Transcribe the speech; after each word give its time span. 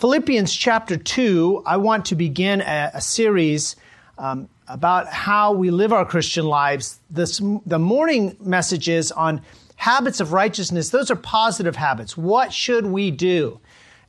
Philippians 0.00 0.54
chapter 0.54 0.96
2, 0.96 1.64
I 1.66 1.76
want 1.76 2.06
to 2.06 2.14
begin 2.14 2.62
a, 2.62 2.90
a 2.94 3.02
series 3.02 3.76
um, 4.16 4.48
about 4.66 5.08
how 5.08 5.52
we 5.52 5.70
live 5.70 5.92
our 5.92 6.06
Christian 6.06 6.46
lives. 6.46 6.98
This, 7.10 7.38
the 7.66 7.78
morning 7.78 8.34
messages 8.40 9.12
on 9.12 9.42
habits 9.76 10.18
of 10.18 10.32
righteousness, 10.32 10.88
those 10.88 11.10
are 11.10 11.16
positive 11.16 11.76
habits. 11.76 12.16
What 12.16 12.50
should 12.50 12.86
we 12.86 13.10
do? 13.10 13.60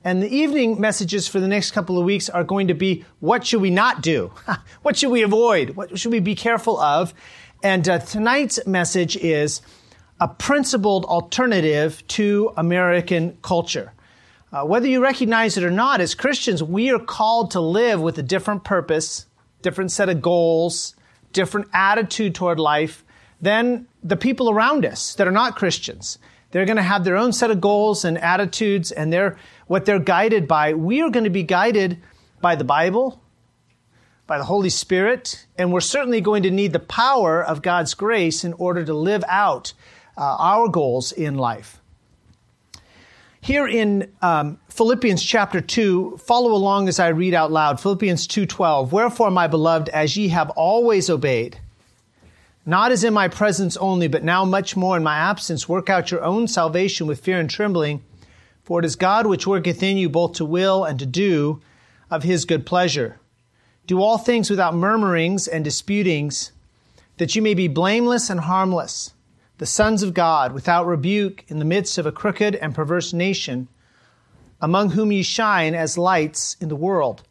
And 0.02 0.24
the 0.24 0.34
evening 0.34 0.80
messages 0.80 1.28
for 1.28 1.42
the 1.42 1.48
next 1.50 1.72
couple 1.72 2.00
of 2.00 2.06
weeks 2.06 2.30
are 2.30 2.46
going 2.46 2.70
to 2.70 2.74
be 2.74 3.04
what 3.20 3.46
should 3.46 3.62
we 3.62 3.70
not 3.70 4.02
do? 4.02 4.32
what 4.84 4.96
should 4.96 5.12
we 5.12 5.24
avoid? 5.24 5.72
What 5.72 6.00
should 6.00 6.14
we 6.14 6.22
be 6.22 6.36
careful 6.36 6.80
of? 6.80 7.14
And 7.64 7.90
uh, 7.90 8.00
tonight's 8.00 8.66
message 8.66 9.18
is 9.18 9.62
a 10.22 10.30
principled 10.30 11.04
alternative 11.04 12.02
to 12.08 12.54
American 12.56 13.38
culture. 13.42 13.92
Uh, 14.54 14.66
whether 14.66 14.88
you 14.88 15.02
recognize 15.02 15.56
it 15.56 15.64
or 15.64 15.72
not, 15.72 16.02
as 16.02 16.14
Christians, 16.14 16.62
we 16.62 16.92
are 16.92 17.00
called 17.00 17.52
to 17.52 17.62
live 17.62 18.02
with 18.02 18.18
a 18.18 18.24
different 18.24 18.66
purpose, 18.66 19.26
different 19.62 19.92
set 19.92 20.10
of 20.10 20.22
goals, 20.22 20.94
different 21.32 21.70
attitude 21.74 22.36
toward 22.36 22.60
life 22.60 23.06
than 23.40 23.88
the 24.04 24.18
people 24.18 24.50
around 24.50 24.86
us 24.86 25.16
that 25.16 25.28
are 25.28 25.32
not 25.32 25.56
Christians. 25.56 26.20
They're 26.52 26.66
going 26.66 26.78
to 26.78 26.84
have 26.84 27.06
their 27.06 27.16
own 27.16 27.32
set 27.32 27.50
of 27.50 27.62
goals 27.62 28.04
and 28.04 28.18
attitudes 28.18 28.92
and 28.92 29.12
they're, 29.12 29.38
what 29.68 29.86
they're 29.86 30.00
guided 30.00 30.50
by. 30.50 30.74
We 30.74 31.02
are 31.02 31.10
going 31.10 31.24
to 31.24 31.30
be 31.30 31.44
guided 31.44 32.02
by 32.42 32.56
the 32.56 32.66
Bible, 32.66 33.22
by 34.28 34.38
the 34.38 34.44
Holy 34.44 34.70
Spirit, 34.70 35.48
and 35.58 35.72
we're 35.72 35.80
certainly 35.80 36.20
going 36.20 36.44
to 36.44 36.52
need 36.52 36.74
the 36.74 36.80
power 36.80 37.42
of 37.42 37.62
God's 37.62 37.94
grace 37.94 38.44
in 38.44 38.52
order 38.54 38.84
to 38.84 38.94
live 38.94 39.24
out 39.30 39.72
uh, 40.18 40.22
our 40.22 40.68
goals 40.68 41.14
in 41.14 41.36
life. 41.36 41.81
Here 43.44 43.68
in 43.68 44.12
um, 44.22 44.60
Philippians 44.70 45.24
chapter 45.24 45.62
2, 45.62 46.20
follow 46.24 46.52
along 46.52 46.88
as 46.88 47.00
I 47.00 47.08
read 47.08 47.34
out 47.34 47.52
loud. 47.52 47.80
Philippians 47.80 48.28
2:12. 48.28 48.92
Wherefore, 48.92 49.32
my 49.32 49.48
beloved, 49.48 49.90
as 49.90 50.16
ye 50.16 50.28
have 50.28 50.52
always 50.52 51.10
obeyed, 51.10 51.58
not 52.68 52.92
as 52.92 53.04
in 53.04 53.16
my 53.16 53.28
presence 53.28 53.76
only, 53.78 54.08
but 54.08 54.24
now 54.24 54.46
much 54.46 54.78
more 54.78 54.96
in 54.96 55.02
my 55.02 55.16
absence, 55.16 55.68
work 55.68 55.90
out 55.90 56.12
your 56.12 56.24
own 56.24 56.48
salvation 56.48 57.08
with 57.08 57.22
fear 57.22 57.40
and 57.40 57.50
trembling, 57.50 58.04
for 58.64 58.78
it 58.78 58.86
is 58.86 58.96
God 58.96 59.26
which 59.26 59.48
worketh 59.48 59.82
in 59.82 59.98
you 59.98 60.08
both 60.08 60.34
to 60.34 60.46
will 60.46 60.84
and 60.84 61.00
to 61.00 61.08
do 61.08 61.62
of 62.12 62.22
his 62.22 62.46
good 62.46 62.64
pleasure. 62.64 63.20
Do 63.88 64.04
all 64.04 64.20
things 64.20 64.52
without 64.52 64.76
murmurings 64.76 65.48
and 65.48 65.64
disputings, 65.64 66.52
that 67.18 67.36
you 67.36 67.42
may 67.42 67.56
be 67.56 67.68
blameless 67.68 68.30
and 68.30 68.42
harmless 68.42 69.14
the 69.62 69.68
sons 69.68 70.02
of 70.02 70.16
God, 70.16 70.54
without 70.54 70.88
rebuke, 70.88 71.46
in 71.48 71.60
the 71.60 71.66
midst 71.66 72.00
of 72.00 72.08
a 72.08 72.12
crooked 72.12 72.56
and 72.56 72.74
perverse 72.74 73.14
nation, 73.14 73.68
among 74.60 74.90
whom 74.90 75.12
ye 75.12 75.22
shine 75.22 75.76
as 75.76 76.00
lights 76.00 76.58
in 76.60 76.68
the 76.68 76.76
world, 76.76 77.22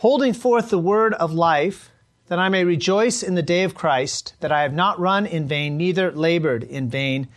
holding 0.00 0.34
forth 0.34 0.68
the 0.68 0.78
word 0.78 1.14
of 1.14 1.32
life, 1.32 1.90
that 2.26 2.38
I 2.38 2.50
may 2.50 2.64
rejoice 2.64 3.22
in 3.22 3.34
the 3.34 3.42
day 3.42 3.62
of 3.62 3.74
Christ, 3.74 4.34
that 4.40 4.52
I 4.52 4.60
have 4.60 4.74
not 4.74 5.00
run 5.00 5.24
in 5.24 5.48
vain, 5.48 5.78
neither 5.78 6.12
labored 6.12 6.64
in 6.64 6.90
vain. 6.90 7.28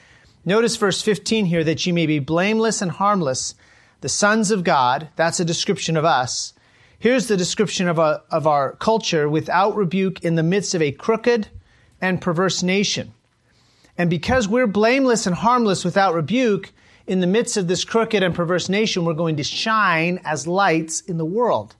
Notice 0.43 0.75
verse 0.75 1.01
15 1.01 1.45
here, 1.45 1.63
that 1.63 1.85
ye 1.85 1.93
may 1.93 2.05
be 2.05 2.19
blameless 2.19 2.81
and 2.81 2.91
harmless, 2.91 3.55
the 4.01 4.09
sons 4.09 4.51
of 4.51 4.65
God. 4.65 5.07
That's 5.15 5.39
a 5.39 5.45
description 5.45 5.95
of 5.95 6.03
us. 6.03 6.51
Here's 6.99 7.29
the 7.29 7.37
description 7.37 7.87
of, 7.87 7.97
a, 7.97 8.23
of 8.29 8.45
our 8.45 8.73
culture 8.73 9.29
without 9.29 9.77
rebuke 9.77 10.25
in 10.25 10.35
the 10.35 10.43
midst 10.43 10.75
of 10.75 10.81
a 10.81 10.91
crooked 10.91 11.47
and 12.01 12.19
perverse 12.19 12.61
nation. 12.61 13.13
And 13.97 14.09
because 14.09 14.47
we're 14.47 14.67
blameless 14.67 15.25
and 15.25 15.35
harmless 15.35 15.83
without 15.83 16.13
rebuke, 16.13 16.71
in 17.07 17.21
the 17.21 17.27
midst 17.27 17.57
of 17.57 17.67
this 17.67 17.85
crooked 17.85 18.21
and 18.21 18.35
perverse 18.35 18.69
nation, 18.69 19.05
we're 19.05 19.13
going 19.13 19.37
to 19.37 19.43
shine 19.43 20.19
as 20.25 20.45
lights 20.45 21.01
in 21.01 21.17
the 21.17 21.25
world. 21.25 21.75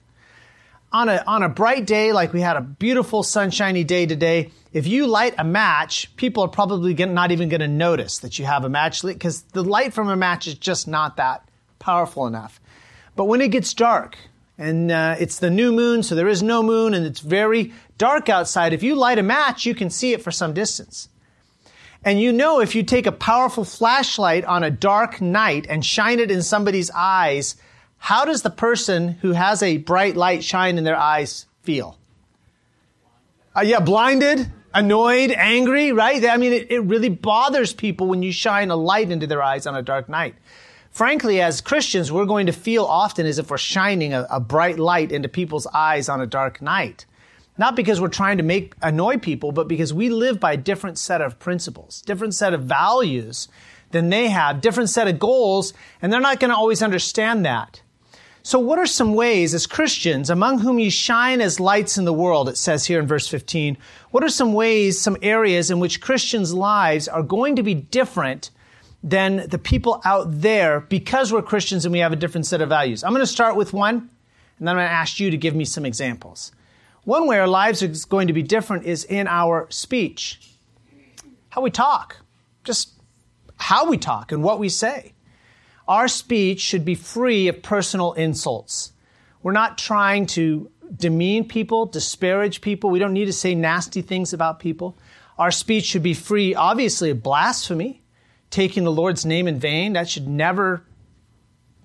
On 0.90 1.08
a, 1.08 1.22
on 1.26 1.42
a 1.42 1.50
bright 1.50 1.86
day, 1.86 2.12
like 2.12 2.32
we 2.32 2.40
had 2.40 2.56
a 2.56 2.62
beautiful 2.62 3.22
sunshiny 3.22 3.84
day 3.84 4.06
today, 4.06 4.50
if 4.72 4.86
you 4.86 5.06
light 5.06 5.34
a 5.36 5.44
match, 5.44 6.14
people 6.16 6.42
are 6.44 6.48
probably 6.48 6.94
not 6.94 7.30
even 7.30 7.50
going 7.50 7.60
to 7.60 7.68
notice 7.68 8.18
that 8.18 8.38
you 8.38 8.46
have 8.46 8.64
a 8.64 8.70
match 8.70 9.04
lit 9.04 9.16
because 9.16 9.42
the 9.52 9.62
light 9.62 9.92
from 9.92 10.08
a 10.08 10.16
match 10.16 10.46
is 10.46 10.54
just 10.54 10.88
not 10.88 11.18
that 11.18 11.46
powerful 11.78 12.26
enough. 12.26 12.58
But 13.16 13.24
when 13.24 13.42
it 13.42 13.50
gets 13.50 13.74
dark, 13.74 14.16
and 14.56 14.90
uh, 14.90 15.16
it's 15.20 15.38
the 15.38 15.50
new 15.50 15.72
moon, 15.72 16.02
so 16.02 16.14
there 16.14 16.26
is 16.26 16.42
no 16.42 16.62
moon, 16.62 16.94
and 16.94 17.04
it's 17.04 17.20
very 17.20 17.72
dark 17.98 18.30
outside, 18.30 18.72
if 18.72 18.82
you 18.82 18.94
light 18.94 19.18
a 19.18 19.22
match, 19.22 19.66
you 19.66 19.74
can 19.74 19.90
see 19.90 20.14
it 20.14 20.22
for 20.22 20.30
some 20.30 20.54
distance. 20.54 21.08
And 22.08 22.18
you 22.18 22.32
know, 22.32 22.60
if 22.60 22.74
you 22.74 22.84
take 22.84 23.06
a 23.06 23.12
powerful 23.12 23.66
flashlight 23.66 24.42
on 24.46 24.64
a 24.64 24.70
dark 24.70 25.20
night 25.20 25.66
and 25.68 25.84
shine 25.84 26.20
it 26.20 26.30
in 26.30 26.42
somebody's 26.42 26.90
eyes, 26.90 27.56
how 27.98 28.24
does 28.24 28.40
the 28.40 28.48
person 28.48 29.08
who 29.20 29.32
has 29.32 29.62
a 29.62 29.76
bright 29.76 30.16
light 30.16 30.42
shine 30.42 30.78
in 30.78 30.84
their 30.84 30.96
eyes 30.96 31.44
feel? 31.60 31.98
Uh, 33.54 33.60
yeah, 33.60 33.80
blinded, 33.80 34.50
annoyed, 34.72 35.32
angry, 35.32 35.92
right? 35.92 36.24
I 36.24 36.38
mean, 36.38 36.54
it, 36.54 36.70
it 36.70 36.80
really 36.80 37.10
bothers 37.10 37.74
people 37.74 38.06
when 38.06 38.22
you 38.22 38.32
shine 38.32 38.70
a 38.70 38.76
light 38.76 39.10
into 39.10 39.26
their 39.26 39.42
eyes 39.42 39.66
on 39.66 39.76
a 39.76 39.82
dark 39.82 40.08
night. 40.08 40.34
Frankly, 40.90 41.42
as 41.42 41.60
Christians, 41.60 42.10
we're 42.10 42.24
going 42.24 42.46
to 42.46 42.52
feel 42.52 42.86
often 42.86 43.26
as 43.26 43.38
if 43.38 43.50
we're 43.50 43.58
shining 43.58 44.14
a, 44.14 44.26
a 44.30 44.40
bright 44.40 44.78
light 44.78 45.12
into 45.12 45.28
people's 45.28 45.66
eyes 45.74 46.08
on 46.08 46.22
a 46.22 46.26
dark 46.26 46.62
night. 46.62 47.04
Not 47.58 47.74
because 47.74 48.00
we're 48.00 48.08
trying 48.08 48.38
to 48.38 48.44
make 48.44 48.74
annoy 48.80 49.18
people, 49.18 49.50
but 49.50 49.68
because 49.68 49.92
we 49.92 50.08
live 50.08 50.38
by 50.38 50.52
a 50.52 50.56
different 50.56 50.96
set 50.96 51.20
of 51.20 51.38
principles, 51.40 52.00
different 52.02 52.34
set 52.34 52.54
of 52.54 52.62
values 52.62 53.48
than 53.90 54.10
they 54.10 54.28
have, 54.28 54.60
different 54.60 54.90
set 54.90 55.08
of 55.08 55.18
goals, 55.18 55.74
and 56.00 56.12
they're 56.12 56.20
not 56.20 56.40
going 56.40 56.50
to 56.50 56.56
always 56.56 56.82
understand 56.82 57.44
that. 57.44 57.82
So 58.42 58.58
what 58.58 58.78
are 58.78 58.86
some 58.86 59.14
ways 59.14 59.52
as 59.54 59.66
Christians, 59.66 60.30
among 60.30 60.60
whom 60.60 60.78
you 60.78 60.90
shine 60.90 61.40
as 61.40 61.60
lights 61.60 61.98
in 61.98 62.04
the 62.04 62.12
world, 62.12 62.48
it 62.48 62.56
says 62.56 62.86
here 62.86 63.00
in 63.00 63.06
verse 63.06 63.26
15, 63.28 63.76
what 64.10 64.24
are 64.24 64.28
some 64.28 64.52
ways, 64.54 64.98
some 64.98 65.16
areas 65.20 65.70
in 65.70 65.80
which 65.80 66.00
Christians' 66.00 66.54
lives 66.54 67.08
are 67.08 67.22
going 67.22 67.56
to 67.56 67.62
be 67.62 67.74
different 67.74 68.50
than 69.02 69.48
the 69.48 69.58
people 69.58 70.00
out 70.04 70.40
there 70.40 70.80
because 70.80 71.32
we're 71.32 71.42
Christians 71.42 71.84
and 71.84 71.92
we 71.92 71.98
have 71.98 72.12
a 72.12 72.16
different 72.16 72.46
set 72.46 72.62
of 72.62 72.68
values? 72.68 73.04
I'm 73.04 73.10
going 73.10 73.20
to 73.20 73.26
start 73.26 73.56
with 73.56 73.72
one, 73.72 73.96
and 74.58 74.66
then 74.66 74.68
I'm 74.68 74.76
going 74.76 74.86
to 74.86 74.92
ask 74.92 75.20
you 75.20 75.30
to 75.30 75.36
give 75.36 75.54
me 75.54 75.64
some 75.64 75.84
examples. 75.84 76.52
One 77.08 77.26
way 77.26 77.38
our 77.38 77.48
lives 77.48 77.82
are 77.82 78.06
going 78.10 78.26
to 78.26 78.34
be 78.34 78.42
different 78.42 78.84
is 78.84 79.02
in 79.02 79.28
our 79.28 79.66
speech, 79.70 80.52
how 81.48 81.62
we 81.62 81.70
talk, 81.70 82.18
just 82.64 82.92
how 83.56 83.88
we 83.88 83.96
talk 83.96 84.30
and 84.30 84.42
what 84.42 84.58
we 84.58 84.68
say. 84.68 85.14
Our 85.88 86.06
speech 86.06 86.60
should 86.60 86.84
be 86.84 86.94
free 86.94 87.48
of 87.48 87.62
personal 87.62 88.12
insults. 88.12 88.92
We're 89.42 89.52
not 89.52 89.78
trying 89.78 90.26
to 90.36 90.70
demean 90.94 91.48
people, 91.48 91.86
disparage 91.86 92.60
people. 92.60 92.90
We 92.90 92.98
don't 92.98 93.14
need 93.14 93.24
to 93.24 93.32
say 93.32 93.54
nasty 93.54 94.02
things 94.02 94.34
about 94.34 94.60
people. 94.60 94.94
Our 95.38 95.50
speech 95.50 95.86
should 95.86 96.02
be 96.02 96.12
free, 96.12 96.54
obviously, 96.54 97.08
of 97.08 97.22
blasphemy, 97.22 98.02
taking 98.50 98.84
the 98.84 98.92
Lord's 98.92 99.24
name 99.24 99.48
in 99.48 99.58
vain. 99.58 99.94
That 99.94 100.10
should 100.10 100.28
never, 100.28 100.84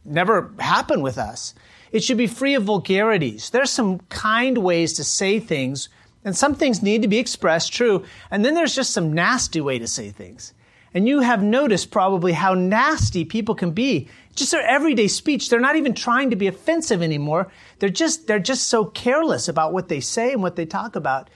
never 0.04 0.52
happen 0.60 1.02
with 1.02 1.18
us. 1.18 1.54
It 1.94 2.04
should 2.04 2.18
be 2.18 2.28
free 2.28 2.56
of 2.56 2.64
vulgarities. 2.64 3.52
There's 3.52 3.70
some 3.70 4.00
kind 4.10 4.58
ways 4.58 4.94
to 4.94 5.04
say 5.04 5.40
things, 5.40 5.90
and 6.26 6.36
some 6.36 6.56
things 6.56 6.82
need 6.82 7.04
to 7.04 7.08
be 7.08 7.20
expressed 7.20 7.72
true. 7.72 8.04
And 8.32 8.44
then 8.44 8.56
there's 8.56 8.76
just 8.76 8.92
some 8.92 9.14
nasty 9.14 9.62
way 9.62 9.78
to 9.78 9.88
say 9.88 10.10
things. 10.10 10.54
And 10.96 11.08
you 11.08 11.20
have 11.20 11.44
noticed 11.44 11.92
probably 11.92 12.34
how 12.34 12.56
nasty 12.56 13.26
people 13.26 13.54
can 13.54 13.72
be. 13.72 14.10
Just 14.36 14.52
their 14.52 14.66
everyday 14.68 15.08
speech. 15.08 15.50
They're 15.50 15.60
not 15.60 15.76
even 15.76 15.94
trying 15.94 16.32
to 16.32 16.36
be 16.36 16.48
offensive 16.48 17.04
anymore. 17.04 17.52
They're 17.78 17.90
just, 17.90 18.26
they're 18.26 18.40
just 18.40 18.68
so 18.68 18.86
careless 18.86 19.48
about 19.48 19.72
what 19.72 19.88
they 19.88 20.00
say 20.00 20.34
and 20.34 20.42
what 20.42 20.56
they 20.56 20.66
talk 20.66 20.96
about. 20.96 21.30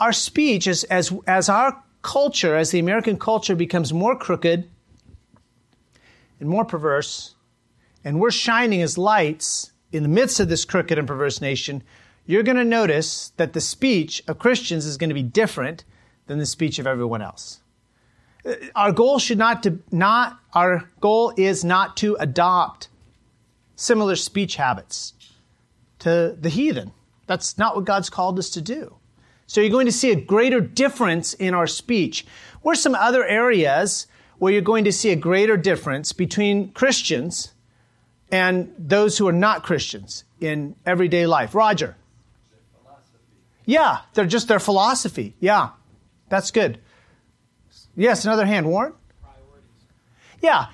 Our 0.00 0.12
speech, 0.12 0.66
as, 0.66 0.84
as, 0.84 1.12
as 1.26 1.48
our 1.48 1.82
culture, 2.02 2.56
as 2.56 2.70
the 2.70 2.78
American 2.78 3.18
culture 3.18 3.56
becomes 3.56 3.92
more 3.92 4.18
crooked 4.18 4.68
and 6.40 6.48
more 6.48 6.66
perverse, 6.66 7.36
and 8.04 8.20
we're 8.20 8.30
shining 8.30 8.82
as 8.82 8.98
lights, 8.98 9.70
in 9.94 10.02
the 10.02 10.08
midst 10.08 10.40
of 10.40 10.48
this 10.48 10.64
crooked 10.64 10.98
and 10.98 11.06
perverse 11.06 11.40
nation, 11.40 11.82
you're 12.26 12.42
going 12.42 12.56
to 12.56 12.64
notice 12.64 13.32
that 13.36 13.52
the 13.52 13.60
speech 13.60 14.22
of 14.26 14.38
Christians 14.38 14.86
is 14.86 14.96
going 14.96 15.10
to 15.10 15.14
be 15.14 15.22
different 15.22 15.84
than 16.26 16.38
the 16.38 16.46
speech 16.46 16.78
of 16.78 16.86
everyone 16.86 17.22
else. 17.22 17.60
Uh, 18.44 18.54
our 18.74 18.92
goal 18.92 19.18
should 19.18 19.38
not 19.38 19.62
to 19.62 19.78
not 19.90 20.38
our 20.52 20.90
goal 21.00 21.32
is 21.36 21.64
not 21.64 21.96
to 21.98 22.16
adopt 22.18 22.88
similar 23.76 24.16
speech 24.16 24.56
habits 24.56 25.12
to 26.00 26.36
the 26.40 26.48
heathen. 26.48 26.92
That's 27.26 27.56
not 27.56 27.76
what 27.76 27.84
God's 27.84 28.10
called 28.10 28.38
us 28.38 28.50
to 28.50 28.60
do. 28.60 28.96
So 29.46 29.60
you're 29.60 29.70
going 29.70 29.86
to 29.86 29.92
see 29.92 30.10
a 30.10 30.20
greater 30.20 30.60
difference 30.60 31.34
in 31.34 31.54
our 31.54 31.66
speech. 31.66 32.26
Where's 32.62 32.82
some 32.82 32.94
other 32.94 33.24
areas 33.24 34.06
where 34.38 34.52
you're 34.52 34.62
going 34.62 34.84
to 34.84 34.92
see 34.92 35.10
a 35.10 35.16
greater 35.16 35.56
difference 35.56 36.12
between 36.12 36.72
Christians 36.72 37.53
and 38.30 38.74
those 38.78 39.18
who 39.18 39.28
are 39.28 39.32
not 39.32 39.62
Christians 39.62 40.24
in 40.40 40.76
everyday 40.84 41.26
life. 41.26 41.54
Roger. 41.54 41.96
Yeah, 43.66 44.00
they're 44.12 44.26
just 44.26 44.48
their 44.48 44.58
philosophy. 44.58 45.34
Yeah, 45.40 45.70
that's 46.28 46.50
good. 46.50 46.78
Yes, 47.96 48.24
another 48.24 48.44
hand. 48.44 48.66
Warren? 48.66 48.92
Priorities. 49.22 49.86
Yeah, 50.42 50.66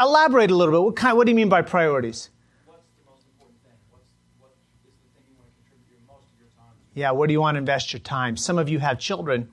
elaborate 0.00 0.50
a 0.50 0.54
little 0.54 0.72
bit. 0.72 0.82
What 0.82 0.96
kind? 0.96 1.16
What 1.16 1.26
do 1.26 1.30
you 1.30 1.36
mean 1.36 1.48
by 1.48 1.62
priorities? 1.62 2.30
What's 2.66 2.82
the 2.96 3.10
most 3.10 3.26
important 3.26 3.58
thing? 3.62 3.72
Yeah, 6.94 7.12
where 7.12 7.28
do 7.28 7.32
you 7.32 7.40
want 7.40 7.54
to 7.54 7.58
invest 7.58 7.92
your 7.92 8.00
time? 8.00 8.36
Some 8.36 8.58
of 8.58 8.68
you 8.68 8.80
have 8.80 8.98
children 8.98 9.48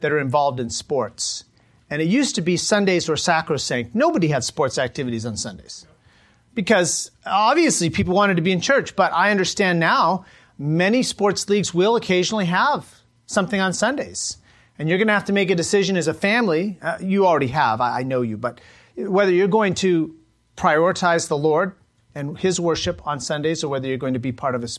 that 0.00 0.12
are 0.12 0.20
involved 0.20 0.60
in 0.60 0.70
sports. 0.70 1.44
And 1.90 2.00
it 2.00 2.08
used 2.08 2.34
to 2.36 2.40
be 2.40 2.56
Sundays 2.56 3.08
were 3.08 3.16
sacrosanct. 3.16 3.94
Nobody 3.94 4.28
had 4.28 4.44
sports 4.44 4.78
activities 4.78 5.26
on 5.26 5.36
Sundays 5.36 5.86
because 6.54 7.10
obviously 7.24 7.90
people 7.90 8.14
wanted 8.14 8.36
to 8.36 8.42
be 8.42 8.52
in 8.52 8.60
church. 8.60 8.94
But 8.96 9.12
I 9.12 9.30
understand 9.30 9.80
now 9.80 10.24
many 10.58 11.02
sports 11.02 11.48
leagues 11.48 11.72
will 11.72 11.96
occasionally 11.96 12.46
have 12.46 13.02
something 13.26 13.60
on 13.60 13.72
Sundays. 13.72 14.38
And 14.78 14.88
you're 14.88 14.98
going 14.98 15.08
to 15.08 15.14
have 15.14 15.26
to 15.26 15.32
make 15.32 15.50
a 15.50 15.54
decision 15.54 15.96
as 15.96 16.08
a 16.08 16.14
family. 16.14 16.78
Uh, 16.82 16.98
you 17.00 17.26
already 17.26 17.48
have, 17.48 17.80
I, 17.80 18.00
I 18.00 18.02
know 18.02 18.22
you, 18.22 18.36
but 18.36 18.60
whether 18.96 19.30
you're 19.30 19.48
going 19.48 19.74
to 19.74 20.16
prioritize 20.56 21.28
the 21.28 21.36
Lord 21.36 21.74
and 22.14 22.38
His 22.38 22.58
worship 22.58 23.06
on 23.06 23.20
Sundays 23.20 23.62
or 23.62 23.68
whether 23.68 23.86
you're 23.86 23.98
going 23.98 24.14
to 24.14 24.20
be 24.20 24.32
part 24.32 24.54
of 24.54 24.60
the, 24.60 24.78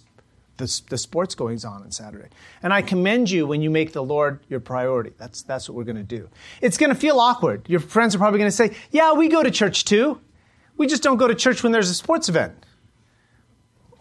the 0.90 0.98
sports 0.98 1.36
goings 1.36 1.66
on 1.66 1.84
on 1.84 1.92
Saturday. 1.92 2.30
And 2.62 2.74
I 2.74 2.82
commend 2.82 3.30
you 3.30 3.48
when 3.48 3.62
you 3.62 3.70
make 3.70 3.94
the 3.94 4.04
Lord 4.04 4.40
your 4.50 4.60
priority. 4.60 5.14
That's, 5.18 5.42
that's 5.44 5.70
what 5.70 5.76
we're 5.76 5.84
going 5.84 5.96
to 5.98 6.04
do. 6.04 6.30
It's 6.62 6.78
going 6.78 6.92
to 6.92 6.96
feel 6.96 7.20
awkward. 7.20 7.68
Your 7.68 7.80
friends 7.80 8.16
are 8.16 8.20
probably 8.20 8.40
going 8.40 8.52
to 8.52 8.56
say, 8.56 8.76
Yeah, 8.92 9.14
we 9.14 9.30
go 9.30 9.42
to 9.42 9.52
church 9.52 9.86
too. 9.86 10.20
We 10.78 10.88
just 10.88 11.04
don't 11.04 11.18
go 11.18 11.28
to 11.28 11.36
church 11.36 11.64
when 11.64 11.72
there's 11.72 11.90
a 11.90 11.94
sports 11.94 12.30
event. 12.30 12.54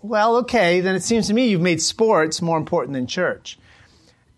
Well, 0.03 0.37
okay, 0.39 0.81
then 0.81 0.97
it 0.97 1.03
seems 1.03 1.29
to 1.29 1.35
me 1.35 1.47
you've 1.47 1.61
made 1.61 1.81
sports 1.81 2.43
more 2.43 2.57
important 2.57 2.95
than 2.95 3.07
church. 3.07 3.59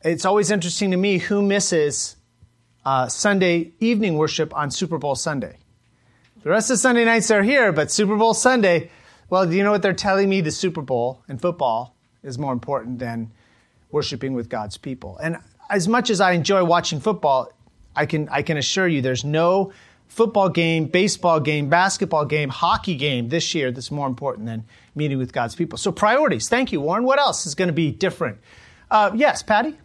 It's 0.03 0.27
always 0.27 0.51
interesting 0.51 0.91
to 0.91 0.97
me 0.97 1.19
who 1.19 1.41
misses 1.41 2.17
uh, 2.85 3.09
Sunday 3.09 3.73
evening 3.81 4.17
worship 4.19 4.55
on 4.55 4.71
Super 4.71 4.99
Bowl 4.99 5.15
Sunday. 5.15 5.59
The 6.43 6.51
rest 6.51 6.71
of 6.71 6.79
Sunday 6.79 7.07
nights 7.07 7.31
are 7.31 7.43
here, 7.43 7.73
but 7.73 7.91
Super 7.91 8.17
Bowl 8.17 8.35
Sunday, 8.35 8.91
well, 9.31 9.47
do 9.47 9.57
you 9.57 9.65
know 9.65 9.71
what 9.71 9.81
they're 9.81 9.95
telling 9.95 10.29
me? 10.29 10.43
The 10.43 10.51
Super 10.51 10.83
Bowl 10.83 11.23
and 11.27 11.41
football 11.41 11.97
is 12.23 12.39
more 12.39 12.53
important 12.53 12.99
than 12.99 13.33
worshiping 13.91 14.35
with 14.35 14.51
God's 14.51 14.77
people. 14.77 15.17
And 15.17 15.39
as 15.71 15.89
much 15.89 16.11
as 16.11 16.21
I 16.21 16.33
enjoy 16.33 16.63
watching 16.65 17.01
football, 17.01 17.51
I 17.97 18.05
can, 18.05 18.29
I 18.29 18.43
can 18.43 18.59
assure 18.59 18.87
you 18.87 19.01
there's 19.01 19.25
no 19.25 19.73
football 20.15 20.49
game, 20.49 20.87
baseball 20.87 21.41
game, 21.41 21.69
basketball 21.69 22.25
game, 22.25 22.49
hockey 22.49 22.95
game 22.95 23.29
this 23.29 23.55
year 23.55 23.73
that's 23.73 23.91
more 23.91 24.07
important 24.07 24.47
than 24.47 24.65
meeting 24.95 25.19
with 25.19 25.33
God's 25.33 25.55
people. 25.55 25.77
So, 25.77 25.91
priorities. 25.91 26.49
Thank 26.49 26.71
you, 26.73 26.81
Warren. 26.81 27.05
What 27.05 27.19
else 27.19 27.47
is 27.47 27.55
going 27.55 27.69
to 27.69 27.75
be 27.75 27.91
different? 27.91 28.39
Uh, 28.91 29.11
yes, 29.15 29.43
Patty? 29.43 29.77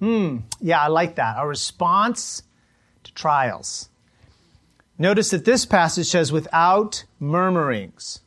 Hmm, 0.00 0.38
yeah, 0.60 0.82
I 0.82 0.88
like 0.88 1.14
that. 1.16 1.36
Our 1.36 1.48
response 1.48 2.42
to 3.04 3.14
trials. 3.14 3.88
Notice 4.98 5.30
that 5.30 5.44
this 5.44 5.64
passage 5.64 6.08
says, 6.08 6.30
without 6.30 7.04
murmurings 7.20 8.20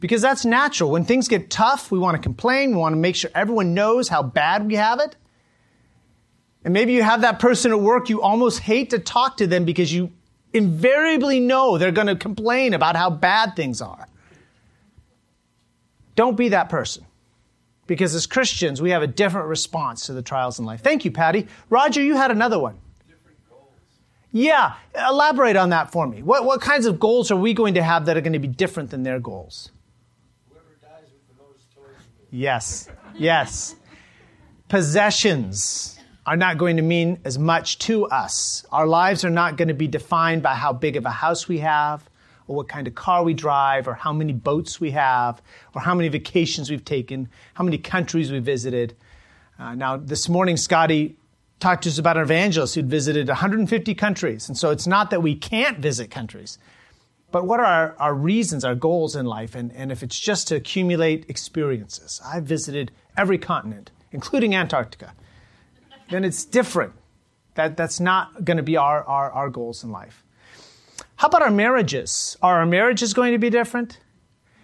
because 0.00 0.20
that's 0.20 0.44
natural. 0.44 0.90
When 0.90 1.04
things 1.04 1.28
get 1.28 1.50
tough, 1.50 1.90
we 1.90 1.98
want 1.98 2.16
to 2.16 2.22
complain. 2.22 2.72
We 2.72 2.76
want 2.76 2.92
to 2.92 2.98
make 2.98 3.16
sure 3.16 3.30
everyone 3.34 3.74
knows 3.74 4.08
how 4.08 4.22
bad 4.22 4.66
we 4.66 4.74
have 4.74 5.00
it. 5.00 5.16
And 6.66 6.72
maybe 6.72 6.94
you 6.94 7.04
have 7.04 7.20
that 7.20 7.38
person 7.38 7.70
at 7.70 7.78
work 7.78 8.08
you 8.08 8.20
almost 8.20 8.58
hate 8.58 8.90
to 8.90 8.98
talk 8.98 9.36
to 9.36 9.46
them 9.46 9.64
because 9.64 9.92
you 9.92 10.10
invariably 10.52 11.38
know 11.38 11.78
they're 11.78 11.92
going 11.92 12.08
to 12.08 12.16
complain 12.16 12.74
about 12.74 12.96
how 12.96 13.08
bad 13.08 13.54
things 13.54 13.80
are. 13.80 14.08
Don't 16.16 16.36
be 16.36 16.48
that 16.48 16.68
person. 16.68 17.06
Because 17.86 18.16
as 18.16 18.26
Christians, 18.26 18.82
we 18.82 18.90
have 18.90 19.00
a 19.00 19.06
different 19.06 19.46
response 19.46 20.06
to 20.06 20.12
the 20.12 20.22
trials 20.22 20.58
in 20.58 20.64
life. 20.64 20.80
Thank 20.80 21.04
you, 21.04 21.12
Patty. 21.12 21.46
Roger, 21.70 22.02
you 22.02 22.16
had 22.16 22.32
another 22.32 22.58
one. 22.58 22.80
Yeah, 24.32 24.74
elaborate 24.96 25.54
on 25.54 25.70
that 25.70 25.92
for 25.92 26.04
me. 26.04 26.20
What, 26.20 26.44
what 26.44 26.60
kinds 26.60 26.84
of 26.86 26.98
goals 26.98 27.30
are 27.30 27.36
we 27.36 27.54
going 27.54 27.74
to 27.74 27.82
have 27.82 28.06
that 28.06 28.16
are 28.16 28.20
going 28.20 28.32
to 28.32 28.40
be 28.40 28.48
different 28.48 28.90
than 28.90 29.04
their 29.04 29.20
goals? 29.20 29.70
Whoever 30.50 30.64
dies 30.82 31.12
with 31.12 31.28
the 31.28 31.44
most 31.44 31.72
toys. 31.72 32.04
yes, 32.32 32.88
yes. 33.14 33.76
Possessions 34.68 35.95
are 36.26 36.36
not 36.36 36.58
going 36.58 36.76
to 36.76 36.82
mean 36.82 37.20
as 37.24 37.38
much 37.38 37.78
to 37.78 38.06
us. 38.06 38.66
Our 38.72 38.86
lives 38.86 39.24
are 39.24 39.30
not 39.30 39.56
going 39.56 39.68
to 39.68 39.74
be 39.74 39.86
defined 39.86 40.42
by 40.42 40.54
how 40.54 40.72
big 40.72 40.96
of 40.96 41.06
a 41.06 41.10
house 41.10 41.46
we 41.46 41.58
have, 41.58 42.10
or 42.48 42.56
what 42.56 42.68
kind 42.68 42.88
of 42.88 42.96
car 42.96 43.22
we 43.22 43.32
drive, 43.32 43.86
or 43.86 43.94
how 43.94 44.12
many 44.12 44.32
boats 44.32 44.80
we 44.80 44.90
have, 44.90 45.40
or 45.74 45.80
how 45.80 45.94
many 45.94 46.08
vacations 46.08 46.68
we've 46.68 46.84
taken, 46.84 47.28
how 47.54 47.62
many 47.62 47.78
countries 47.78 48.32
we 48.32 48.40
visited. 48.40 48.96
Uh, 49.58 49.76
now, 49.76 49.96
this 49.96 50.28
morning, 50.28 50.56
Scotty 50.56 51.16
talked 51.60 51.84
to 51.84 51.88
us 51.88 51.98
about 51.98 52.16
an 52.16 52.24
evangelist 52.24 52.74
who'd 52.74 52.90
visited 52.90 53.28
150 53.28 53.94
countries. 53.94 54.48
And 54.48 54.58
so 54.58 54.70
it's 54.70 54.86
not 54.86 55.10
that 55.10 55.22
we 55.22 55.36
can't 55.36 55.78
visit 55.78 56.10
countries, 56.10 56.58
but 57.30 57.46
what 57.46 57.60
are 57.60 57.66
our, 57.66 57.96
our 57.98 58.14
reasons, 58.14 58.64
our 58.64 58.74
goals 58.74 59.14
in 59.16 59.26
life? 59.26 59.54
And, 59.54 59.72
and 59.72 59.92
if 59.92 60.02
it's 60.02 60.18
just 60.18 60.48
to 60.48 60.56
accumulate 60.56 61.24
experiences, 61.28 62.20
I've 62.24 62.44
visited 62.44 62.90
every 63.16 63.38
continent, 63.38 63.90
including 64.12 64.54
Antarctica, 64.54 65.14
then 66.10 66.24
it's 66.24 66.44
different. 66.44 66.92
That, 67.54 67.76
that's 67.76 68.00
not 68.00 68.44
going 68.44 68.58
to 68.58 68.62
be 68.62 68.76
our, 68.76 69.02
our, 69.04 69.30
our 69.30 69.50
goals 69.50 69.82
in 69.82 69.90
life. 69.90 70.24
How 71.16 71.28
about 71.28 71.42
our 71.42 71.50
marriages? 71.50 72.36
Are 72.42 72.58
our 72.58 72.66
marriages 72.66 73.14
going 73.14 73.32
to 73.32 73.38
be 73.38 73.50
different? 73.50 73.98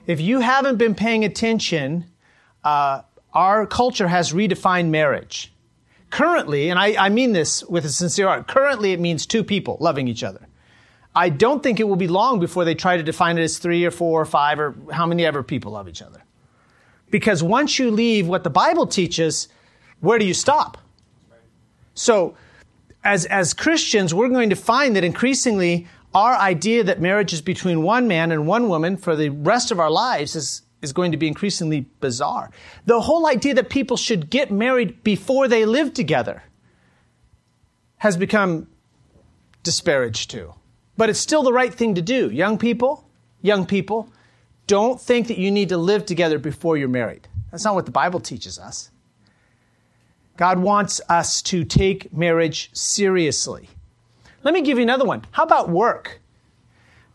If 0.06 0.20
you 0.20 0.40
haven't 0.40 0.76
been 0.76 0.94
paying 0.94 1.24
attention, 1.24 2.04
uh, 2.64 3.02
our 3.32 3.66
culture 3.66 4.08
has 4.08 4.32
redefined 4.32 4.88
marriage. 4.88 5.52
Currently, 6.10 6.68
and 6.68 6.78
I, 6.78 7.06
I 7.06 7.08
mean 7.08 7.32
this 7.32 7.64
with 7.64 7.86
a 7.86 7.88
sincere 7.88 8.26
heart, 8.26 8.46
currently 8.46 8.92
it 8.92 9.00
means 9.00 9.24
two 9.24 9.42
people 9.42 9.78
loving 9.80 10.08
each 10.08 10.22
other. 10.22 10.46
I 11.14 11.30
don't 11.30 11.62
think 11.62 11.80
it 11.80 11.84
will 11.84 11.96
be 11.96 12.08
long 12.08 12.40
before 12.40 12.64
they 12.64 12.74
try 12.74 12.96
to 12.96 13.02
define 13.02 13.38
it 13.38 13.42
as 13.42 13.58
three 13.58 13.84
or 13.84 13.90
four 13.90 14.20
or 14.20 14.26
five 14.26 14.58
or 14.58 14.74
how 14.90 15.06
many 15.06 15.24
ever 15.24 15.42
people 15.42 15.72
love 15.72 15.88
each 15.88 16.02
other. 16.02 16.22
Because 17.10 17.42
once 17.42 17.78
you 17.78 17.90
leave 17.90 18.26
what 18.26 18.44
the 18.44 18.50
Bible 18.50 18.86
teaches, 18.86 19.48
where 20.00 20.18
do 20.18 20.24
you 20.24 20.34
stop? 20.34 20.78
So, 21.94 22.36
as, 23.04 23.26
as 23.26 23.52
Christians, 23.52 24.14
we're 24.14 24.28
going 24.28 24.50
to 24.50 24.56
find 24.56 24.94
that 24.96 25.04
increasingly 25.04 25.88
our 26.14 26.34
idea 26.34 26.84
that 26.84 27.00
marriage 27.00 27.32
is 27.32 27.42
between 27.42 27.82
one 27.82 28.06
man 28.06 28.32
and 28.32 28.46
one 28.46 28.68
woman 28.68 28.96
for 28.96 29.16
the 29.16 29.30
rest 29.30 29.70
of 29.70 29.80
our 29.80 29.90
lives 29.90 30.36
is, 30.36 30.62
is 30.82 30.92
going 30.92 31.12
to 31.12 31.18
be 31.18 31.26
increasingly 31.26 31.80
bizarre. 32.00 32.50
The 32.86 33.00
whole 33.00 33.26
idea 33.26 33.54
that 33.54 33.70
people 33.70 33.96
should 33.96 34.30
get 34.30 34.50
married 34.50 35.02
before 35.02 35.48
they 35.48 35.64
live 35.64 35.94
together 35.94 36.42
has 37.98 38.16
become 38.16 38.68
disparaged 39.62 40.30
too. 40.30 40.54
But 40.96 41.08
it's 41.08 41.18
still 41.18 41.42
the 41.42 41.52
right 41.52 41.72
thing 41.72 41.94
to 41.94 42.02
do. 42.02 42.30
Young 42.30 42.58
people, 42.58 43.08
young 43.40 43.64
people, 43.64 44.12
don't 44.66 45.00
think 45.00 45.28
that 45.28 45.38
you 45.38 45.50
need 45.50 45.70
to 45.70 45.78
live 45.78 46.04
together 46.04 46.38
before 46.38 46.76
you're 46.76 46.88
married. 46.88 47.28
That's 47.50 47.64
not 47.64 47.74
what 47.74 47.86
the 47.86 47.92
Bible 47.92 48.20
teaches 48.20 48.58
us. 48.58 48.90
God 50.36 50.58
wants 50.58 51.00
us 51.08 51.42
to 51.42 51.64
take 51.64 52.12
marriage 52.12 52.70
seriously. 52.72 53.68
Let 54.42 54.54
me 54.54 54.62
give 54.62 54.78
you 54.78 54.82
another 54.82 55.04
one. 55.04 55.24
How 55.30 55.44
about 55.44 55.68
work? 55.68 56.20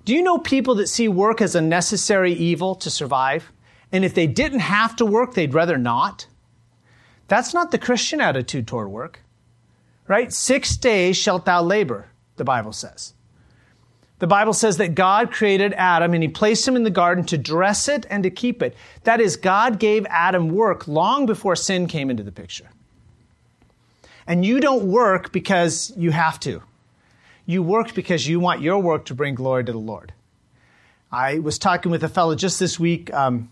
Do 0.06 0.14
you 0.14 0.22
know 0.22 0.38
people 0.38 0.76
that 0.76 0.88
see 0.88 1.08
work 1.08 1.42
as 1.42 1.56
a 1.56 1.62
necessary 1.62 2.32
evil 2.32 2.76
to 2.76 2.90
survive? 2.90 3.52
And 3.92 4.06
if 4.06 4.14
they 4.14 4.28
didn't 4.28 4.60
have 4.60 4.96
to 4.98 5.06
work, 5.06 5.34
they'd 5.34 5.54
rather 5.54 5.78
not? 5.78 6.28
That's 7.28 7.54
not 7.54 7.72
the 7.72 7.78
Christian 7.78 8.22
attitude 8.22 8.68
toward 8.68 8.90
work, 8.90 9.22
right? 10.08 10.32
Six 10.32 10.78
days 10.78 11.18
shalt 11.18 11.46
thou 11.46 11.62
labor, 11.62 12.08
the 12.38 12.46
Bible 12.46 12.72
says. 12.72 13.14
The 14.20 14.28
Bible 14.28 14.54
says 14.54 14.78
that 14.78 14.96
God 14.96 15.32
created 15.32 15.74
Adam 15.74 16.14
and 16.14 16.24
he 16.24 16.30
placed 16.30 16.68
him 16.68 16.76
in 16.76 16.84
the 16.84 16.90
garden 16.90 17.24
to 17.26 17.38
dress 17.38 17.88
it 17.88 18.06
and 18.10 18.24
to 18.24 18.30
keep 18.30 18.64
it. 18.64 18.76
That 19.04 19.22
is, 19.22 19.36
God 19.36 19.78
gave 19.78 20.06
Adam 20.08 20.50
work 20.50 20.88
long 20.88 21.26
before 21.26 21.56
sin 21.56 21.88
came 21.88 22.10
into 22.10 22.24
the 22.24 22.32
picture. 22.32 22.70
And 24.28 24.46
you 24.46 24.60
don't 24.60 24.84
work 24.84 25.32
because 25.32 25.92
you 25.96 26.12
have 26.12 26.40
to. 26.42 26.62
You 27.46 27.64
work 27.64 27.94
because 27.94 28.28
you 28.28 28.42
want 28.42 28.62
your 28.62 28.80
work 28.80 29.06
to 29.06 29.16
bring 29.16 29.36
glory 29.36 29.64
to 29.64 29.72
the 29.72 29.78
Lord. 29.78 30.14
I 31.10 31.40
was 31.40 31.58
talking 31.58 31.90
with 31.90 32.04
a 32.04 32.10
fellow 32.10 32.36
just 32.36 32.60
this 32.60 32.78
week, 32.78 33.14
um, 33.14 33.50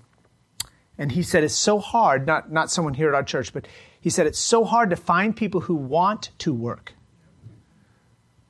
and 0.98 1.14
he 1.14 1.24
said 1.24 1.46
it's 1.46 1.56
so 1.56 1.80
hard, 1.80 2.28
not, 2.28 2.52
not 2.52 2.70
someone 2.70 2.94
here 2.94 3.08
at 3.08 3.16
our 3.16 3.24
church, 3.24 3.54
but 3.54 3.66
he 4.02 4.10
said 4.10 4.28
it's 4.28 4.38
so 4.40 4.66
hard 4.66 4.90
to 4.90 4.98
find 4.98 5.34
people 5.34 5.62
who 5.62 5.76
want 5.76 6.32
to 6.40 6.54
work. 6.54 6.94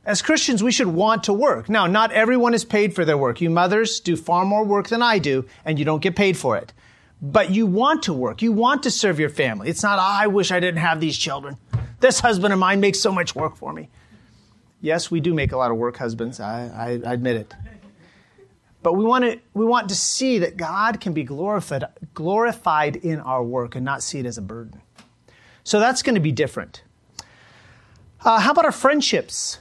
As 0.04 0.24
Christians, 0.24 0.64
we 0.64 0.72
should 0.72 0.88
want 0.88 1.24
to 1.26 1.34
work. 1.34 1.70
Now, 1.70 1.86
not 1.86 2.12
everyone 2.12 2.54
is 2.54 2.66
paid 2.66 2.96
for 2.96 3.06
their 3.06 3.18
work. 3.18 3.42
You 3.42 3.52
mothers 3.52 4.00
do 4.00 4.16
far 4.16 4.46
more 4.46 4.64
work 4.64 4.88
than 4.88 5.02
I 5.04 5.20
do, 5.20 5.46
and 5.64 5.78
you 5.78 5.86
don't 5.86 6.02
get 6.02 6.16
paid 6.16 6.38
for 6.38 6.58
it. 6.58 6.74
But 7.22 7.52
you 7.52 7.66
want 7.66 8.04
to 8.04 8.14
work. 8.14 8.42
You 8.42 8.52
want 8.52 8.84
to 8.84 8.92
serve 8.92 9.20
your 9.20 9.30
family. 9.30 9.70
It's 9.70 9.82
not, 9.82 9.98
oh, 9.98 10.02
I 10.02 10.28
wish 10.28 10.52
I 10.52 10.60
didn't 10.60 10.82
have 10.82 11.00
these 11.00 11.18
children. 11.18 11.58
This 12.00 12.20
husband 12.20 12.54
of 12.54 12.60
mine 12.60 12.80
makes 12.80 13.00
so 13.00 13.12
much 13.12 13.36
work 13.36 13.56
for 13.56 13.74
me. 13.74 13.90
Yes, 14.82 15.10
we 15.10 15.20
do 15.20 15.34
make 15.34 15.52
a 15.52 15.58
lot 15.58 15.72
of 15.72 15.78
work, 15.78 15.98
husbands. 15.98 16.40
I, 16.40 17.00
I, 17.06 17.14
admit 17.14 17.38
it. 17.38 17.54
But 18.84 18.94
we 18.94 19.04
want, 19.04 19.24
to, 19.24 19.40
we 19.56 19.66
want 19.66 19.90
to 19.90 19.96
see 19.96 20.38
that 20.40 20.58
God 20.58 21.02
can 21.02 21.14
be 21.14 21.24
glorified, 21.24 21.86
glorified 22.14 22.98
in 22.98 23.20
our 23.20 23.44
work 23.44 23.76
and 23.76 23.84
not 23.84 24.04
see 24.04 24.20
it 24.20 24.28
as 24.28 24.38
a 24.38 24.44
burden. 24.44 24.82
So 25.64 25.80
that's 25.80 26.04
going 26.04 26.14
to 26.16 26.22
be 26.22 26.32
different. 26.32 26.84
Uh, 28.24 28.40
how 28.40 28.52
about 28.52 28.66
our 28.66 28.72
friendships? 28.72 29.58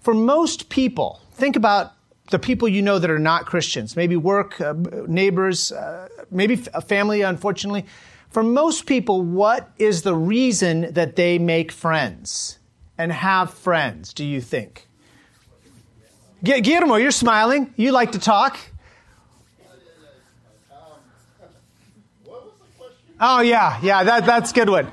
For 0.00 0.14
most 0.14 0.68
people, 0.68 1.20
think 1.32 1.54
about 1.54 1.92
the 2.30 2.38
people 2.38 2.68
you 2.68 2.82
know 2.82 2.98
that 2.98 3.10
are 3.10 3.18
not 3.18 3.46
Christians, 3.46 3.96
maybe 3.96 4.16
work, 4.16 4.60
uh, 4.60 4.74
neighbors, 5.06 5.72
uh, 5.72 6.08
maybe 6.30 6.62
a 6.74 6.80
family, 6.80 7.22
unfortunately. 7.22 7.86
For 8.30 8.42
most 8.42 8.86
people, 8.86 9.22
what 9.22 9.70
is 9.78 10.02
the 10.02 10.14
reason 10.14 10.92
that 10.92 11.16
they 11.16 11.38
make 11.38 11.72
friends 11.72 12.58
and 12.98 13.10
have 13.10 13.54
friends, 13.54 14.12
do 14.12 14.24
you 14.24 14.40
think? 14.40 14.86
Guillermo, 16.42 16.96
you're 16.96 17.10
smiling. 17.10 17.72
You 17.76 17.92
like 17.92 18.12
to 18.12 18.18
talk. 18.18 18.58
What 22.24 22.44
was 22.44 22.52
the 22.58 22.78
question? 22.78 23.16
Oh, 23.20 23.40
yeah, 23.40 23.80
yeah, 23.82 24.04
that, 24.04 24.26
that's 24.26 24.52
good 24.52 24.68
one. 24.68 24.90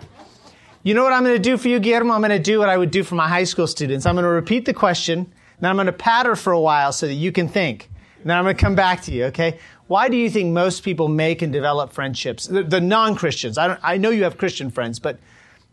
You 0.82 0.94
know 0.94 1.04
what 1.04 1.14
I'm 1.14 1.24
going 1.24 1.36
to 1.36 1.42
do 1.42 1.58
for 1.58 1.68
you, 1.68 1.80
Guillermo? 1.80 2.14
I'm 2.14 2.22
going 2.22 2.30
to 2.32 2.40
do 2.40 2.60
what 2.60 2.70
I 2.70 2.78
would 2.78 2.92
do 2.92 3.04
for 3.04 3.16
my 3.16 3.28
high 3.28 3.44
school 3.44 3.68
students. 3.68 4.06
I'm 4.06 4.16
going 4.16 4.24
to 4.24 4.30
repeat 4.30 4.66
the 4.66 4.74
question, 4.74 5.32
then 5.60 5.70
I'm 5.70 5.76
going 5.76 5.88
to 5.88 5.94
patter 5.94 6.36
for 6.36 6.54
a 6.54 6.60
while 6.60 6.92
so 6.92 7.08
that 7.08 7.14
you 7.14 7.32
can 7.32 7.48
think. 7.48 7.90
And 8.22 8.30
then 8.30 8.38
I'm 8.38 8.44
going 8.44 8.56
to 8.56 8.62
come 8.62 8.76
back 8.76 9.02
to 9.04 9.12
you, 9.12 9.26
okay? 9.26 9.60
Why 9.88 10.10
do 10.10 10.18
you 10.18 10.30
think 10.30 10.52
most 10.52 10.84
people 10.84 11.08
make 11.08 11.42
and 11.42 11.54
develop 11.54 11.92
friendships? 11.92 12.48
The, 12.48 12.64
the 12.64 12.82
non-Christians. 12.82 13.58
I, 13.58 13.78
I 13.84 13.98
know 13.98 14.10
you 14.10 14.24
have 14.24 14.38
Christian 14.38 14.72
friends, 14.72 15.00
but 15.00 15.20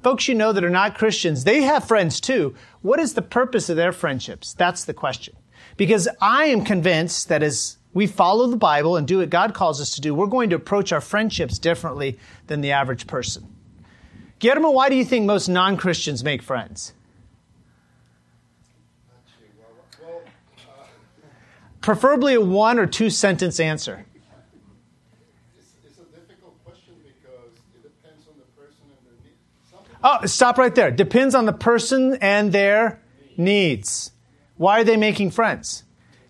folks 0.03 0.29
you 0.29 0.35
know 0.35 0.53
that 0.53 0.65
are 0.65 0.71
not 0.71 0.99
Christians, 0.99 1.45
they 1.45 1.63
have 1.63 1.89
friends 1.89 2.21
too. 2.21 2.55
What 2.83 3.01
is 3.01 3.15
the 3.15 3.23
purpose 3.23 3.71
of 3.71 3.77
their 3.77 3.93
friendships? 3.93 4.53
That's 4.53 4.85
the 4.85 4.95
question. 4.95 5.35
Because 5.77 6.09
I 6.21 6.47
am 6.47 6.65
convinced 6.65 7.29
that 7.29 7.43
as 7.43 7.79
we 7.95 8.07
follow 8.07 8.47
the 8.47 8.57
Bible 8.57 8.97
and 8.97 9.07
do 9.07 9.19
what 9.19 9.31
God 9.31 9.55
calls 9.55 9.81
us 9.81 9.95
to 9.95 10.01
do, 10.01 10.15
we're 10.15 10.27
going 10.27 10.51
to 10.51 10.57
approach 10.57 10.93
our 10.93 11.01
friendships 11.01 11.59
differently 11.59 12.19
than 12.47 12.61
the 12.61 12.73
average 12.73 13.07
person. 13.07 13.49
Guillermo, 14.39 14.71
why 14.71 14.89
do 14.89 14.97
you 14.97 15.05
think 15.05 15.25
most 15.25 15.49
non 15.49 15.77
Christians 15.77 16.25
make 16.25 16.43
friends? 16.43 16.93
Preferably 21.83 22.35
a 22.35 22.41
one 22.41 22.79
or 22.79 22.87
two 22.87 23.11
sentence 23.11 23.59
answer. 23.59 24.07
It's, 25.59 25.99
a 25.99 26.05
difficult 26.17 26.65
question 26.65 26.95
because 27.05 27.59
it 27.75 27.83
depends 27.83 28.27
on 28.29 28.35
the 28.39 28.45
person 28.57 28.85
and 28.89 29.19
their. 29.83 30.21
Oh, 30.23 30.27
stop 30.27 30.59
right 30.59 30.75
there. 30.75 30.93
Depends 30.93 31.35
on 31.35 31.45
the 31.45 31.53
person 31.53 32.19
and 32.21 32.53
their 32.53 33.03
needs. 33.37 34.13
Why 34.57 34.81
are 34.81 34.85
they 34.85 34.97
making 34.97 35.33
friends? 35.33 35.83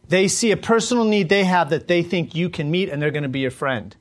They 0.09 0.27
see 0.27 0.53
a 0.53 0.57
personal 0.57 1.05
need 1.05 1.29
they 1.29 1.45
have 1.45 1.71
that 1.71 1.87
they 1.87 2.03
think 2.03 2.35
you 2.35 2.49
can 2.49 2.71
meet 2.71 2.89
and 2.89 3.01
they're 3.01 3.11
going 3.11 3.23
to 3.23 3.29
be 3.29 3.41
your 3.41 3.51
friend. 3.51 3.95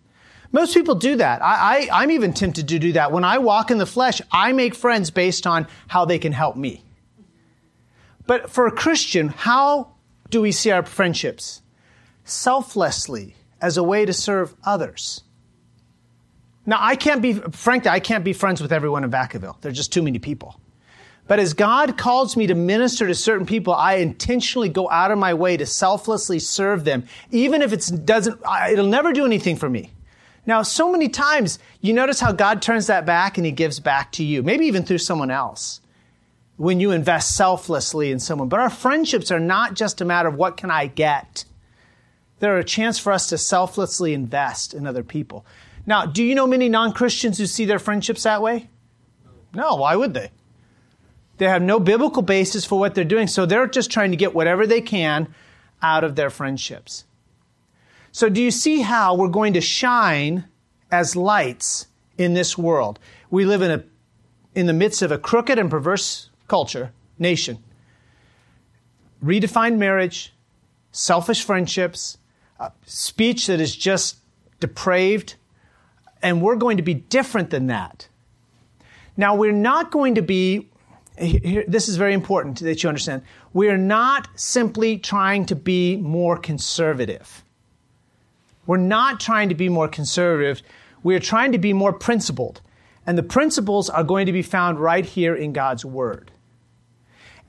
Most 0.54 0.74
people 0.74 0.96
do 0.96 1.18
that. 1.18 1.42
I, 1.42 1.90
I, 1.90 2.02
I'm 2.02 2.12
even 2.12 2.34
tempted 2.34 2.70
to 2.70 2.80
do 2.80 2.94
that. 2.94 3.12
When 3.12 3.24
I 3.26 3.40
walk 3.40 3.72
in 3.72 3.78
the 3.78 3.86
flesh, 3.86 4.22
I 4.32 4.54
make 4.54 4.74
friends 4.74 5.10
based 5.10 5.46
on 5.46 5.68
how 5.88 6.06
they 6.06 6.20
can 6.20 6.32
help 6.32 6.56
me. 6.56 6.84
But 8.26 8.50
for 8.50 8.68
a 8.68 8.72
Christian, 8.72 9.30
how 9.30 9.94
do 10.32 10.42
we 10.42 10.52
see 10.52 10.72
our 10.72 10.84
friendships? 10.84 11.62
Selflessly, 12.24 13.36
as 13.62 13.78
a 13.78 13.84
way 13.84 14.06
to 14.06 14.14
serve 14.14 14.56
others. 14.64 15.24
Now, 16.66 16.78
I 16.80 16.96
can't 16.96 17.22
be, 17.22 17.34
frankly, 17.34 17.92
I 17.92 18.00
can't 18.00 18.24
be 18.24 18.34
friends 18.34 18.62
with 18.62 18.72
everyone 18.72 19.04
in 19.04 19.12
Vacaville. 19.12 19.60
There 19.62 19.70
are 19.70 19.74
just 19.74 19.94
too 19.94 20.02
many 20.02 20.20
people. 20.20 20.60
But 21.28 21.40
as 21.40 21.54
God 21.54 21.98
calls 21.98 22.36
me 22.36 22.48
to 22.48 22.56
minister 22.56 23.08
to 23.08 23.16
certain 23.16 23.46
people, 23.46 23.74
I 23.74 23.96
intentionally 23.96 24.70
go 24.70 24.90
out 24.90 25.12
of 25.12 25.18
my 25.18 25.34
way 25.34 25.58
to 25.58 25.66
selflessly 25.66 26.40
serve 26.40 26.84
them, 26.84 27.06
even 27.30 27.62
if 27.62 27.74
it 27.74 28.06
doesn't, 28.06 28.42
it'll 28.70 28.88
never 28.88 29.14
do 29.14 29.26
anything 29.26 29.56
for 29.56 29.70
me. 29.70 29.92
Now, 30.46 30.64
so 30.64 30.92
many 30.92 31.08
times 31.08 31.60
you 31.82 31.94
notice 31.94 32.20
how 32.20 32.32
God 32.32 32.62
turns 32.62 32.88
that 32.88 33.06
back 33.06 33.38
and 33.38 33.46
he 33.46 33.52
gives 33.52 33.80
back 33.80 34.12
to 34.14 34.24
you, 34.24 34.42
maybe 34.42 34.66
even 34.66 34.84
through 34.84 34.98
someone 34.98 35.30
else 35.32 35.82
when 36.62 36.80
you 36.80 36.92
invest 36.92 37.36
selflessly 37.36 38.12
in 38.12 38.20
someone. 38.20 38.48
But 38.48 38.60
our 38.60 38.70
friendships 38.70 39.32
are 39.32 39.40
not 39.40 39.74
just 39.74 40.00
a 40.00 40.06
matter 40.06 40.30
of 40.30 40.36
what 40.36 40.58
can 40.58 40.70
I 40.70 40.86
get. 40.86 41.44
They're 42.38 42.60
a 42.60 42.64
chance 42.64 43.00
for 43.00 43.12
us 43.12 43.30
to 43.30 43.38
selflessly 43.40 44.14
invest 44.14 44.76
in 44.76 44.86
other 44.86 45.02
people. 45.02 45.44
Now, 45.88 46.06
do 46.06 46.24
you 46.24 46.36
know 46.36 46.46
many 46.46 46.70
non-Christians 46.70 47.40
who 47.40 47.48
see 47.48 47.66
their 47.66 47.80
friendships 47.80 48.22
that 48.24 48.44
way? 48.44 48.70
No, 49.56 49.78
why 49.78 49.96
would 49.96 50.14
they? 50.14 50.30
They 51.40 51.48
have 51.48 51.64
no 51.64 51.80
biblical 51.80 52.22
basis 52.22 52.64
for 52.64 52.78
what 52.78 52.94
they're 52.94 53.06
doing, 53.06 53.26
so 53.26 53.48
they're 53.48 53.66
just 53.66 53.90
trying 53.90 54.12
to 54.12 54.18
get 54.18 54.36
whatever 54.36 54.68
they 54.68 54.82
can 54.82 55.34
out 55.82 56.04
of 56.04 56.16
their 56.16 56.30
friendships. 56.30 57.06
So, 58.12 58.30
do 58.30 58.40
you 58.40 58.52
see 58.52 58.82
how 58.82 59.16
we're 59.16 59.30
going 59.30 59.54
to 59.54 59.62
shine 59.62 60.46
as 60.92 61.16
lights 61.16 61.88
in 62.20 62.36
this 62.36 62.56
world? 62.56 63.00
We 63.32 63.46
live 63.46 63.64
in, 63.64 63.72
a, 63.72 63.84
in 64.54 64.68
the 64.68 64.74
midst 64.74 65.02
of 65.02 65.12
a 65.12 65.18
crooked 65.18 65.58
and 65.58 65.72
perverse 65.72 66.30
culture, 66.52 66.92
nation. 67.18 67.58
Redefined 69.24 69.78
marriage, 69.78 70.34
selfish 70.92 71.46
friendships, 71.46 72.18
speech 72.86 73.48
that 73.48 73.62
is 73.62 73.74
just 73.74 74.18
depraved, 74.60 75.36
and 76.22 76.42
we're 76.42 76.58
going 76.58 76.76
to 76.76 76.84
be 76.84 76.94
different 76.94 77.52
than 77.52 77.68
that. 77.68 78.10
Now, 79.16 79.34
we're 79.34 79.54
not 79.54 79.92
going 79.92 80.16
to 80.16 80.22
be 80.22 80.68
here, 81.18 81.64
this 81.68 81.88
is 81.88 81.96
very 81.96 82.14
important 82.14 82.60
that 82.60 82.84
you 82.84 82.90
understand. 82.90 83.22
We 83.54 83.70
are 83.70 83.78
not 83.78 84.28
simply 84.36 84.98
trying 84.98 85.46
to 85.46 85.56
be 85.56 85.96
more 85.96 86.38
conservative. 86.38 87.44
We're 88.66 88.78
not 88.78 89.22
trying 89.22 89.48
to 89.50 89.56
be 89.56 89.70
more 89.70 89.88
conservative. 89.88 90.62
We 91.02 91.16
are 91.16 91.20
trying 91.20 91.54
to 91.54 91.58
be 91.58 91.72
more 91.72 91.94
principled. 91.94 92.60
And 93.06 93.18
the 93.18 93.24
principles 93.24 93.90
are 93.90 94.04
going 94.04 94.26
to 94.26 94.32
be 94.32 94.42
found 94.42 94.80
right 94.80 95.06
here 95.06 95.36
in 95.36 95.54
God's 95.54 95.86
Word. 95.86 96.32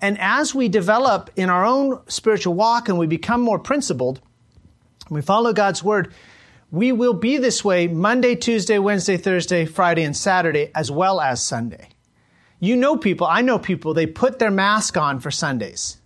And 0.02 0.18
as 0.20 0.52
we 0.52 0.68
develop 0.68 1.30
in 1.36 1.48
our 1.48 1.64
own 1.64 2.00
spiritual 2.08 2.54
walk 2.54 2.88
and 2.88 2.98
we 2.98 3.06
become 3.06 3.40
more 3.40 3.60
principled, 3.60 4.20
and 5.06 5.14
we 5.14 5.22
follow 5.22 5.52
God's 5.52 5.82
Word, 5.82 6.12
we 6.72 6.90
will 6.90 7.14
be 7.14 7.36
this 7.36 7.64
way 7.64 7.86
Monday, 7.86 8.34
Tuesday, 8.34 8.78
Wednesday, 8.80 9.16
Thursday, 9.16 9.64
Friday, 9.64 10.02
and 10.02 10.16
Saturday, 10.16 10.72
as 10.74 10.90
well 10.90 11.20
as 11.20 11.40
Sunday. 11.40 11.88
You 12.58 12.76
know 12.76 12.96
people, 12.96 13.26
I 13.26 13.42
know 13.42 13.58
people, 13.58 13.94
they 13.94 14.06
put 14.06 14.40
their 14.40 14.50
mask 14.50 14.96
on 14.96 15.20
for 15.20 15.30
Sundays. 15.30 15.98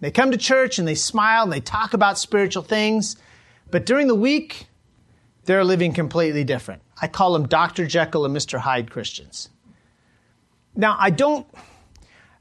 They 0.00 0.10
come 0.10 0.32
to 0.32 0.36
church 0.36 0.78
and 0.78 0.86
they 0.86 0.94
smile 0.94 1.44
and 1.44 1.52
they 1.52 1.60
talk 1.60 1.94
about 1.94 2.18
spiritual 2.18 2.62
things, 2.62 3.16
but 3.70 3.86
during 3.86 4.06
the 4.06 4.14
week, 4.14 4.66
they're 5.44 5.64
living 5.64 5.92
completely 5.92 6.44
different. 6.44 6.82
I 7.00 7.06
call 7.08 7.32
them 7.32 7.46
Dr. 7.46 7.86
Jekyll 7.86 8.24
and 8.24 8.36
Mr. 8.36 8.58
Hyde 8.58 8.90
Christians. 8.90 9.48
Now, 10.74 10.96
I 10.98 11.10
don't, 11.10 11.46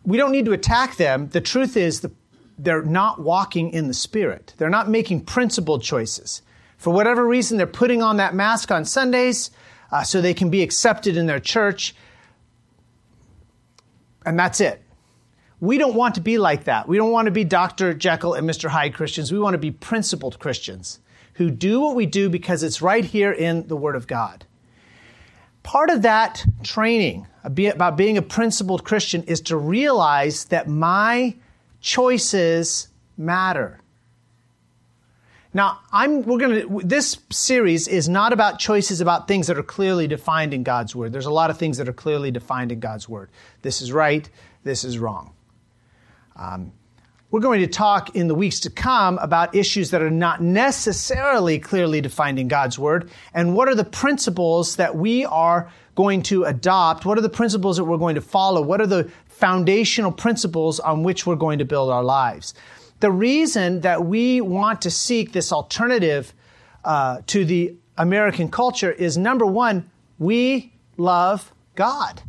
we 0.07 0.17
don't 0.17 0.31
need 0.31 0.45
to 0.45 0.53
attack 0.53 0.95
them. 0.95 1.29
The 1.29 1.41
truth 1.41 1.77
is, 1.77 2.01
the, 2.01 2.11
they're 2.57 2.81
not 2.81 3.21
walking 3.21 3.69
in 3.69 3.87
the 3.87 3.93
Spirit. 3.93 4.55
They're 4.57 4.69
not 4.69 4.89
making 4.89 5.25
principled 5.25 5.83
choices. 5.83 6.41
For 6.77 6.91
whatever 6.91 7.27
reason, 7.27 7.57
they're 7.57 7.67
putting 7.67 8.01
on 8.01 8.17
that 8.17 8.33
mask 8.33 8.71
on 8.71 8.85
Sundays 8.85 9.51
uh, 9.91 10.03
so 10.03 10.19
they 10.19 10.33
can 10.33 10.49
be 10.49 10.63
accepted 10.63 11.15
in 11.15 11.27
their 11.27 11.39
church 11.39 11.93
and 14.27 14.37
that's 14.37 14.59
it. 14.59 14.83
We 15.59 15.77
don't 15.79 15.95
want 15.95 16.15
to 16.15 16.21
be 16.21 16.37
like 16.37 16.65
that. 16.65 16.87
We 16.87 16.97
don't 16.97 17.11
want 17.11 17.25
to 17.27 17.31
be 17.31 17.45
Dr. 17.45 17.93
Jekyll 17.93 18.33
and 18.33 18.47
Mr. 18.47 18.69
Hyde 18.69 18.93
Christians. 18.93 19.31
We 19.31 19.39
want 19.39 19.53
to 19.53 19.57
be 19.57 19.71
principled 19.71 20.37
Christians 20.37 20.99
who 21.35 21.49
do 21.49 21.79
what 21.79 21.95
we 21.95 22.05
do 22.05 22.29
because 22.29 22.61
it's 22.61 22.81
right 22.81 23.05
here 23.05 23.31
in 23.31 23.67
the 23.67 23.77
Word 23.77 23.95
of 23.95 24.05
God. 24.05 24.45
Part 25.63 25.89
of 25.89 26.01
that 26.01 26.45
training 26.61 27.25
about 27.47 27.97
being 27.97 28.17
a 28.17 28.21
principled 28.21 28.83
Christian 28.83 29.23
is 29.23 29.41
to 29.41 29.57
realize 29.57 30.45
that 30.45 30.67
my 30.67 31.35
choices 31.81 32.89
matter. 33.17 33.81
Now, 35.53 35.79
I'm, 35.91 36.23
we're 36.23 36.37
going 36.37 36.61
to, 36.61 36.81
this 36.85 37.17
series 37.31 37.87
is 37.87 38.07
not 38.07 38.33
about 38.33 38.59
choices 38.59 39.01
about 39.01 39.27
things 39.27 39.47
that 39.47 39.57
are 39.57 39.63
clearly 39.63 40.07
defined 40.07 40.53
in 40.53 40.63
God's 40.63 40.95
Word. 40.95 41.13
There's 41.13 41.25
a 41.25 41.31
lot 41.31 41.49
of 41.49 41.57
things 41.57 41.77
that 41.77 41.87
are 41.89 41.93
clearly 41.93 42.31
defined 42.31 42.71
in 42.71 42.79
God's 42.79 43.09
Word. 43.09 43.29
This 43.61 43.81
is 43.81 43.91
right, 43.91 44.29
this 44.63 44.83
is 44.83 44.99
wrong. 44.99 45.33
Um, 46.35 46.73
we're 47.31 47.39
going 47.39 47.61
to 47.61 47.67
talk 47.67 48.15
in 48.15 48.27
the 48.27 48.35
weeks 48.35 48.61
to 48.61 48.69
come 48.69 49.17
about 49.17 49.55
issues 49.55 49.91
that 49.91 50.01
are 50.01 50.11
not 50.11 50.41
necessarily 50.41 51.59
clearly 51.59 52.01
defined 52.01 52.39
in 52.39 52.47
God's 52.47 52.77
Word 52.77 53.09
and 53.33 53.55
what 53.55 53.67
are 53.67 53.75
the 53.75 53.83
principles 53.83 54.75
that 54.75 54.95
we 54.95 55.25
are 55.25 55.71
going 55.97 56.21
to 56.21 56.43
adopt? 56.43 57.05
What 57.05 57.17
are 57.17 57.21
the 57.21 57.27
principles 57.27 57.77
that 57.77 57.83
we're 57.83 57.97
going 57.97 58.15
to 58.15 58.21
follow? 58.21 58.61
What 58.61 58.79
are 58.79 58.87
the 58.87 59.11
foundational 59.25 60.11
principles 60.11 60.79
on 60.79 61.01
which 61.01 61.25
we're 61.25 61.35
going 61.35 61.57
to 61.57 61.65
build 61.65 61.89
our 61.89 62.03
lives? 62.03 62.53
The 62.99 63.11
reason 63.11 63.81
that 63.81 64.05
we 64.05 64.39
want 64.39 64.83
to 64.83 64.91
seek 64.91 65.33
this 65.33 65.51
alternative 65.51 66.33
uh, 66.85 67.21
to 67.27 67.43
the 67.43 67.75
American 67.97 68.49
culture 68.49 68.91
is 68.91 69.17
number 69.17 69.45
one, 69.45 69.89
we 70.19 70.71
love 70.97 71.51
God. 71.73 72.21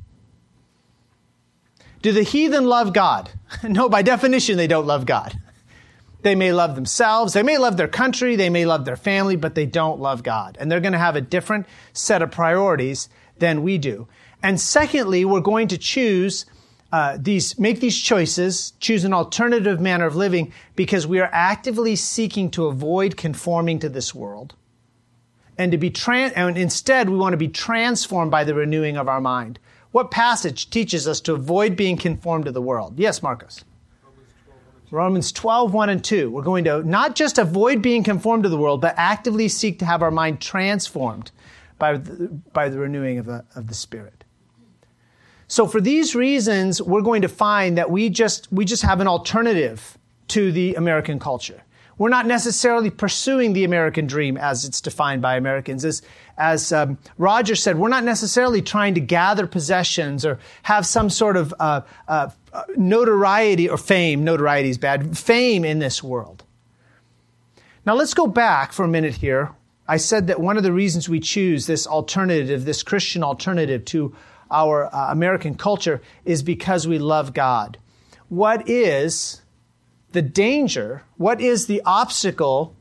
Do 2.00 2.10
the 2.12 2.22
heathen 2.22 2.64
love 2.64 2.94
God? 2.94 3.30
no, 3.62 3.90
by 3.90 4.00
definition, 4.00 4.56
they 4.56 4.66
don't 4.66 4.86
love 4.86 5.04
God. 5.04 5.38
They 6.22 6.34
may 6.34 6.52
love 6.52 6.74
themselves, 6.74 7.34
they 7.34 7.42
may 7.42 7.58
love 7.58 7.76
their 7.76 7.86
country, 7.86 8.34
they 8.34 8.50
may 8.50 8.64
love 8.64 8.86
their 8.86 8.96
family, 8.96 9.36
but 9.36 9.54
they 9.54 9.66
don't 9.66 10.00
love 10.00 10.22
God. 10.22 10.56
And 10.58 10.72
they're 10.72 10.80
going 10.80 10.92
to 10.92 10.98
have 10.98 11.16
a 11.16 11.20
different 11.20 11.66
set 11.92 12.22
of 12.22 12.30
priorities 12.30 13.08
than 13.38 13.62
we 13.62 13.78
do. 13.78 14.08
And 14.42 14.60
secondly, 14.60 15.24
we're 15.24 15.40
going 15.40 15.68
to 15.68 15.78
choose 15.78 16.46
uh, 16.90 17.18
these 17.20 17.58
make 17.58 17.80
these 17.80 17.98
choices, 17.98 18.72
choose 18.80 19.04
an 19.04 19.12
alternative 19.12 19.78
manner 19.78 20.06
of 20.06 20.16
living 20.16 20.52
because 20.74 21.06
we 21.06 21.20
are 21.20 21.28
actively 21.32 21.94
seeking 21.94 22.50
to 22.52 22.66
avoid 22.66 23.16
conforming 23.16 23.78
to 23.80 23.90
this 23.90 24.14
world, 24.14 24.54
and 25.58 25.70
to 25.70 25.76
be 25.76 25.90
trans- 25.90 26.32
and 26.32 26.56
instead 26.56 27.10
we 27.10 27.18
want 27.18 27.34
to 27.34 27.38
be 27.38 27.48
transformed 27.48 28.30
by 28.30 28.42
the 28.42 28.54
renewing 28.54 28.96
of 28.96 29.06
our 29.06 29.20
mind. 29.20 29.58
What 29.90 30.10
passage 30.10 30.70
teaches 30.70 31.06
us 31.06 31.20
to 31.22 31.34
avoid 31.34 31.76
being 31.76 31.98
conformed 31.98 32.46
to 32.46 32.52
the 32.52 32.62
world? 32.62 32.98
Yes, 32.98 33.22
Marcus. 33.22 33.64
Romans 34.90 35.32
12, 35.32 35.74
1 35.74 35.90
and 35.90 36.02
2. 36.02 36.30
We're 36.30 36.42
going 36.42 36.64
to 36.64 36.82
not 36.82 37.14
just 37.14 37.36
avoid 37.36 37.82
being 37.82 38.02
conformed 38.02 38.44
to 38.44 38.48
the 38.48 38.56
world, 38.56 38.80
but 38.80 38.94
actively 38.96 39.48
seek 39.48 39.78
to 39.80 39.84
have 39.84 40.02
our 40.02 40.10
mind 40.10 40.40
transformed 40.40 41.30
by 41.78 41.96
the, 41.96 42.28
by 42.52 42.68
the 42.68 42.78
renewing 42.78 43.18
of 43.18 43.26
the, 43.26 43.44
of 43.54 43.66
the 43.66 43.74
Spirit. 43.74 44.24
So 45.46 45.66
for 45.66 45.80
these 45.80 46.14
reasons, 46.14 46.82
we're 46.82 47.02
going 47.02 47.22
to 47.22 47.28
find 47.28 47.78
that 47.78 47.90
we 47.90 48.10
just, 48.10 48.52
we 48.52 48.64
just 48.64 48.82
have 48.82 49.00
an 49.00 49.06
alternative 49.06 49.96
to 50.28 50.52
the 50.52 50.74
American 50.74 51.18
culture. 51.18 51.62
We're 51.96 52.10
not 52.10 52.26
necessarily 52.26 52.90
pursuing 52.90 53.54
the 53.54 53.64
American 53.64 54.06
dream 54.06 54.36
as 54.36 54.64
it's 54.64 54.80
defined 54.80 55.20
by 55.20 55.36
Americans. 55.36 55.84
As, 55.84 56.02
as 56.36 56.72
um, 56.72 56.96
Roger 57.16 57.56
said, 57.56 57.76
we're 57.76 57.88
not 57.88 58.04
necessarily 58.04 58.62
trying 58.62 58.94
to 58.94 59.00
gather 59.00 59.48
possessions 59.48 60.24
or 60.24 60.38
have 60.62 60.86
some 60.86 61.10
sort 61.10 61.36
of 61.36 61.52
uh, 61.58 61.80
uh, 62.06 62.30
notoriety 62.76 63.68
or 63.68 63.78
fame. 63.78 64.22
Notoriety 64.22 64.68
is 64.68 64.78
bad. 64.78 65.18
Fame 65.18 65.64
in 65.64 65.80
this 65.80 66.02
world. 66.02 66.44
Now 67.84 67.94
let's 67.94 68.14
go 68.14 68.28
back 68.28 68.72
for 68.72 68.84
a 68.84 68.88
minute 68.88 69.14
here. 69.14 69.50
I 69.88 69.96
said 69.96 70.26
that 70.26 70.38
one 70.38 70.58
of 70.58 70.62
the 70.62 70.72
reasons 70.72 71.08
we 71.08 71.18
choose 71.18 71.66
this 71.66 71.86
alternative, 71.86 72.66
this 72.66 72.82
Christian 72.82 73.24
alternative 73.24 73.86
to 73.86 74.14
our 74.50 74.94
uh, 74.94 75.10
American 75.10 75.54
culture 75.54 76.02
is 76.26 76.42
because 76.42 76.86
we 76.86 76.98
love 76.98 77.32
God. 77.32 77.78
What 78.28 78.68
is 78.68 79.40
the 80.12 80.20
danger? 80.20 81.04
What 81.16 81.40
is 81.40 81.66
the 81.66 81.80
obstacle 81.86 82.76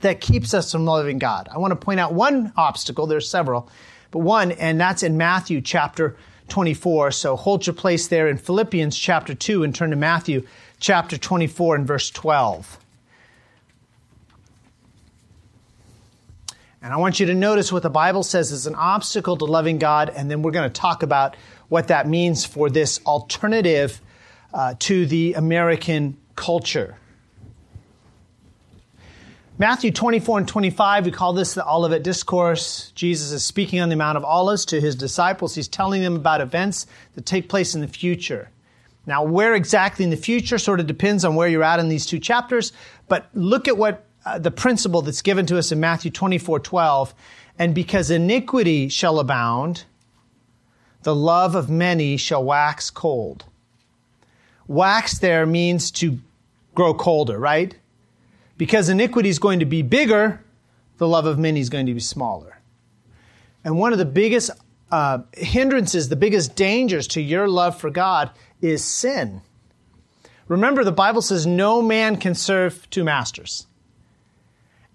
that 0.00 0.20
keeps 0.20 0.54
us 0.54 0.72
from 0.72 0.84
loving 0.84 1.18
God? 1.18 1.48
I 1.52 1.58
want 1.58 1.70
to 1.70 1.76
point 1.76 2.00
out 2.00 2.12
one 2.12 2.52
obstacle, 2.56 3.06
there's 3.06 3.30
several, 3.30 3.70
but 4.10 4.20
one, 4.20 4.50
and 4.52 4.80
that's 4.80 5.04
in 5.04 5.16
Matthew 5.16 5.60
chapter 5.60 6.16
24. 6.48 7.12
So 7.12 7.36
hold 7.36 7.66
your 7.66 7.74
place 7.74 8.08
there 8.08 8.26
in 8.26 8.38
Philippians 8.38 8.98
chapter 8.98 9.34
2 9.34 9.62
and 9.62 9.72
turn 9.72 9.90
to 9.90 9.96
Matthew 9.96 10.46
chapter 10.80 11.16
24 11.16 11.76
and 11.76 11.86
verse 11.86 12.10
12. 12.10 12.78
And 16.80 16.92
I 16.92 16.96
want 16.96 17.18
you 17.18 17.26
to 17.26 17.34
notice 17.34 17.72
what 17.72 17.82
the 17.82 17.90
Bible 17.90 18.22
says 18.22 18.52
is 18.52 18.66
an 18.66 18.76
obstacle 18.76 19.36
to 19.36 19.44
loving 19.44 19.78
God, 19.78 20.10
and 20.10 20.30
then 20.30 20.42
we're 20.42 20.52
going 20.52 20.70
to 20.70 20.80
talk 20.80 21.02
about 21.02 21.36
what 21.68 21.88
that 21.88 22.06
means 22.06 22.44
for 22.44 22.70
this 22.70 23.00
alternative 23.04 24.00
uh, 24.54 24.74
to 24.78 25.04
the 25.06 25.34
American 25.34 26.16
culture. 26.36 26.96
Matthew 29.60 29.90
24 29.90 30.38
and 30.38 30.48
25, 30.48 31.06
we 31.06 31.10
call 31.10 31.32
this 31.32 31.54
the 31.54 31.68
Olivet 31.68 32.04
Discourse. 32.04 32.92
Jesus 32.94 33.32
is 33.32 33.42
speaking 33.42 33.80
on 33.80 33.88
the 33.88 33.96
Mount 33.96 34.16
of 34.16 34.24
Olives 34.24 34.64
to 34.66 34.80
his 34.80 34.94
disciples. 34.94 35.56
He's 35.56 35.66
telling 35.66 36.00
them 36.00 36.14
about 36.14 36.40
events 36.40 36.86
that 37.16 37.26
take 37.26 37.48
place 37.48 37.74
in 37.74 37.80
the 37.80 37.88
future. 37.88 38.50
Now, 39.04 39.24
where 39.24 39.54
exactly 39.54 40.04
in 40.04 40.10
the 40.10 40.16
future 40.16 40.58
sort 40.58 40.78
of 40.78 40.86
depends 40.86 41.24
on 41.24 41.34
where 41.34 41.48
you're 41.48 41.64
at 41.64 41.80
in 41.80 41.88
these 41.88 42.06
two 42.06 42.20
chapters, 42.20 42.72
but 43.08 43.28
look 43.34 43.66
at 43.66 43.76
what 43.76 44.04
uh, 44.28 44.38
the 44.38 44.50
principle 44.50 45.00
that's 45.00 45.22
given 45.22 45.46
to 45.46 45.56
us 45.56 45.72
in 45.72 45.80
Matthew 45.80 46.10
24 46.10 46.60
12. 46.60 47.14
And 47.58 47.74
because 47.74 48.10
iniquity 48.10 48.88
shall 48.88 49.18
abound, 49.18 49.84
the 51.02 51.14
love 51.14 51.54
of 51.54 51.70
many 51.70 52.16
shall 52.16 52.44
wax 52.44 52.90
cold. 52.90 53.46
Wax 54.66 55.18
there 55.18 55.46
means 55.46 55.90
to 55.92 56.18
grow 56.74 56.92
colder, 56.92 57.38
right? 57.38 57.74
Because 58.58 58.90
iniquity 58.90 59.30
is 59.30 59.38
going 59.38 59.60
to 59.60 59.64
be 59.64 59.80
bigger, 59.80 60.44
the 60.98 61.08
love 61.08 61.24
of 61.24 61.38
many 61.38 61.60
is 61.60 61.70
going 61.70 61.86
to 61.86 61.94
be 61.94 62.00
smaller. 62.00 62.58
And 63.64 63.78
one 63.78 63.92
of 63.92 63.98
the 63.98 64.04
biggest 64.04 64.50
uh, 64.90 65.20
hindrances, 65.32 66.10
the 66.10 66.16
biggest 66.16 66.54
dangers 66.54 67.08
to 67.08 67.22
your 67.22 67.48
love 67.48 67.80
for 67.80 67.88
God 67.88 68.30
is 68.60 68.84
sin. 68.84 69.40
Remember, 70.48 70.84
the 70.84 70.92
Bible 70.92 71.22
says 71.22 71.46
no 71.46 71.80
man 71.80 72.16
can 72.16 72.34
serve 72.34 72.88
two 72.90 73.04
masters. 73.04 73.66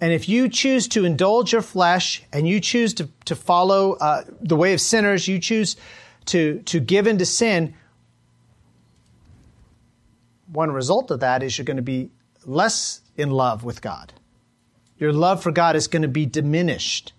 And 0.03 0.11
if 0.11 0.27
you 0.27 0.49
choose 0.49 0.89
to 0.89 1.05
indulge 1.05 1.53
your 1.53 1.61
flesh 1.61 2.23
and 2.33 2.45
you 2.45 2.59
choose 2.59 2.93
to, 2.95 3.07
to 3.23 3.37
follow 3.37 3.93
uh, 3.93 4.25
the 4.41 4.57
way 4.57 4.73
of 4.73 4.81
sinners, 4.81 5.29
you 5.29 5.39
choose 5.39 5.77
to, 6.25 6.59
to 6.63 6.81
give 6.81 7.07
into 7.07 7.25
sin, 7.25 7.73
one 10.51 10.71
result 10.71 11.09
of 11.09 11.21
that 11.21 11.41
is 11.41 11.57
you're 11.57 11.63
going 11.63 11.77
to 11.77 11.81
be 11.81 12.09
less 12.45 12.99
in 13.15 13.31
love 13.31 13.63
with 13.63 13.81
God. 13.81 14.11
Your 14.97 15.13
love 15.13 15.41
for 15.41 15.53
God 15.53 15.77
is 15.77 15.87
going 15.87 16.01
to 16.01 16.09
be 16.09 16.25
diminished. 16.25 17.13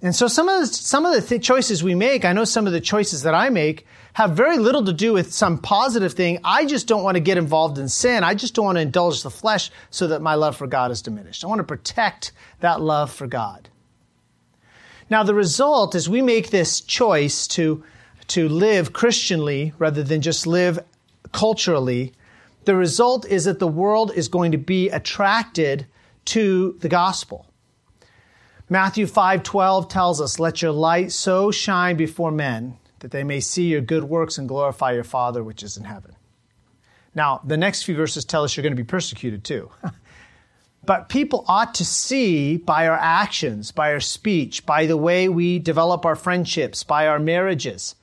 And 0.00 0.14
so 0.14 0.28
some 0.28 0.48
of 0.48 0.60
the, 0.60 0.66
some 0.66 1.04
of 1.04 1.14
the 1.14 1.20
th- 1.20 1.42
choices 1.42 1.82
we 1.82 1.94
make, 1.94 2.24
I 2.24 2.32
know 2.32 2.44
some 2.44 2.66
of 2.66 2.72
the 2.72 2.80
choices 2.80 3.22
that 3.22 3.34
I 3.34 3.50
make 3.50 3.84
have 4.12 4.30
very 4.30 4.58
little 4.58 4.84
to 4.84 4.92
do 4.92 5.12
with 5.12 5.32
some 5.32 5.58
positive 5.58 6.12
thing. 6.12 6.38
I 6.44 6.66
just 6.66 6.86
don't 6.86 7.02
want 7.02 7.16
to 7.16 7.20
get 7.20 7.36
involved 7.36 7.78
in 7.78 7.88
sin. 7.88 8.22
I 8.22 8.34
just 8.34 8.54
don't 8.54 8.64
want 8.64 8.76
to 8.76 8.82
indulge 8.82 9.22
the 9.22 9.30
flesh 9.30 9.70
so 9.90 10.06
that 10.08 10.22
my 10.22 10.34
love 10.34 10.56
for 10.56 10.68
God 10.68 10.92
is 10.92 11.02
diminished. 11.02 11.44
I 11.44 11.48
want 11.48 11.58
to 11.58 11.64
protect 11.64 12.30
that 12.60 12.80
love 12.80 13.12
for 13.12 13.26
God. 13.26 13.68
Now, 15.10 15.24
the 15.24 15.34
result 15.34 15.94
is 15.94 16.08
we 16.08 16.22
make 16.22 16.50
this 16.50 16.80
choice 16.80 17.48
to, 17.48 17.82
to 18.28 18.48
live 18.48 18.92
Christianly 18.92 19.72
rather 19.78 20.04
than 20.04 20.20
just 20.20 20.46
live 20.46 20.78
culturally. 21.32 22.12
The 22.66 22.76
result 22.76 23.26
is 23.26 23.46
that 23.46 23.58
the 23.58 23.66
world 23.66 24.12
is 24.14 24.28
going 24.28 24.52
to 24.52 24.58
be 24.58 24.90
attracted 24.90 25.86
to 26.26 26.76
the 26.80 26.88
gospel. 26.88 27.47
Matthew 28.68 29.06
5:12 29.06 29.88
tells 29.88 30.20
us, 30.20 30.38
"Let 30.38 30.60
your 30.62 30.72
light 30.72 31.12
so 31.12 31.50
shine 31.50 31.96
before 31.96 32.30
men 32.30 32.78
that 33.00 33.10
they 33.10 33.24
may 33.24 33.40
see 33.40 33.64
your 33.64 33.80
good 33.80 34.04
works 34.04 34.38
and 34.38 34.48
glorify 34.48 34.92
your 34.92 35.04
Father 35.04 35.42
which 35.42 35.62
is 35.62 35.76
in 35.76 35.84
heaven. 35.84 36.16
Now, 37.14 37.40
the 37.44 37.56
next 37.56 37.82
few 37.82 37.96
verses 37.96 38.24
tell 38.24 38.44
us 38.44 38.56
you're 38.56 38.62
going 38.62 38.76
to 38.76 38.82
be 38.82 38.84
persecuted 38.84 39.44
too. 39.44 39.70
but 40.84 41.08
people 41.08 41.44
ought 41.48 41.74
to 41.76 41.84
see 41.84 42.56
by 42.56 42.86
our 42.86 42.98
actions, 42.98 43.72
by 43.72 43.92
our 43.92 44.00
speech, 44.00 44.66
by 44.66 44.86
the 44.86 44.96
way 44.96 45.28
we 45.28 45.58
develop 45.58 46.04
our 46.04 46.16
friendships, 46.16 46.84
by 46.84 47.06
our 47.06 47.18
marriages, 47.18 47.94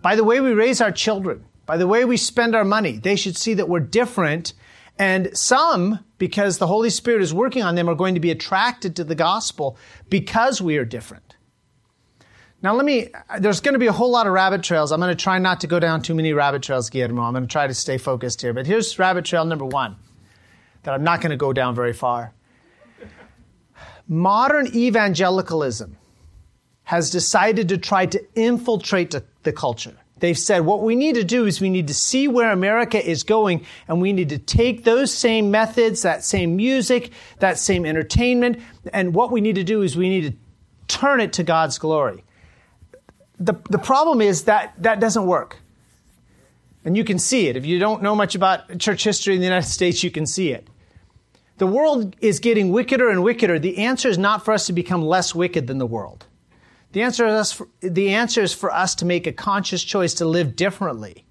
by 0.00 0.16
the 0.16 0.24
way 0.24 0.40
we 0.40 0.52
raise 0.52 0.80
our 0.80 0.92
children, 0.92 1.44
by 1.66 1.76
the 1.76 1.86
way 1.86 2.04
we 2.04 2.16
spend 2.16 2.54
our 2.54 2.64
money. 2.64 2.98
They 2.98 3.16
should 3.16 3.36
see 3.36 3.54
that 3.54 3.68
we're 3.68 3.80
different. 3.80 4.52
And 4.98 5.36
some, 5.36 6.04
because 6.18 6.58
the 6.58 6.66
Holy 6.66 6.90
Spirit 6.90 7.22
is 7.22 7.32
working 7.32 7.62
on 7.62 7.74
them, 7.74 7.88
are 7.88 7.94
going 7.94 8.14
to 8.14 8.20
be 8.20 8.30
attracted 8.30 8.96
to 8.96 9.04
the 9.04 9.14
gospel 9.14 9.76
because 10.08 10.60
we 10.60 10.76
are 10.76 10.84
different. 10.84 11.36
Now, 12.62 12.74
let 12.74 12.84
me, 12.84 13.08
uh, 13.28 13.40
there's 13.40 13.60
going 13.60 13.72
to 13.72 13.80
be 13.80 13.88
a 13.88 13.92
whole 13.92 14.10
lot 14.10 14.28
of 14.28 14.32
rabbit 14.32 14.62
trails. 14.62 14.92
I'm 14.92 15.00
going 15.00 15.14
to 15.14 15.20
try 15.20 15.38
not 15.38 15.60
to 15.62 15.66
go 15.66 15.80
down 15.80 16.02
too 16.02 16.14
many 16.14 16.32
rabbit 16.32 16.62
trails, 16.62 16.90
Guillermo. 16.90 17.22
I'm 17.22 17.32
going 17.32 17.44
to 17.44 17.50
try 17.50 17.66
to 17.66 17.74
stay 17.74 17.98
focused 17.98 18.40
here. 18.40 18.52
But 18.52 18.66
here's 18.66 18.98
rabbit 18.98 19.24
trail 19.24 19.44
number 19.44 19.64
one 19.64 19.96
that 20.84 20.94
I'm 20.94 21.02
not 21.02 21.20
going 21.20 21.30
to 21.30 21.36
go 21.36 21.52
down 21.52 21.74
very 21.74 21.92
far. 21.92 22.32
Modern 24.06 24.66
evangelicalism 24.68 25.96
has 26.84 27.10
decided 27.10 27.68
to 27.68 27.78
try 27.78 28.06
to 28.06 28.24
infiltrate 28.34 29.12
the, 29.12 29.24
the 29.42 29.52
culture. 29.52 29.96
They've 30.22 30.38
said 30.38 30.60
what 30.60 30.82
we 30.82 30.96
need 30.96 31.16
to 31.16 31.24
do 31.24 31.44
is 31.44 31.60
we 31.60 31.68
need 31.68 31.88
to 31.88 31.94
see 31.94 32.28
where 32.28 32.50
America 32.50 33.04
is 33.04 33.24
going 33.24 33.66
and 33.88 34.00
we 34.00 34.14
need 34.14 34.30
to 34.30 34.38
take 34.38 34.84
those 34.84 35.12
same 35.12 35.50
methods, 35.50 36.02
that 36.02 36.24
same 36.24 36.56
music, 36.56 37.10
that 37.40 37.58
same 37.58 37.84
entertainment, 37.84 38.60
and 38.92 39.14
what 39.14 39.30
we 39.30 39.40
need 39.40 39.56
to 39.56 39.64
do 39.64 39.82
is 39.82 39.96
we 39.96 40.08
need 40.08 40.32
to 40.32 40.96
turn 40.98 41.20
it 41.20 41.34
to 41.34 41.42
God's 41.42 41.78
glory 41.78 42.24
the, 43.44 43.54
the 43.70 43.78
problem 43.78 44.20
is 44.20 44.44
that 44.44 44.74
that 44.78 45.00
doesn't 45.00 45.26
work. 45.26 45.58
And 46.84 46.96
you 46.96 47.04
can 47.04 47.18
see 47.18 47.48
it. 47.48 47.56
If 47.56 47.66
you 47.66 47.78
don't 47.78 48.02
know 48.02 48.14
much 48.14 48.34
about 48.34 48.78
church 48.78 49.04
history 49.04 49.34
in 49.34 49.40
the 49.40 49.46
United 49.46 49.68
States, 49.68 50.02
you 50.02 50.10
can 50.10 50.26
see 50.26 50.50
it. 50.50 50.68
The 51.58 51.66
world 51.66 52.16
is 52.20 52.40
getting 52.40 52.72
wickeder 52.72 53.08
and 53.08 53.22
wickeder. 53.22 53.58
The 53.58 53.78
answer 53.78 54.08
is 54.08 54.18
not 54.18 54.44
for 54.44 54.52
us 54.52 54.66
to 54.66 54.72
become 54.72 55.02
less 55.02 55.34
wicked 55.34 55.66
than 55.66 55.78
the 55.78 55.86
world. 55.86 56.26
The 56.92 57.02
answer 57.02 57.26
is, 57.26 57.52
for, 57.52 57.68
the 57.80 58.14
answer 58.14 58.42
is 58.42 58.52
for 58.52 58.70
us 58.70 58.94
to 58.96 59.04
make 59.04 59.26
a 59.26 59.32
conscious 59.32 59.82
choice 59.82 60.14
to 60.14 60.26
live 60.26 60.56
differently. 60.56 61.24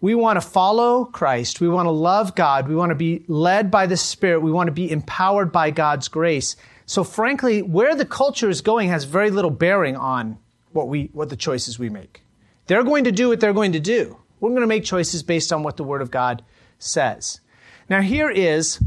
We 0.00 0.14
want 0.14 0.36
to 0.36 0.46
follow 0.46 1.06
Christ. 1.06 1.60
We 1.60 1.68
want 1.68 1.86
to 1.86 1.90
love 1.90 2.34
God. 2.34 2.68
We 2.68 2.74
want 2.74 2.90
to 2.90 2.96
be 2.96 3.24
led 3.26 3.70
by 3.70 3.86
the 3.86 3.96
Spirit. 3.96 4.40
We 4.40 4.52
want 4.52 4.66
to 4.66 4.72
be 4.72 4.90
empowered 4.90 5.50
by 5.50 5.70
God's 5.70 6.08
grace. 6.08 6.56
So 6.84 7.04
frankly, 7.04 7.62
where 7.62 7.94
the 7.94 8.04
culture 8.04 8.50
is 8.50 8.60
going 8.60 8.90
has 8.90 9.04
very 9.04 9.30
little 9.30 9.50
bearing 9.50 9.96
on 9.96 10.38
what 10.72 10.88
we, 10.88 11.08
what 11.12 11.30
the 11.30 11.36
choices 11.36 11.78
we 11.78 11.88
make. 11.88 12.20
They're 12.66 12.84
going 12.84 13.04
to 13.04 13.12
do 13.12 13.28
what 13.28 13.40
they're 13.40 13.54
going 13.54 13.72
to 13.72 13.80
do. 13.80 14.18
We're 14.40 14.50
going 14.50 14.60
to 14.60 14.66
make 14.66 14.84
choices 14.84 15.22
based 15.22 15.52
on 15.52 15.62
what 15.62 15.76
the 15.76 15.84
Word 15.84 16.02
of 16.02 16.10
God 16.10 16.44
says. 16.78 17.40
Now 17.88 18.02
here 18.02 18.28
is 18.28 18.80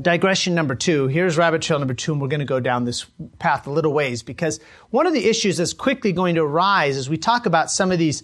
digression 0.00 0.54
number 0.54 0.74
two. 0.74 1.06
Here's 1.08 1.36
rabbit 1.36 1.62
trail 1.62 1.78
number 1.78 1.94
two, 1.94 2.12
and 2.12 2.20
we're 2.20 2.28
going 2.28 2.40
to 2.40 2.46
go 2.46 2.60
down 2.60 2.84
this 2.84 3.06
path 3.38 3.66
a 3.66 3.70
little 3.70 3.92
ways 3.92 4.22
because 4.22 4.60
one 4.90 5.06
of 5.06 5.12
the 5.12 5.28
issues 5.28 5.56
that's 5.56 5.72
quickly 5.72 6.12
going 6.12 6.34
to 6.36 6.42
arise 6.42 6.96
as 6.96 7.08
we 7.08 7.16
talk 7.16 7.46
about 7.46 7.70
some 7.70 7.92
of 7.92 7.98
these 7.98 8.22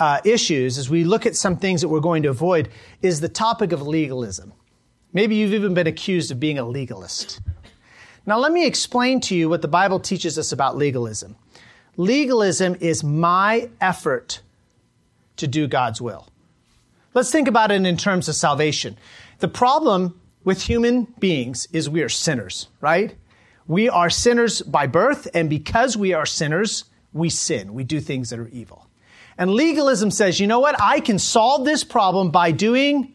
uh, 0.00 0.20
issues, 0.24 0.78
as 0.78 0.90
we 0.90 1.04
look 1.04 1.26
at 1.26 1.36
some 1.36 1.56
things 1.56 1.80
that 1.80 1.88
we're 1.88 2.00
going 2.00 2.22
to 2.24 2.30
avoid, 2.30 2.68
is 3.02 3.20
the 3.20 3.28
topic 3.28 3.72
of 3.72 3.82
legalism. 3.82 4.52
Maybe 5.12 5.36
you've 5.36 5.52
even 5.52 5.74
been 5.74 5.86
accused 5.86 6.30
of 6.30 6.40
being 6.40 6.58
a 6.58 6.64
legalist. 6.64 7.40
Now, 8.24 8.38
let 8.38 8.52
me 8.52 8.66
explain 8.66 9.20
to 9.22 9.36
you 9.36 9.48
what 9.48 9.62
the 9.62 9.68
Bible 9.68 10.00
teaches 10.00 10.38
us 10.38 10.52
about 10.52 10.76
legalism. 10.76 11.36
Legalism 11.96 12.76
is 12.80 13.04
my 13.04 13.68
effort 13.80 14.40
to 15.36 15.46
do 15.46 15.66
God's 15.66 16.00
will. 16.00 16.28
Let's 17.14 17.30
think 17.30 17.46
about 17.46 17.70
it 17.70 17.84
in 17.84 17.96
terms 17.96 18.28
of 18.28 18.34
salvation. 18.34 18.96
The 19.40 19.48
problem 19.48 20.18
with 20.44 20.62
human 20.62 21.04
beings 21.18 21.68
is 21.72 21.88
we 21.88 22.02
are 22.02 22.08
sinners, 22.08 22.68
right? 22.80 23.16
We 23.66 23.88
are 23.88 24.10
sinners 24.10 24.60
by 24.62 24.86
birth, 24.86 25.28
and 25.34 25.48
because 25.48 25.96
we 25.96 26.12
are 26.12 26.26
sinners, 26.26 26.84
we 27.12 27.30
sin. 27.30 27.74
We 27.74 27.84
do 27.84 28.00
things 28.00 28.30
that 28.30 28.38
are 28.38 28.48
evil. 28.48 28.86
And 29.38 29.50
legalism 29.50 30.10
says, 30.10 30.40
you 30.40 30.46
know 30.46 30.60
what? 30.60 30.76
I 30.80 31.00
can 31.00 31.18
solve 31.18 31.64
this 31.64 31.84
problem 31.84 32.30
by 32.30 32.50
doing 32.50 33.14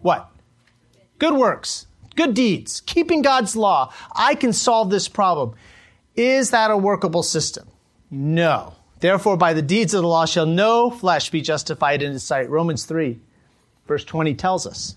what? 0.00 0.30
Good 1.18 1.34
works, 1.34 1.86
good 2.16 2.34
deeds, 2.34 2.80
keeping 2.80 3.22
God's 3.22 3.56
law. 3.56 3.92
I 4.14 4.34
can 4.34 4.52
solve 4.52 4.90
this 4.90 5.08
problem. 5.08 5.54
Is 6.14 6.50
that 6.50 6.70
a 6.70 6.76
workable 6.76 7.22
system? 7.22 7.68
No. 8.10 8.74
Therefore, 9.00 9.36
by 9.36 9.52
the 9.52 9.62
deeds 9.62 9.94
of 9.94 10.02
the 10.02 10.08
law 10.08 10.26
shall 10.26 10.46
no 10.46 10.90
flesh 10.90 11.30
be 11.30 11.40
justified 11.40 12.02
in 12.02 12.12
his 12.12 12.22
sight. 12.22 12.50
Romans 12.50 12.84
3, 12.84 13.18
verse 13.86 14.04
20 14.04 14.34
tells 14.34 14.66
us. 14.66 14.96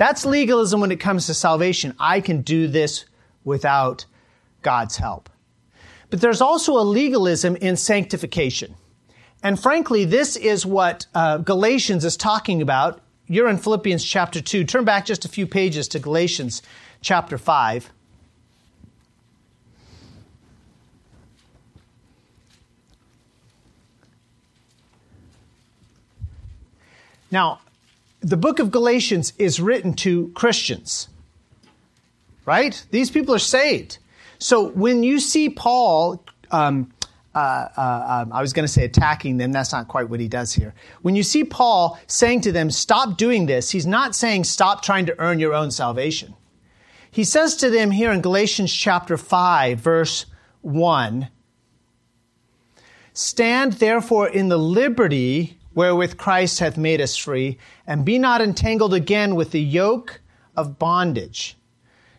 That's 0.00 0.24
legalism 0.24 0.80
when 0.80 0.92
it 0.92 0.96
comes 0.96 1.26
to 1.26 1.34
salvation. 1.34 1.94
I 2.00 2.22
can 2.22 2.40
do 2.40 2.68
this 2.68 3.04
without 3.44 4.06
God's 4.62 4.96
help. 4.96 5.28
But 6.08 6.22
there's 6.22 6.40
also 6.40 6.78
a 6.78 6.80
legalism 6.80 7.54
in 7.56 7.76
sanctification. 7.76 8.76
And 9.42 9.60
frankly, 9.60 10.06
this 10.06 10.36
is 10.36 10.64
what 10.64 11.04
uh, 11.14 11.36
Galatians 11.36 12.06
is 12.06 12.16
talking 12.16 12.62
about. 12.62 13.02
You're 13.26 13.50
in 13.50 13.58
Philippians 13.58 14.02
chapter 14.02 14.40
2. 14.40 14.64
Turn 14.64 14.86
back 14.86 15.04
just 15.04 15.26
a 15.26 15.28
few 15.28 15.46
pages 15.46 15.86
to 15.88 15.98
Galatians 15.98 16.62
chapter 17.02 17.36
5. 17.36 17.90
Now, 27.30 27.60
the 28.20 28.36
book 28.36 28.58
of 28.58 28.70
Galatians 28.70 29.32
is 29.38 29.60
written 29.60 29.94
to 29.94 30.28
Christians, 30.34 31.08
right? 32.44 32.84
These 32.90 33.10
people 33.10 33.34
are 33.34 33.38
saved. 33.38 33.98
So 34.38 34.68
when 34.70 35.02
you 35.02 35.20
see 35.20 35.48
Paul, 35.48 36.24
um, 36.50 36.92
uh, 37.34 37.38
uh, 37.76 38.22
um, 38.22 38.32
I 38.32 38.40
was 38.40 38.52
going 38.52 38.64
to 38.64 38.72
say 38.72 38.84
attacking 38.84 39.36
them, 39.36 39.52
that's 39.52 39.72
not 39.72 39.88
quite 39.88 40.08
what 40.08 40.20
he 40.20 40.28
does 40.28 40.52
here. 40.52 40.74
When 41.02 41.14
you 41.14 41.22
see 41.22 41.44
Paul 41.44 41.98
saying 42.06 42.42
to 42.42 42.52
them, 42.52 42.70
stop 42.70 43.16
doing 43.16 43.46
this, 43.46 43.70
he's 43.70 43.86
not 43.86 44.14
saying 44.14 44.44
stop 44.44 44.82
trying 44.82 45.06
to 45.06 45.18
earn 45.18 45.38
your 45.38 45.54
own 45.54 45.70
salvation. 45.70 46.34
He 47.10 47.24
says 47.24 47.56
to 47.56 47.70
them 47.70 47.90
here 47.90 48.12
in 48.12 48.20
Galatians 48.20 48.72
chapter 48.72 49.16
5, 49.16 49.78
verse 49.78 50.26
1 50.62 51.28
Stand 53.12 53.74
therefore 53.74 54.28
in 54.28 54.48
the 54.48 54.58
liberty 54.58 55.59
wherewith 55.74 56.16
Christ 56.16 56.58
hath 56.58 56.76
made 56.76 57.00
us 57.00 57.16
free, 57.16 57.58
and 57.86 58.04
be 58.04 58.18
not 58.18 58.40
entangled 58.40 58.94
again 58.94 59.34
with 59.34 59.50
the 59.52 59.60
yoke 59.60 60.20
of 60.56 60.78
bondage. 60.78 61.56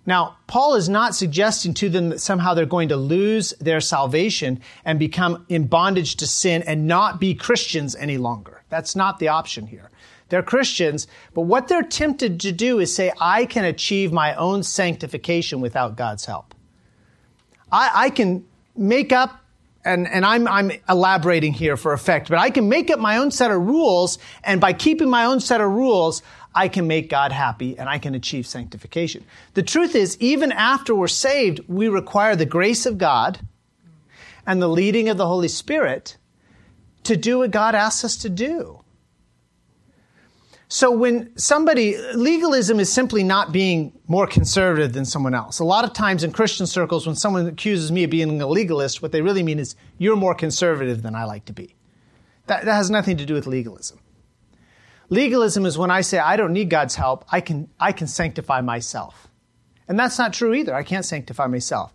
Now, 0.05 0.37
Paul 0.47 0.75
is 0.75 0.89
not 0.89 1.13
suggesting 1.13 1.73
to 1.75 1.89
them 1.89 2.09
that 2.09 2.21
somehow 2.21 2.53
they're 2.53 2.65
going 2.65 2.89
to 2.89 2.97
lose 2.97 3.51
their 3.59 3.81
salvation 3.81 4.59
and 4.83 4.97
become 4.97 5.45
in 5.47 5.67
bondage 5.67 6.15
to 6.17 6.27
sin 6.27 6.63
and 6.63 6.87
not 6.87 7.19
be 7.19 7.35
Christians 7.35 7.95
any 7.95 8.17
longer. 8.17 8.63
That's 8.69 8.95
not 8.95 9.19
the 9.19 9.27
option 9.27 9.67
here. 9.67 9.91
They're 10.29 10.41
Christians, 10.41 11.07
but 11.33 11.41
what 11.41 11.67
they're 11.67 11.83
tempted 11.83 12.39
to 12.39 12.51
do 12.53 12.79
is 12.79 12.95
say, 12.95 13.11
I 13.19 13.45
can 13.45 13.65
achieve 13.65 14.13
my 14.13 14.33
own 14.35 14.63
sanctification 14.63 15.59
without 15.59 15.97
God's 15.97 16.25
help. 16.25 16.55
I, 17.71 17.91
I 17.93 18.09
can 18.09 18.45
make 18.75 19.11
up 19.11 19.40
and, 19.83 20.07
and 20.07 20.25
I'm, 20.25 20.47
I'm 20.47 20.71
elaborating 20.87 21.53
here 21.53 21.77
for 21.77 21.93
effect, 21.93 22.29
but 22.29 22.37
I 22.37 22.49
can 22.49 22.69
make 22.69 22.89
up 22.89 22.99
my 22.99 23.17
own 23.17 23.31
set 23.31 23.51
of 23.51 23.61
rules, 23.61 24.17
and 24.43 24.61
by 24.61 24.73
keeping 24.73 25.09
my 25.09 25.25
own 25.25 25.39
set 25.39 25.61
of 25.61 25.71
rules, 25.71 26.21
I 26.53 26.67
can 26.67 26.87
make 26.87 27.09
God 27.09 27.31
happy 27.31 27.77
and 27.77 27.87
I 27.87 27.97
can 27.97 28.13
achieve 28.13 28.45
sanctification. 28.45 29.23
The 29.53 29.63
truth 29.63 29.95
is, 29.95 30.17
even 30.19 30.51
after 30.51 30.93
we're 30.93 31.07
saved, 31.07 31.61
we 31.67 31.87
require 31.87 32.35
the 32.35 32.45
grace 32.45 32.85
of 32.85 32.97
God 32.97 33.39
and 34.45 34.61
the 34.61 34.67
leading 34.67 35.07
of 35.07 35.17
the 35.17 35.27
Holy 35.27 35.47
Spirit 35.47 36.17
to 37.03 37.15
do 37.15 37.39
what 37.39 37.51
God 37.51 37.73
asks 37.73 38.03
us 38.03 38.17
to 38.17 38.29
do. 38.29 38.80
So 40.73 40.89
when 40.89 41.37
somebody, 41.37 41.97
legalism 42.13 42.79
is 42.79 42.89
simply 42.89 43.25
not 43.25 43.51
being 43.51 43.91
more 44.07 44.25
conservative 44.25 44.93
than 44.93 45.03
someone 45.03 45.33
else. 45.33 45.59
A 45.59 45.65
lot 45.65 45.83
of 45.83 45.91
times 45.91 46.23
in 46.23 46.31
Christian 46.31 46.65
circles, 46.65 47.05
when 47.05 47.17
someone 47.17 47.45
accuses 47.45 47.91
me 47.91 48.05
of 48.05 48.09
being 48.09 48.41
a 48.41 48.47
legalist, 48.47 49.01
what 49.01 49.11
they 49.11 49.21
really 49.21 49.43
mean 49.43 49.59
is, 49.59 49.75
you're 49.97 50.15
more 50.15 50.33
conservative 50.33 51.01
than 51.01 51.13
I 51.13 51.25
like 51.25 51.43
to 51.45 51.53
be. 51.53 51.75
That, 52.47 52.63
that 52.63 52.73
has 52.73 52.89
nothing 52.89 53.17
to 53.17 53.25
do 53.25 53.33
with 53.33 53.47
legalism. 53.47 53.99
Legalism 55.09 55.65
is 55.65 55.77
when 55.77 55.91
I 55.91 55.99
say, 55.99 56.19
I 56.19 56.37
don't 56.37 56.53
need 56.53 56.69
God's 56.69 56.95
help, 56.95 57.25
I 57.29 57.41
can, 57.41 57.67
I 57.77 57.91
can 57.91 58.07
sanctify 58.07 58.61
myself. 58.61 59.27
And 59.89 59.99
that's 59.99 60.17
not 60.17 60.31
true 60.31 60.53
either. 60.53 60.73
I 60.73 60.83
can't 60.83 61.03
sanctify 61.03 61.47
myself. 61.47 61.93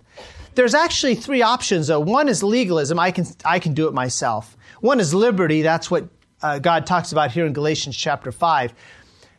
There's 0.55 0.75
actually 0.75 1.15
three 1.15 1.41
options 1.41 1.87
though. 1.87 2.01
One 2.01 2.29
is 2.29 2.43
legalism. 2.43 2.99
I 2.99 3.11
can, 3.11 3.25
I 3.43 3.59
can 3.59 3.73
do 3.73 3.89
it 3.89 3.95
myself. 3.95 4.55
One 4.83 5.01
is 5.01 5.15
liberty. 5.15 5.63
That's 5.63 5.91
what 5.91 6.11
uh, 6.43 6.59
God 6.59 6.87
talks 6.87 7.13
about 7.13 7.33
here 7.33 7.47
in 7.47 7.53
Galatians 7.53 7.97
chapter 7.97 8.31
5. 8.31 8.73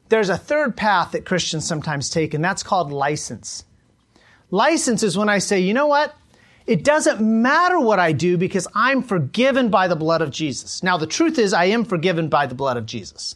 There's 0.09 0.29
a 0.29 0.37
third 0.37 0.75
path 0.77 1.11
that 1.11 1.25
Christians 1.25 1.67
sometimes 1.67 2.09
take, 2.09 2.33
and 2.33 2.43
that's 2.43 2.63
called 2.63 2.91
license. 2.91 3.65
License 4.51 5.03
is 5.03 5.17
when 5.17 5.29
I 5.29 5.39
say, 5.39 5.59
you 5.59 5.73
know 5.73 5.87
what? 5.87 6.15
It 6.65 6.83
doesn't 6.83 7.21
matter 7.21 7.79
what 7.79 7.99
I 7.99 8.11
do 8.11 8.37
because 8.37 8.67
I'm 8.73 9.01
forgiven 9.01 9.69
by 9.69 9.87
the 9.87 9.95
blood 9.95 10.21
of 10.21 10.31
Jesus. 10.31 10.83
Now, 10.83 10.97
the 10.97 11.07
truth 11.07 11.37
is, 11.37 11.53
I 11.53 11.65
am 11.65 11.85
forgiven 11.85 12.27
by 12.29 12.45
the 12.45 12.55
blood 12.55 12.77
of 12.77 12.85
Jesus. 12.85 13.35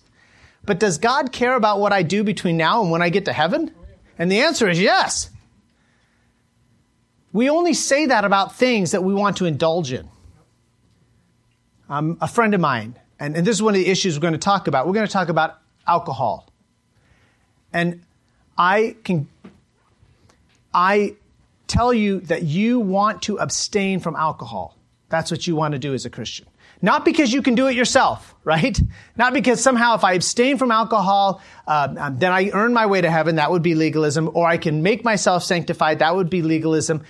But 0.65 0.79
does 0.79 0.97
God 0.97 1.31
care 1.31 1.55
about 1.55 1.79
what 1.79 1.93
I 1.93 2.03
do 2.03 2.23
between 2.23 2.57
now 2.57 2.81
and 2.81 2.91
when 2.91 3.01
I 3.01 3.09
get 3.09 3.25
to 3.25 3.33
heaven? 3.33 3.73
And 4.17 4.31
the 4.31 4.41
answer 4.41 4.69
is 4.69 4.79
yes. 4.79 5.29
We 7.33 7.49
only 7.49 7.73
say 7.73 8.07
that 8.07 8.25
about 8.25 8.55
things 8.55 8.91
that 8.91 9.03
we 9.03 9.13
want 9.13 9.37
to 9.37 9.45
indulge 9.45 9.93
in. 9.93 10.09
Um, 11.89 12.17
a 12.21 12.27
friend 12.27 12.53
of 12.53 12.61
mine 12.61 12.95
and, 13.21 13.37
and 13.37 13.45
this 13.45 13.55
is 13.55 13.61
one 13.61 13.75
of 13.75 13.79
the 13.79 13.87
issues 13.87 14.17
we're 14.17 14.21
going 14.21 14.33
to 14.33 14.39
talk 14.39 14.67
about. 14.67 14.87
We're 14.87 14.93
going 14.93 15.05
to 15.05 15.13
talk 15.13 15.29
about 15.29 15.59
alcohol. 15.87 16.51
And 17.71 18.01
I 18.57 18.95
can, 19.03 19.29
I 20.73 21.15
tell 21.67 21.93
you 21.93 22.21
that 22.21 22.41
you 22.41 22.79
want 22.79 23.21
to 23.23 23.37
abstain 23.37 23.99
from 23.99 24.15
alcohol. 24.15 24.75
That's 25.09 25.29
what 25.29 25.45
you 25.45 25.55
want 25.55 25.73
to 25.73 25.79
do 25.79 25.93
as 25.93 26.03
a 26.03 26.09
Christian. 26.09 26.47
Not 26.81 27.05
because 27.05 27.31
you 27.31 27.43
can 27.43 27.53
do 27.53 27.67
it 27.67 27.75
yourself, 27.75 28.33
right? 28.43 28.79
Not 29.15 29.33
because 29.33 29.61
somehow 29.61 29.93
if 29.93 30.03
I 30.03 30.13
abstain 30.13 30.57
from 30.57 30.71
alcohol, 30.71 31.43
uh, 31.67 32.09
then 32.09 32.31
I 32.31 32.49
earn 32.49 32.73
my 32.73 32.87
way 32.87 33.01
to 33.01 33.11
heaven, 33.11 33.35
that 33.35 33.51
would 33.51 33.61
be 33.61 33.75
legalism, 33.75 34.31
or 34.33 34.47
I 34.47 34.57
can 34.57 34.81
make 34.81 35.03
myself 35.03 35.43
sanctified, 35.43 35.99
that 35.99 36.15
would 36.15 36.31
be 36.31 36.41
legalism, 36.41 37.03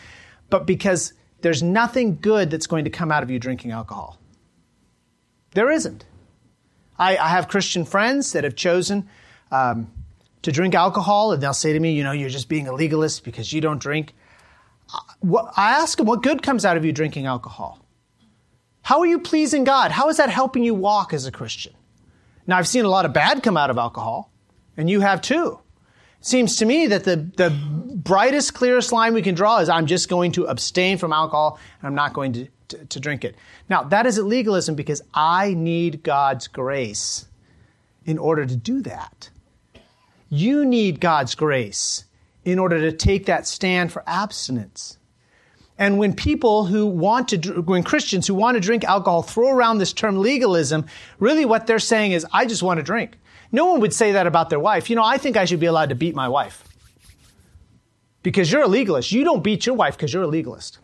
but 0.50 0.68
because 0.68 1.14
there's 1.40 1.64
nothing 1.64 2.18
good 2.20 2.50
that's 2.52 2.68
going 2.68 2.84
to 2.84 2.92
come 2.92 3.14
out 3.14 3.24
of 3.24 3.32
you 3.32 3.40
drinking 3.40 3.72
alcohol. 3.72 4.21
There 5.54 5.70
isn't. 5.70 6.06
I, 6.98 7.18
I 7.18 7.30
have 7.30 7.48
Christian 7.48 7.86
friends 7.86 8.34
that 8.34 8.44
have 8.44 8.56
chosen 8.56 9.10
um, 9.52 9.92
to 10.44 10.52
drink 10.52 10.76
alcohol, 10.76 11.32
and 11.32 11.42
they'll 11.42 11.54
say 11.54 11.74
to 11.74 11.80
me, 11.80 11.94
you 11.94 12.04
know, 12.04 12.12
you're 12.12 12.30
just 12.30 12.50
being 12.50 12.68
a 12.68 12.74
legalist 12.74 13.24
because 13.24 13.52
you 13.52 13.62
don't 13.62 13.80
drink. 13.80 14.14
I 15.24 15.72
ask 15.72 15.98
them, 15.98 16.08
what 16.08 16.24
good 16.24 16.44
comes 16.44 16.66
out 16.66 16.78
of 16.78 16.86
you 16.86 16.92
drinking 16.92 17.26
alcohol? 17.26 17.80
How 18.84 19.00
are 19.00 19.06
you 19.06 19.20
pleasing 19.20 19.64
God? 19.64 19.92
How 19.92 20.10
is 20.10 20.18
that 20.18 20.30
helping 20.30 20.64
you 20.64 20.74
walk 20.74 21.14
as 21.14 21.26
a 21.26 21.32
Christian? 21.32 21.74
Now, 22.48 22.58
I've 22.58 22.68
seen 22.68 22.86
a 22.86 22.90
lot 22.90 23.06
of 23.06 23.14
bad 23.14 23.44
come 23.44 23.58
out 23.58 23.70
of 23.70 23.78
alcohol, 23.78 24.32
and 24.78 24.90
you 24.90 25.02
have 25.02 25.22
too. 25.22 25.60
It 26.20 26.26
seems 26.26 26.58
to 26.58 26.66
me 26.66 26.88
that 26.88 27.04
the, 27.04 27.16
the 27.16 27.50
brightest, 27.50 28.54
clearest 28.54 28.92
line 28.92 29.14
we 29.14 29.22
can 29.22 29.36
draw 29.36 29.60
is 29.60 29.70
I'm 29.70 29.86
just 29.86 30.10
going 30.10 30.34
to 30.34 30.46
abstain 30.46 30.98
from 30.98 31.14
alcohol 31.14 31.60
and 31.80 31.88
I'm 31.88 31.96
not 31.96 32.14
going 32.14 32.34
to 32.34 32.48
to, 32.72 33.00
drink 33.00 33.24
it. 33.24 33.36
Now, 33.70 33.84
that 33.84 34.06
isn't 34.06 34.28
legalism 34.28 34.76
because 34.76 35.02
I 35.14 35.54
need 35.54 36.04
God's 36.04 36.48
grace 36.48 37.28
in 38.06 38.18
order 38.18 38.46
to 38.46 38.56
do 38.56 38.82
that. 38.82 39.30
You 40.30 40.66
need 40.66 41.00
God's 41.00 41.36
grace 41.36 42.06
in 42.46 42.58
order 42.58 42.80
to 42.80 42.92
take 42.92 43.26
that 43.26 43.48
stand 43.48 43.92
for 43.92 44.04
abstinence. 44.08 44.98
And 45.78 45.98
when 45.98 46.14
people 46.14 46.66
who 46.66 46.86
want 46.86 47.30
to, 47.30 47.62
when 47.62 47.84
Christians 47.84 48.28
who 48.28 48.36
want 48.36 48.56
to 48.56 48.62
drink 48.62 48.84
alcohol 48.84 49.24
throw 49.24 49.50
around 49.50 49.80
this 49.80 49.94
term 49.94 50.18
legalism, 50.18 50.86
really 51.20 51.46
what 51.46 51.68
they're 51.68 51.80
saying 51.80 52.12
is, 52.12 52.26
I 52.32 52.46
just 52.46 52.64
want 52.64 52.78
to 52.78 52.84
drink. 52.84 53.18
No 53.52 53.66
one 53.66 53.82
would 53.82 53.94
say 53.94 54.12
that 54.14 54.28
about 54.28 54.50
their 54.50 54.60
wife. 54.60 54.90
You 54.90 54.96
know, 54.96 55.04
I 55.04 55.18
think 55.18 55.38
I 55.38 55.46
should 55.46 55.60
be 55.60 55.66
allowed 55.66 55.90
to 55.90 55.96
beat 55.96 56.16
my 56.16 56.28
wife. 56.28 56.64
Because 58.24 58.52
you're 58.52 58.62
a 58.62 58.68
legalist. 58.68 59.12
You 59.12 59.24
don't 59.24 59.44
beat 59.44 59.66
your 59.66 59.76
wife 59.76 59.98
because 59.98 60.14
you're 60.14 60.24
a 60.24 60.28
legalist. 60.28 60.78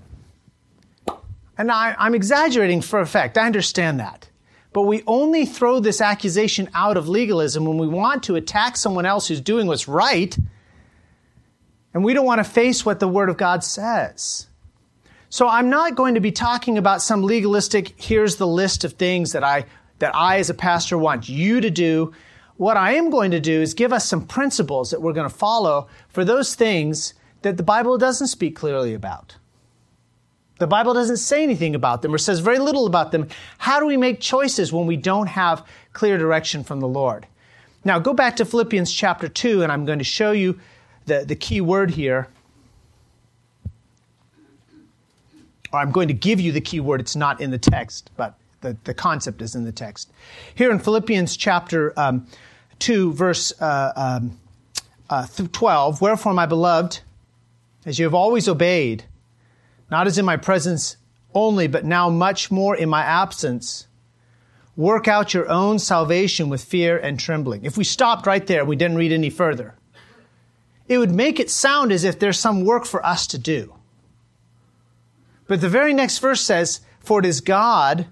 And 1.57 1.71
I, 1.71 1.95
I'm 1.97 2.13
exaggerating 2.13 2.81
for 2.81 2.99
effect. 2.99 3.37
I 3.37 3.45
understand 3.45 3.99
that. 3.99 4.29
But 4.73 4.83
we 4.83 5.01
only 5.07 5.45
throw 5.45 5.79
this 5.79 6.01
accusation 6.01 6.69
out 6.73 6.97
of 6.97 7.09
legalism 7.09 7.65
when 7.65 7.77
we 7.77 7.87
want 7.87 8.23
to 8.23 8.35
attack 8.35 8.77
someone 8.77 9.05
else 9.05 9.27
who's 9.27 9.41
doing 9.41 9.65
what's 9.65 9.87
right, 9.87 10.37
and 11.93 12.03
we 12.03 12.13
don't 12.13 12.25
want 12.25 12.39
to 12.39 12.43
face 12.43 12.85
what 12.85 12.99
the 12.99 13.07
Word 13.07 13.29
of 13.29 13.37
God 13.37 13.63
says. 13.63 14.47
So 15.29 15.47
I'm 15.47 15.69
not 15.69 15.95
going 15.95 16.13
to 16.13 16.21
be 16.21 16.31
talking 16.31 16.77
about 16.77 17.01
some 17.01 17.23
legalistic, 17.23 17.99
here's 17.99 18.35
the 18.35 18.47
list 18.47 18.83
of 18.83 18.93
things 18.93 19.31
that 19.31 19.43
I, 19.43 19.65
that 19.99 20.15
I 20.15 20.37
as 20.37 20.49
a 20.49 20.53
pastor 20.53 20.97
want 20.97 21.27
you 21.27 21.59
to 21.59 21.71
do. 21.71 22.13
What 22.57 22.77
I 22.77 22.93
am 22.93 23.09
going 23.09 23.31
to 23.31 23.39
do 23.39 23.61
is 23.61 23.73
give 23.73 23.91
us 23.91 24.05
some 24.05 24.25
principles 24.25 24.91
that 24.91 25.01
we're 25.01 25.13
going 25.13 25.29
to 25.29 25.35
follow 25.35 25.87
for 26.09 26.23
those 26.23 26.55
things 26.55 27.13
that 27.41 27.57
the 27.57 27.63
Bible 27.63 27.97
doesn't 27.97 28.27
speak 28.27 28.55
clearly 28.55 28.93
about. 28.93 29.37
The 30.59 30.67
Bible 30.67 30.93
doesn't 30.93 31.17
say 31.17 31.43
anything 31.43 31.75
about 31.75 32.01
them 32.01 32.13
or 32.13 32.17
says 32.17 32.39
very 32.39 32.59
little 32.59 32.87
about 32.87 33.11
them. 33.11 33.27
How 33.59 33.79
do 33.79 33.85
we 33.85 33.97
make 33.97 34.19
choices 34.19 34.73
when 34.73 34.87
we 34.87 34.97
don't 34.97 35.27
have 35.27 35.65
clear 35.93 36.17
direction 36.17 36.63
from 36.63 36.79
the 36.79 36.87
Lord? 36.87 37.27
Now, 37.83 37.99
go 37.99 38.13
back 38.13 38.35
to 38.37 38.45
Philippians 38.45 38.91
chapter 38.91 39.27
2, 39.27 39.63
and 39.63 39.71
I'm 39.71 39.85
going 39.85 39.99
to 39.99 40.05
show 40.05 40.31
you 40.31 40.59
the, 41.05 41.23
the 41.25 41.35
key 41.35 41.61
word 41.61 41.91
here. 41.91 42.27
Or 45.71 45.79
I'm 45.79 45.91
going 45.91 46.07
to 46.07 46.13
give 46.13 46.39
you 46.39 46.51
the 46.51 46.61
key 46.61 46.79
word. 46.79 46.99
It's 46.99 47.15
not 47.15 47.39
in 47.39 47.51
the 47.51 47.57
text, 47.57 48.09
but 48.17 48.35
the, 48.61 48.75
the 48.83 48.93
concept 48.93 49.41
is 49.41 49.55
in 49.55 49.63
the 49.63 49.71
text. 49.71 50.11
Here 50.55 50.71
in 50.71 50.79
Philippians 50.79 51.37
chapter 51.37 51.93
um, 51.97 52.27
2, 52.79 53.13
verse 53.13 53.53
uh, 53.61 53.93
um, 53.95 54.39
uh, 55.09 55.27
12, 55.27 56.01
Wherefore, 56.01 56.33
my 56.33 56.45
beloved, 56.45 56.99
as 57.85 57.99
you 57.99 58.05
have 58.05 58.13
always 58.13 58.47
obeyed, 58.47 59.05
not 59.89 60.07
as 60.07 60.17
in 60.17 60.25
my 60.25 60.37
presence 60.37 60.97
only, 61.33 61.67
but 61.67 61.85
now 61.85 62.09
much 62.09 62.51
more 62.51 62.75
in 62.75 62.89
my 62.89 63.01
absence. 63.01 63.87
Work 64.75 65.07
out 65.07 65.33
your 65.33 65.49
own 65.49 65.79
salvation 65.79 66.49
with 66.49 66.63
fear 66.63 66.97
and 66.97 67.19
trembling. 67.19 67.65
If 67.65 67.77
we 67.77 67.83
stopped 67.83 68.27
right 68.27 68.45
there, 68.45 68.65
we 68.65 68.75
didn't 68.75 68.97
read 68.97 69.11
any 69.11 69.29
further, 69.29 69.75
it 70.87 70.97
would 70.97 71.11
make 71.11 71.39
it 71.39 71.49
sound 71.49 71.91
as 71.91 72.03
if 72.03 72.17
there's 72.17 72.39
some 72.39 72.63
work 72.63 72.85
for 72.85 73.05
us 73.05 73.27
to 73.27 73.37
do. 73.37 73.73
But 75.47 75.61
the 75.61 75.69
very 75.69 75.93
next 75.93 76.19
verse 76.19 76.41
says, 76.41 76.81
For 76.99 77.19
it 77.19 77.25
is 77.25 77.41
God 77.41 78.07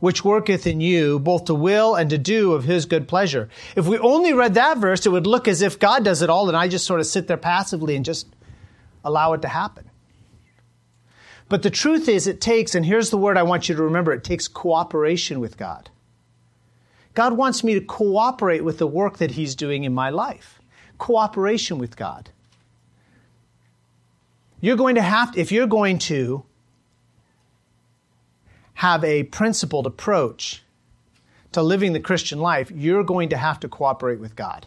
which 0.00 0.24
worketh 0.24 0.66
in 0.66 0.80
you 0.80 1.18
both 1.18 1.46
to 1.46 1.54
will 1.54 1.94
and 1.94 2.10
to 2.10 2.18
do 2.18 2.52
of 2.52 2.64
his 2.64 2.84
good 2.84 3.08
pleasure. 3.08 3.48
If 3.74 3.86
we 3.86 3.98
only 3.98 4.34
read 4.34 4.54
that 4.54 4.76
verse, 4.76 5.06
it 5.06 5.08
would 5.08 5.26
look 5.26 5.48
as 5.48 5.62
if 5.62 5.78
God 5.78 6.04
does 6.04 6.20
it 6.20 6.28
all 6.28 6.48
and 6.48 6.56
I 6.56 6.68
just 6.68 6.86
sort 6.86 7.00
of 7.00 7.06
sit 7.06 7.26
there 7.26 7.38
passively 7.38 7.96
and 7.96 8.04
just 8.04 8.26
allow 9.02 9.32
it 9.32 9.42
to 9.42 9.48
happen. 9.48 9.88
But 11.48 11.62
the 11.62 11.70
truth 11.70 12.08
is, 12.08 12.26
it 12.26 12.40
takes, 12.40 12.74
and 12.74 12.86
here's 12.86 13.10
the 13.10 13.18
word 13.18 13.36
I 13.36 13.42
want 13.42 13.68
you 13.68 13.74
to 13.74 13.82
remember 13.82 14.12
it 14.12 14.24
takes 14.24 14.48
cooperation 14.48 15.40
with 15.40 15.56
God. 15.56 15.90
God 17.14 17.34
wants 17.34 17.62
me 17.62 17.74
to 17.74 17.80
cooperate 17.80 18.64
with 18.64 18.78
the 18.78 18.86
work 18.86 19.18
that 19.18 19.32
He's 19.32 19.54
doing 19.54 19.84
in 19.84 19.94
my 19.94 20.10
life. 20.10 20.60
Cooperation 20.98 21.78
with 21.78 21.96
God. 21.96 22.30
You're 24.60 24.76
going 24.76 24.94
to 24.94 25.02
have, 25.02 25.32
to, 25.32 25.40
if 25.40 25.52
you're 25.52 25.66
going 25.66 25.98
to 25.98 26.44
have 28.74 29.04
a 29.04 29.24
principled 29.24 29.86
approach 29.86 30.62
to 31.52 31.62
living 31.62 31.92
the 31.92 32.00
Christian 32.00 32.40
life, 32.40 32.70
you're 32.70 33.04
going 33.04 33.28
to 33.28 33.36
have 33.36 33.60
to 33.60 33.68
cooperate 33.68 34.18
with 34.18 34.34
God. 34.34 34.66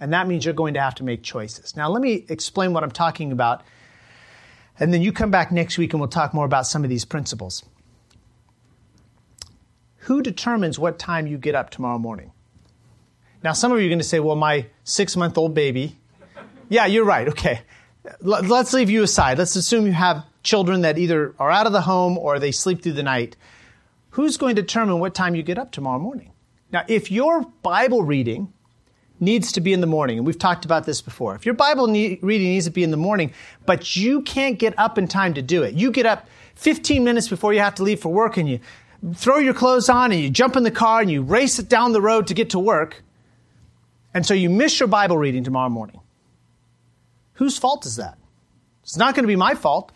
And 0.00 0.12
that 0.12 0.26
means 0.26 0.44
you're 0.44 0.54
going 0.54 0.74
to 0.74 0.80
have 0.80 0.94
to 0.96 1.04
make 1.04 1.22
choices. 1.22 1.76
Now, 1.76 1.88
let 1.90 2.00
me 2.00 2.24
explain 2.28 2.72
what 2.72 2.82
I'm 2.82 2.90
talking 2.90 3.32
about 3.32 3.62
and 4.78 4.92
then 4.92 5.02
you 5.02 5.12
come 5.12 5.30
back 5.30 5.52
next 5.52 5.78
week 5.78 5.92
and 5.92 6.00
we'll 6.00 6.08
talk 6.08 6.34
more 6.34 6.44
about 6.44 6.66
some 6.66 6.84
of 6.84 6.90
these 6.90 7.04
principles. 7.04 7.64
Who 9.98 10.22
determines 10.22 10.78
what 10.78 10.98
time 10.98 11.26
you 11.26 11.38
get 11.38 11.54
up 11.54 11.70
tomorrow 11.70 11.98
morning? 11.98 12.32
Now, 13.42 13.52
some 13.52 13.72
of 13.72 13.78
you 13.78 13.86
are 13.86 13.88
going 13.88 13.98
to 13.98 14.04
say, 14.04 14.20
well, 14.20 14.36
my 14.36 14.66
six 14.84 15.16
month 15.16 15.36
old 15.36 15.54
baby. 15.54 15.96
Yeah, 16.68 16.86
you're 16.86 17.04
right. 17.04 17.28
Okay. 17.28 17.60
Let's 18.20 18.72
leave 18.72 18.90
you 18.90 19.02
aside. 19.02 19.38
Let's 19.38 19.56
assume 19.56 19.86
you 19.86 19.92
have 19.92 20.24
children 20.42 20.82
that 20.82 20.98
either 20.98 21.34
are 21.38 21.50
out 21.50 21.66
of 21.66 21.72
the 21.72 21.82
home 21.82 22.18
or 22.18 22.38
they 22.38 22.52
sleep 22.52 22.82
through 22.82 22.92
the 22.92 23.02
night. 23.02 23.36
Who's 24.10 24.36
going 24.36 24.56
to 24.56 24.62
determine 24.62 24.98
what 24.98 25.14
time 25.14 25.34
you 25.34 25.42
get 25.42 25.58
up 25.58 25.72
tomorrow 25.72 25.98
morning? 25.98 26.32
Now, 26.72 26.84
if 26.88 27.10
your 27.10 27.42
Bible 27.62 28.02
reading 28.02 28.52
needs 29.24 29.52
to 29.52 29.60
be 29.60 29.72
in 29.72 29.80
the 29.80 29.86
morning. 29.86 30.18
And 30.18 30.26
we've 30.26 30.38
talked 30.38 30.64
about 30.64 30.84
this 30.84 31.00
before. 31.00 31.34
If 31.34 31.44
your 31.46 31.54
Bible 31.54 31.86
need, 31.86 32.18
reading 32.22 32.48
needs 32.48 32.66
to 32.66 32.70
be 32.70 32.82
in 32.84 32.90
the 32.90 32.96
morning, 32.96 33.32
but 33.66 33.96
you 33.96 34.22
can't 34.22 34.58
get 34.58 34.78
up 34.78 34.98
in 34.98 35.08
time 35.08 35.34
to 35.34 35.42
do 35.42 35.62
it, 35.62 35.74
you 35.74 35.90
get 35.90 36.06
up 36.06 36.28
15 36.56 37.02
minutes 37.02 37.28
before 37.28 37.52
you 37.52 37.60
have 37.60 37.74
to 37.76 37.82
leave 37.82 38.00
for 38.00 38.12
work 38.12 38.36
and 38.36 38.48
you 38.48 38.60
throw 39.14 39.38
your 39.38 39.54
clothes 39.54 39.88
on 39.88 40.12
and 40.12 40.20
you 40.20 40.30
jump 40.30 40.56
in 40.56 40.62
the 40.62 40.70
car 40.70 41.00
and 41.00 41.10
you 41.10 41.22
race 41.22 41.58
it 41.58 41.68
down 41.68 41.92
the 41.92 42.00
road 42.00 42.28
to 42.28 42.34
get 42.34 42.50
to 42.50 42.58
work. 42.58 43.02
And 44.12 44.24
so 44.24 44.32
you 44.32 44.48
miss 44.48 44.78
your 44.78 44.88
Bible 44.88 45.18
reading 45.18 45.44
tomorrow 45.44 45.68
morning. 45.68 46.00
Whose 47.34 47.58
fault 47.58 47.84
is 47.84 47.96
that? 47.96 48.16
It's 48.82 48.96
not 48.96 49.14
going 49.14 49.24
to 49.24 49.28
be 49.28 49.36
my 49.36 49.54
fault. 49.54 49.90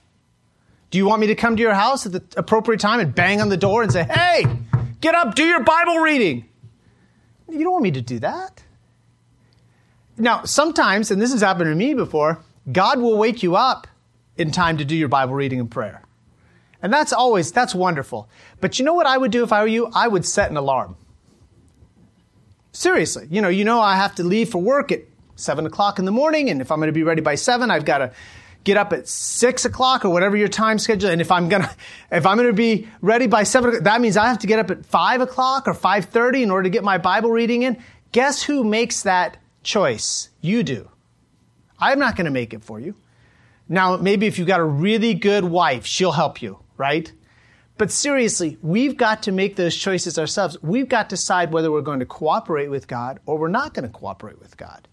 Do 0.90 0.98
you 0.98 1.06
want 1.06 1.20
me 1.20 1.28
to 1.28 1.34
come 1.34 1.56
to 1.56 1.62
your 1.62 1.74
house 1.74 2.06
at 2.06 2.12
the 2.12 2.22
appropriate 2.36 2.80
time 2.80 3.00
and 3.00 3.14
bang 3.14 3.40
on 3.40 3.48
the 3.48 3.56
door 3.56 3.82
and 3.82 3.92
say, 3.92 4.04
hey, 4.04 4.44
get 5.00 5.14
up, 5.14 5.34
do 5.34 5.44
your 5.44 5.62
Bible 5.62 5.98
reading? 5.98 6.48
You 7.48 7.64
don't 7.64 7.72
want 7.72 7.84
me 7.84 7.90
to 7.92 8.02
do 8.02 8.18
that. 8.20 8.62
Now, 10.18 10.44
sometimes, 10.44 11.11
and 11.11 11.20
this 11.22 11.33
has 11.33 11.40
happened 11.40 11.70
to 11.70 11.74
me 11.74 11.94
before, 11.94 12.42
God 12.70 13.00
will 13.00 13.16
wake 13.16 13.42
you 13.42 13.57
up 13.57 13.87
in 14.37 14.50
time 14.50 14.78
to 14.78 14.85
do 14.85 14.96
your 14.96 15.09
Bible 15.09 15.35
reading 15.35 15.61
and 15.61 15.70
prayer. 15.70 16.02
And 16.83 16.92
that's 16.92 17.12
always, 17.12 17.50
that's 17.52 17.74
wonderful. 17.74 18.28
But 18.61 18.78
you 18.78 18.85
know 18.85 18.94
what 18.94 19.07
I 19.07 19.16
would 19.16 19.31
do 19.31 19.42
if 19.42 19.52
I 19.52 19.62
were 19.62 19.68
you? 19.68 19.90
I 19.94 20.09
would 20.09 20.24
set 20.24 20.50
an 20.50 20.57
alarm. 20.57 20.96
Seriously. 22.72 23.26
You 23.31 23.40
know, 23.40 23.48
you 23.48 23.64
know 23.64 23.81
I 23.81 23.96
have 23.96 24.14
to 24.16 24.24
leave 24.24 24.50
for 24.50 24.62
work 24.62 24.92
at 24.92 25.02
seven 25.37 25.66
o'clock 25.66 25.98
in 25.98 26.04
the 26.04 26.12
morning, 26.12 26.50
and 26.50 26.61
if 26.61 26.70
I'm 26.70 26.78
going 26.78 26.88
to 26.88 26.92
be 26.92 27.02
ready 27.02 27.22
by 27.22 27.35
seven, 27.35 27.70
I've 27.70 27.85
got 27.85 27.98
to 27.98 28.12
get 28.64 28.76
up 28.76 28.92
at 28.92 29.09
six 29.09 29.64
o'clock 29.64 30.04
or 30.04 30.11
whatever 30.11 30.37
your 30.37 30.48
time 30.48 30.78
schedule. 30.78 31.11
And 31.11 31.20
if 31.20 31.33
I'm 31.33 31.48
gonna, 31.48 31.70
if 32.12 32.26
I'm 32.26 32.37
gonna 32.37 32.52
be 32.52 32.88
ready 33.00 33.26
by 33.26 33.44
seven, 33.44 33.83
that 33.85 34.00
means 34.00 34.16
I 34.16 34.26
have 34.28 34.40
to 34.40 34.46
get 34.46 34.59
up 34.59 34.70
at 34.70 34.85
five 34.85 35.20
o'clock 35.20 35.66
or 35.66 35.74
five 35.74 36.07
thirty 36.07 36.42
in 36.42 36.50
order 36.50 36.64
to 36.64 36.70
get 36.70 36.85
my 36.85 36.98
Bible 36.98 37.31
reading 37.31 37.62
in. 37.62 37.83
Guess 38.12 38.42
who 38.42 38.64
makes 38.64 39.02
that 39.02 39.38
choice. 39.68 40.31
You 40.40 40.62
do. 40.62 40.90
I'm 41.78 41.98
not 41.98 42.16
going 42.16 42.24
to 42.24 42.31
make 42.31 42.54
it 42.54 42.64
for 42.64 42.81
you. 42.81 42.94
Now, 43.68 43.96
maybe 43.98 44.26
if 44.26 44.38
you've 44.38 44.48
got 44.48 44.61
a 44.61 44.64
really 44.64 45.14
good 45.14 45.44
wife, 45.44 45.85
she'll 45.85 46.12
help 46.12 46.40
you, 46.40 46.59
right? 46.78 47.12
But 47.76 47.90
seriously, 47.90 48.57
we've 48.62 48.96
got 48.96 49.22
to 49.24 49.33
make 49.33 49.57
those 49.57 49.76
choices 49.76 50.18
ourselves. 50.18 50.57
We've 50.62 50.88
got 50.88 51.11
to 51.11 51.14
decide 51.14 51.52
whether 51.52 51.70
we're 51.70 51.83
going 51.83 52.00
to 52.00 52.07
cooperate 52.07 52.68
with 52.68 52.88
God 52.88 53.20
or 53.26 53.38
we're 53.38 53.48
not 53.48 53.74
going 53.74 53.85
to 53.85 53.92
cooperate 53.92 54.40
with 54.40 54.57
God. 54.57 54.88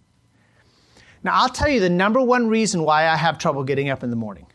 Now, 1.23 1.31
I'll 1.33 1.49
tell 1.49 1.69
you 1.69 1.79
the 1.79 1.89
number 1.89 2.21
one 2.21 2.47
reason 2.49 2.83
why 2.83 3.07
I 3.07 3.15
have 3.15 3.39
trouble 3.39 3.63
getting 3.63 3.89
up 3.89 4.03
in 4.03 4.11
the 4.11 4.15
morning 4.15 4.45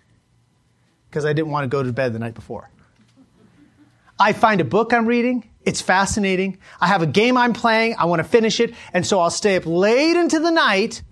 because 1.09 1.25
I 1.25 1.33
didn't 1.33 1.51
want 1.51 1.65
to 1.65 1.69
go 1.69 1.83
to 1.83 1.93
bed 1.93 2.13
the 2.13 2.21
night 2.21 2.35
before. 2.35 2.71
I 4.19 4.33
find 4.35 4.61
a 4.61 4.65
book 4.65 4.93
I'm 4.93 5.07
reading, 5.07 5.50
it's 5.65 5.81
fascinating. 5.81 6.59
I 6.81 6.87
have 6.87 7.03
a 7.03 7.07
game 7.07 7.37
I'm 7.37 7.53
playing. 7.53 7.97
I 7.99 8.07
want 8.07 8.21
to 8.21 8.25
finish 8.25 8.61
it. 8.61 8.75
And 8.93 9.07
so 9.07 9.21
I'll 9.21 9.31
stay 9.31 9.57
up 9.57 9.67
late 9.67 10.17
into 10.17 10.41
the 10.41 10.51
night 10.51 11.03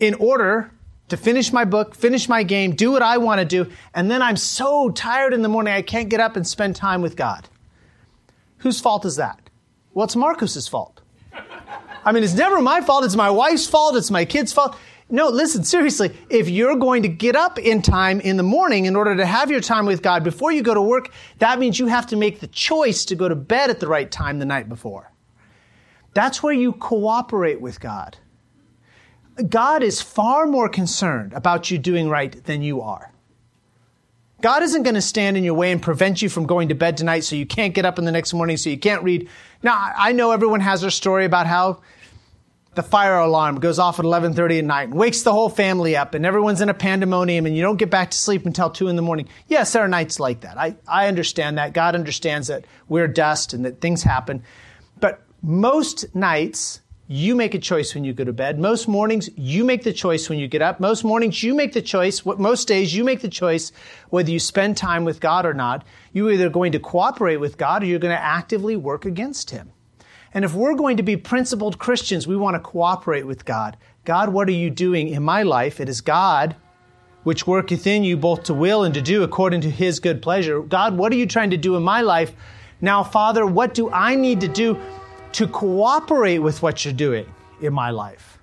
in 0.00 0.14
order 0.14 0.70
to 1.08 1.16
finish 1.16 1.52
my 1.52 1.64
book, 1.64 1.94
finish 1.94 2.28
my 2.28 2.42
game, 2.42 2.74
do 2.74 2.92
what 2.92 3.02
I 3.02 3.18
want 3.18 3.40
to 3.40 3.44
do. 3.44 3.70
And 3.94 4.10
then 4.10 4.20
I'm 4.20 4.36
so 4.36 4.90
tired 4.90 5.32
in 5.32 5.42
the 5.42 5.48
morning, 5.48 5.72
I 5.72 5.82
can't 5.82 6.10
get 6.10 6.20
up 6.20 6.36
and 6.36 6.46
spend 6.46 6.76
time 6.76 7.00
with 7.00 7.16
God. 7.16 7.48
Whose 8.58 8.80
fault 8.80 9.04
is 9.04 9.16
that? 9.16 9.40
Well, 9.94 10.04
it's 10.04 10.16
Marcus's 10.16 10.68
fault. 10.68 11.00
I 12.04 12.12
mean, 12.12 12.24
it's 12.24 12.34
never 12.34 12.60
my 12.60 12.80
fault. 12.80 13.04
It's 13.04 13.16
my 13.16 13.30
wife's 13.30 13.66
fault. 13.66 13.96
It's 13.96 14.10
my 14.10 14.24
kid's 14.24 14.52
fault. 14.52 14.76
No, 15.10 15.28
listen, 15.28 15.64
seriously, 15.64 16.14
if 16.28 16.50
you're 16.50 16.76
going 16.76 17.02
to 17.02 17.08
get 17.08 17.34
up 17.34 17.58
in 17.58 17.80
time 17.80 18.20
in 18.20 18.36
the 18.36 18.42
morning 18.42 18.84
in 18.84 18.94
order 18.94 19.16
to 19.16 19.24
have 19.24 19.50
your 19.50 19.60
time 19.60 19.86
with 19.86 20.02
God 20.02 20.22
before 20.22 20.52
you 20.52 20.62
go 20.62 20.74
to 20.74 20.82
work, 20.82 21.10
that 21.38 21.58
means 21.58 21.78
you 21.78 21.86
have 21.86 22.06
to 22.08 22.16
make 22.16 22.40
the 22.40 22.46
choice 22.48 23.06
to 23.06 23.14
go 23.14 23.26
to 23.26 23.34
bed 23.34 23.70
at 23.70 23.80
the 23.80 23.88
right 23.88 24.10
time 24.10 24.38
the 24.38 24.44
night 24.44 24.68
before. 24.68 25.10
That's 26.12 26.42
where 26.42 26.52
you 26.52 26.72
cooperate 26.72 27.60
with 27.60 27.80
God. 27.80 28.18
God 29.48 29.82
is 29.82 30.02
far 30.02 30.46
more 30.46 30.68
concerned 30.68 31.32
about 31.32 31.70
you 31.70 31.78
doing 31.78 32.10
right 32.10 32.44
than 32.44 32.60
you 32.60 32.82
are. 32.82 33.12
God 34.40 34.62
isn't 34.62 34.82
going 34.82 34.94
to 34.94 35.00
stand 35.00 35.36
in 35.36 35.44
your 35.44 35.54
way 35.54 35.72
and 35.72 35.82
prevent 35.82 36.22
you 36.22 36.28
from 36.28 36.46
going 36.46 36.68
to 36.68 36.74
bed 36.74 36.96
tonight 36.96 37.20
so 37.20 37.34
you 37.34 37.46
can't 37.46 37.74
get 37.74 37.84
up 37.84 37.98
in 37.98 38.04
the 38.04 38.12
next 38.12 38.34
morning 38.34 38.56
so 38.56 38.70
you 38.70 38.78
can't 38.78 39.02
read. 39.02 39.28
Now, 39.62 39.92
I 39.96 40.12
know 40.12 40.30
everyone 40.30 40.60
has 40.60 40.82
their 40.82 40.90
story 40.90 41.24
about 41.24 41.46
how 41.46 41.80
the 42.78 42.82
fire 42.84 43.18
alarm 43.18 43.58
goes 43.58 43.80
off 43.80 43.98
at 43.98 44.04
11:30 44.04 44.60
at 44.60 44.64
night 44.64 44.88
and 44.88 44.94
wakes 44.94 45.22
the 45.22 45.32
whole 45.32 45.48
family 45.48 45.96
up 45.96 46.14
and 46.14 46.24
everyone's 46.24 46.60
in 46.60 46.68
a 46.68 46.74
pandemonium 46.74 47.44
and 47.44 47.56
you 47.56 47.60
don't 47.60 47.76
get 47.76 47.90
back 47.90 48.12
to 48.12 48.16
sleep 48.16 48.46
until 48.46 48.70
2 48.70 48.86
in 48.86 48.94
the 48.94 49.02
morning. 49.02 49.28
Yes, 49.48 49.72
there 49.72 49.82
are 49.82 49.88
nights 49.88 50.20
like 50.20 50.42
that. 50.42 50.56
I, 50.56 50.76
I 50.86 51.08
understand 51.08 51.58
that. 51.58 51.72
God 51.72 51.96
understands 51.96 52.46
that 52.46 52.66
we're 52.88 53.08
dust 53.08 53.52
and 53.52 53.64
that 53.64 53.80
things 53.80 54.04
happen. 54.04 54.44
But 55.00 55.24
most 55.42 56.14
nights 56.14 56.80
you 57.08 57.34
make 57.34 57.52
a 57.54 57.58
choice 57.58 57.96
when 57.96 58.04
you 58.04 58.12
go 58.12 58.22
to 58.22 58.32
bed. 58.32 58.60
Most 58.60 58.86
mornings, 58.86 59.28
you 59.34 59.64
make 59.64 59.82
the 59.82 59.92
choice 59.92 60.28
when 60.28 60.38
you 60.38 60.46
get 60.46 60.62
up. 60.62 60.78
Most 60.78 61.02
mornings, 61.02 61.42
you 61.42 61.54
make 61.54 61.72
the 61.72 61.82
choice. 61.82 62.24
What 62.24 62.38
most 62.38 62.68
days, 62.68 62.94
you 62.94 63.02
make 63.02 63.22
the 63.22 63.28
choice 63.28 63.72
whether 64.10 64.30
you 64.30 64.38
spend 64.38 64.76
time 64.76 65.04
with 65.04 65.18
God 65.18 65.46
or 65.46 65.54
not. 65.54 65.84
You're 66.12 66.30
either 66.30 66.48
going 66.48 66.70
to 66.72 66.78
cooperate 66.78 67.38
with 67.38 67.58
God 67.58 67.82
or 67.82 67.86
you're 67.86 67.98
going 67.98 68.14
to 68.14 68.22
actively 68.22 68.76
work 68.76 69.04
against 69.04 69.50
Him. 69.50 69.72
And 70.34 70.44
if 70.44 70.54
we're 70.54 70.74
going 70.74 70.96
to 70.98 71.02
be 71.02 71.16
principled 71.16 71.78
Christians, 71.78 72.26
we 72.26 72.36
want 72.36 72.54
to 72.54 72.60
cooperate 72.60 73.26
with 73.26 73.44
God. 73.44 73.76
God, 74.04 74.30
what 74.30 74.48
are 74.48 74.52
you 74.52 74.70
doing 74.70 75.08
in 75.08 75.22
my 75.22 75.42
life? 75.42 75.80
It 75.80 75.88
is 75.88 76.00
God 76.00 76.56
which 77.24 77.46
worketh 77.46 77.86
in 77.86 78.04
you 78.04 78.16
both 78.16 78.44
to 78.44 78.54
will 78.54 78.84
and 78.84 78.94
to 78.94 79.02
do 79.02 79.22
according 79.22 79.60
to 79.60 79.70
His 79.70 80.00
good 80.00 80.22
pleasure. 80.22 80.62
God, 80.62 80.96
what 80.96 81.12
are 81.12 81.16
you 81.16 81.26
trying 81.26 81.50
to 81.50 81.56
do 81.56 81.76
in 81.76 81.82
my 81.82 82.00
life? 82.00 82.32
Now, 82.80 83.02
Father, 83.02 83.44
what 83.44 83.74
do 83.74 83.90
I 83.90 84.14
need 84.14 84.40
to 84.40 84.48
do 84.48 84.78
to 85.32 85.46
cooperate 85.46 86.38
with 86.38 86.62
what 86.62 86.84
you're 86.84 86.94
doing 86.94 87.26
in 87.60 87.72
my 87.72 87.90
life. 87.90 88.38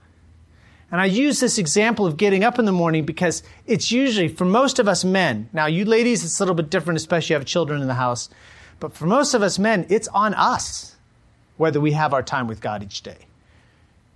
And 0.91 1.01
I 1.01 1.05
use 1.05 1.39
this 1.39 1.57
example 1.57 2.05
of 2.05 2.15
getting 2.15 2.43
up 2.43 2.59
in 2.59 2.65
the 2.65 2.71
morning 2.71 3.05
because 3.05 3.43
it's 3.65 3.91
usually, 3.91 4.27
for 4.27 4.45
most 4.45 4.79
of 4.79 4.87
us 4.87 5.03
men, 5.03 5.49
now 5.51 5.65
you 5.65 5.83
ladies, 5.83 6.23
it's 6.23 6.39
a 6.39 6.43
little 6.43 6.55
bit 6.55 6.69
different, 6.69 6.97
especially 6.97 7.25
if 7.25 7.29
you 7.31 7.35
have 7.35 7.45
children 7.45 7.81
in 7.81 7.87
the 7.87 7.95
house, 7.95 8.29
but 8.79 8.93
for 8.93 9.07
most 9.07 9.33
of 9.33 9.41
us 9.41 9.57
men, 9.57 9.85
it's 9.89 10.07
on 10.09 10.33
us 10.35 10.94
whether 11.57 11.79
we 11.79 11.91
have 11.91 12.13
our 12.13 12.23
time 12.23 12.47
with 12.47 12.61
God 12.61 12.83
each 12.83 13.01
day. 13.01 13.17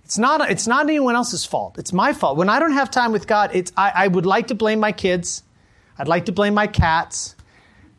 It's 0.04 0.18
not, 0.18 0.50
it's 0.50 0.66
not 0.66 0.86
anyone 0.86 1.14
else's 1.14 1.44
fault. 1.44 1.78
It's 1.78 1.92
my 1.92 2.12
fault. 2.12 2.36
When 2.36 2.48
I 2.48 2.58
don't 2.58 2.72
have 2.72 2.90
time 2.90 3.12
with 3.12 3.26
God, 3.26 3.50
it's, 3.54 3.72
I, 3.76 3.92
I 3.94 4.08
would 4.08 4.26
like 4.26 4.48
to 4.48 4.54
blame 4.54 4.80
my 4.80 4.92
kids. 4.92 5.44
I'd 5.98 6.08
like 6.08 6.24
to 6.26 6.32
blame 6.32 6.54
my 6.54 6.66
cats. 6.66 7.36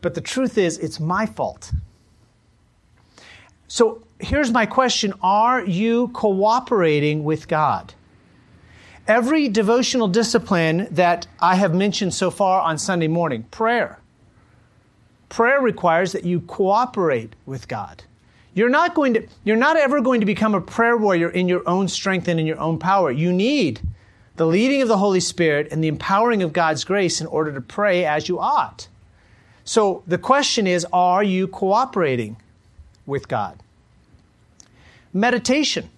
But 0.01 0.15
the 0.15 0.21
truth 0.21 0.57
is, 0.57 0.77
it's 0.77 0.99
my 0.99 1.25
fault. 1.25 1.71
So 3.67 4.03
here's 4.19 4.51
my 4.51 4.65
question 4.65 5.13
Are 5.21 5.63
you 5.63 6.09
cooperating 6.09 7.23
with 7.23 7.47
God? 7.47 7.93
Every 9.07 9.47
devotional 9.47 10.07
discipline 10.07 10.87
that 10.91 11.27
I 11.39 11.55
have 11.55 11.73
mentioned 11.73 12.13
so 12.13 12.29
far 12.29 12.61
on 12.61 12.77
Sunday 12.77 13.07
morning, 13.07 13.43
prayer. 13.43 13.99
Prayer 15.29 15.61
requires 15.61 16.11
that 16.11 16.25
you 16.25 16.41
cooperate 16.41 17.35
with 17.45 17.67
God. 17.67 18.03
You're 18.53 18.69
not 18.69 18.95
going 18.95 19.13
to, 19.13 19.27
you're 19.43 19.55
not 19.55 19.77
ever 19.77 20.01
going 20.01 20.19
to 20.19 20.25
become 20.25 20.55
a 20.55 20.61
prayer 20.61 20.97
warrior 20.97 21.29
in 21.29 21.47
your 21.47 21.67
own 21.67 21.87
strength 21.87 22.27
and 22.27 22.39
in 22.39 22.45
your 22.45 22.59
own 22.59 22.79
power. 22.79 23.09
You 23.09 23.31
need 23.31 23.81
the 24.35 24.45
leading 24.45 24.81
of 24.81 24.87
the 24.87 24.97
Holy 24.97 25.19
Spirit 25.19 25.69
and 25.71 25.83
the 25.83 25.87
empowering 25.87 26.43
of 26.43 26.51
God's 26.51 26.83
grace 26.83 27.21
in 27.21 27.27
order 27.27 27.53
to 27.53 27.61
pray 27.61 28.05
as 28.05 28.27
you 28.27 28.39
ought. 28.39 28.87
So 29.63 30.03
the 30.07 30.17
question 30.17 30.67
is, 30.67 30.85
are 30.91 31.23
you 31.23 31.47
cooperating 31.47 32.37
with 33.05 33.27
God? 33.27 33.59
Meditation. 35.13 35.89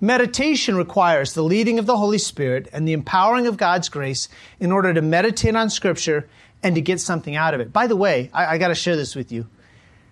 Meditation 0.00 0.76
requires 0.76 1.32
the 1.32 1.42
leading 1.42 1.78
of 1.78 1.86
the 1.86 1.96
Holy 1.96 2.18
Spirit 2.18 2.68
and 2.72 2.86
the 2.86 2.92
empowering 2.92 3.46
of 3.46 3.56
God's 3.56 3.88
grace 3.88 4.28
in 4.60 4.70
order 4.70 4.92
to 4.92 5.00
meditate 5.00 5.56
on 5.56 5.70
Scripture 5.70 6.28
and 6.62 6.74
to 6.74 6.80
get 6.80 7.00
something 7.00 7.34
out 7.34 7.54
of 7.54 7.60
it. 7.60 7.72
By 7.72 7.86
the 7.86 7.96
way, 7.96 8.30
I, 8.34 8.54
I 8.54 8.58
got 8.58 8.68
to 8.68 8.74
share 8.74 8.96
this 8.96 9.14
with 9.14 9.32
you. 9.32 9.46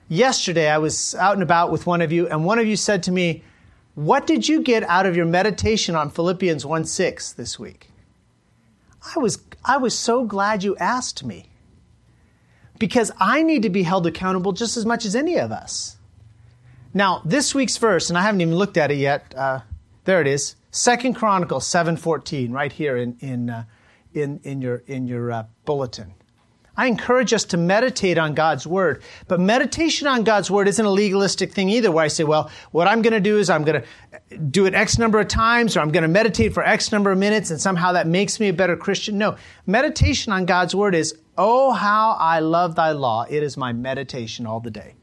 Yesterday, 0.08 0.68
I 0.68 0.78
was 0.78 1.14
out 1.14 1.34
and 1.34 1.42
about 1.42 1.70
with 1.70 1.86
one 1.86 2.02
of 2.02 2.12
you, 2.12 2.28
and 2.28 2.44
one 2.44 2.58
of 2.58 2.66
you 2.66 2.76
said 2.76 3.02
to 3.04 3.12
me, 3.12 3.42
What 3.94 4.26
did 4.26 4.48
you 4.48 4.62
get 4.62 4.82
out 4.84 5.06
of 5.06 5.16
your 5.16 5.26
meditation 5.26 5.96
on 5.96 6.10
Philippians 6.10 6.66
1 6.66 6.84
6 6.84 7.32
this 7.32 7.58
week? 7.58 7.90
I 9.14 9.18
was, 9.18 9.38
I 9.64 9.76
was 9.78 9.98
so 9.98 10.24
glad 10.24 10.62
you 10.62 10.76
asked 10.76 11.24
me 11.24 11.46
because 12.78 13.10
I 13.18 13.42
need 13.42 13.62
to 13.62 13.70
be 13.70 13.82
held 13.82 14.06
accountable 14.06 14.52
just 14.52 14.76
as 14.76 14.84
much 14.84 15.04
as 15.04 15.14
any 15.14 15.38
of 15.38 15.52
us. 15.52 15.96
Now, 16.92 17.22
this 17.24 17.54
week's 17.54 17.76
verse, 17.76 18.08
and 18.08 18.18
I 18.18 18.22
haven't 18.22 18.40
even 18.40 18.54
looked 18.54 18.76
at 18.76 18.90
it 18.90 18.98
yet. 18.98 19.34
Uh, 19.34 19.60
there 20.04 20.20
it 20.20 20.26
is, 20.26 20.54
Second 20.70 21.14
Chronicles 21.14 21.66
seven 21.66 21.96
fourteen, 21.96 22.52
right 22.52 22.72
here 22.72 22.96
in 22.96 23.16
in 23.20 23.50
uh, 23.50 23.64
in, 24.12 24.40
in 24.44 24.60
your 24.60 24.82
in 24.86 25.06
your 25.06 25.32
uh, 25.32 25.44
bulletin. 25.64 26.14
I 26.76 26.86
encourage 26.86 27.32
us 27.32 27.44
to 27.46 27.56
meditate 27.56 28.18
on 28.18 28.34
God's 28.34 28.66
word, 28.66 29.02
but 29.28 29.40
meditation 29.40 30.08
on 30.08 30.24
God's 30.24 30.50
word 30.50 30.66
isn't 30.68 30.84
a 30.84 30.90
legalistic 30.90 31.52
thing 31.52 31.68
either. 31.68 31.92
Where 31.92 32.04
I 32.04 32.08
say, 32.08 32.24
well, 32.24 32.50
what 32.72 32.88
I'm 32.88 33.02
going 33.02 33.12
to 33.12 33.20
do 33.20 33.38
is 33.38 33.48
I'm 33.48 33.64
going 33.64 33.82
to 33.82 34.38
do 34.38 34.66
it 34.66 34.74
X 34.74 34.98
number 34.98 35.20
of 35.20 35.28
times, 35.28 35.76
or 35.76 35.80
I'm 35.80 35.92
going 35.92 36.02
to 36.02 36.08
meditate 36.08 36.52
for 36.52 36.64
X 36.64 36.90
number 36.90 37.12
of 37.12 37.18
minutes, 37.18 37.50
and 37.50 37.60
somehow 37.60 37.92
that 37.92 38.06
makes 38.06 38.40
me 38.40 38.48
a 38.48 38.52
better 38.52 38.76
Christian. 38.76 39.18
No, 39.18 39.36
meditation 39.66 40.32
on 40.32 40.46
God's 40.46 40.74
word 40.74 40.94
is, 40.94 41.16
oh, 41.38 41.72
how 41.72 42.16
I 42.18 42.40
love 42.40 42.74
Thy 42.74 42.92
law. 42.92 43.24
It 43.28 43.42
is 43.42 43.56
my 43.56 43.72
meditation 43.72 44.46
all 44.46 44.60
the 44.60 44.70
day. 44.70 44.94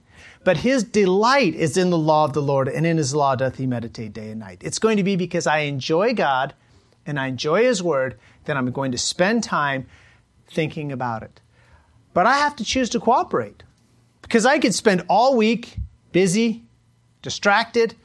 But 0.44 0.58
his 0.58 0.84
delight 0.84 1.54
is 1.54 1.78
in 1.78 1.92
the 1.92 1.98
law 1.98 2.26
of 2.26 2.34
the 2.34 2.42
Lord, 2.42 2.68
and 2.68 2.86
in 2.86 2.98
his 2.98 3.14
law 3.14 3.36
doth 3.36 3.58
he 3.58 3.68
meditate 3.68 4.14
day 4.14 4.32
and 4.32 4.40
night. 4.40 4.62
It's 4.64 4.80
going 4.80 4.98
to 4.98 5.04
be 5.04 5.16
because 5.16 5.46
I 5.46 5.60
enjoy 5.60 6.14
God 6.14 6.56
and 7.06 7.20
I 7.20 7.28
enjoy 7.28 7.64
his 7.64 7.82
word 7.82 8.20
that 8.46 8.58
I'm 8.58 8.72
going 8.72 8.92
to 8.92 8.98
spend 8.98 9.44
time 9.44 9.86
thinking 10.48 10.92
about 10.92 11.24
it. 11.24 11.40
But 12.13 12.26
I 12.26 12.38
have 12.38 12.56
to 12.58 12.63
choose 12.63 12.89
to 12.91 13.00
cooperate 13.00 13.63
because 14.21 14.45
I 14.45 14.60
could 14.60 14.74
spend 14.74 15.04
all 15.08 15.36
week 15.38 15.78
busy, 16.12 16.63
distracted, 17.21 17.95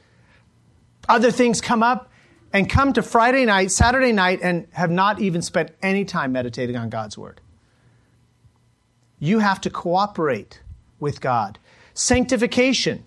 other 1.09 1.31
things 1.31 1.61
come 1.61 1.83
up, 1.83 2.09
and 2.53 2.69
come 2.69 2.93
to 2.93 3.01
Friday 3.01 3.45
night, 3.45 3.71
Saturday 3.71 4.11
night, 4.11 4.39
and 4.41 4.67
have 4.71 4.89
not 4.89 5.19
even 5.19 5.41
spent 5.41 5.71
any 5.81 6.05
time 6.05 6.31
meditating 6.31 6.75
on 6.75 6.89
God's 6.89 7.17
word. 7.17 7.41
You 9.19 9.39
have 9.39 9.59
to 9.61 9.69
cooperate 9.69 10.61
with 10.99 11.21
God. 11.21 11.59
Sanctification. 11.93 13.05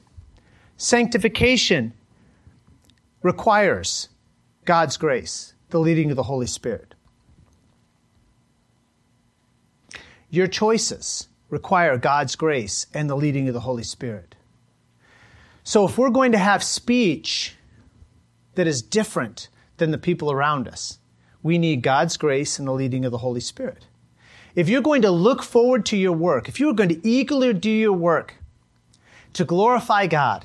Sanctification 0.76 1.94
requires 3.22 4.08
God's 4.64 4.96
grace, 4.96 5.54
the 5.70 5.78
leading 5.78 6.10
of 6.10 6.16
the 6.16 6.24
Holy 6.24 6.46
Spirit. 6.46 6.89
Your 10.30 10.46
choices 10.46 11.28
require 11.48 11.98
God's 11.98 12.36
grace 12.36 12.86
and 12.94 13.10
the 13.10 13.16
leading 13.16 13.48
of 13.48 13.54
the 13.54 13.60
Holy 13.60 13.82
Spirit. 13.82 14.36
So 15.64 15.86
if 15.86 15.98
we're 15.98 16.10
going 16.10 16.32
to 16.32 16.38
have 16.38 16.62
speech 16.62 17.56
that 18.54 18.66
is 18.66 18.80
different 18.80 19.48
than 19.76 19.90
the 19.90 19.98
people 19.98 20.30
around 20.30 20.68
us, 20.68 20.98
we 21.42 21.58
need 21.58 21.82
God's 21.82 22.16
grace 22.16 22.58
and 22.58 22.68
the 22.68 22.72
leading 22.72 23.04
of 23.04 23.12
the 23.12 23.18
Holy 23.18 23.40
Spirit. 23.40 23.86
If 24.54 24.68
you're 24.68 24.82
going 24.82 25.02
to 25.02 25.10
look 25.10 25.42
forward 25.42 25.86
to 25.86 25.96
your 25.96 26.12
work, 26.12 26.48
if 26.48 26.60
you're 26.60 26.74
going 26.74 26.88
to 26.88 27.08
eagerly 27.08 27.52
do 27.52 27.70
your 27.70 27.92
work 27.92 28.36
to 29.32 29.44
glorify 29.44 30.06
God 30.06 30.44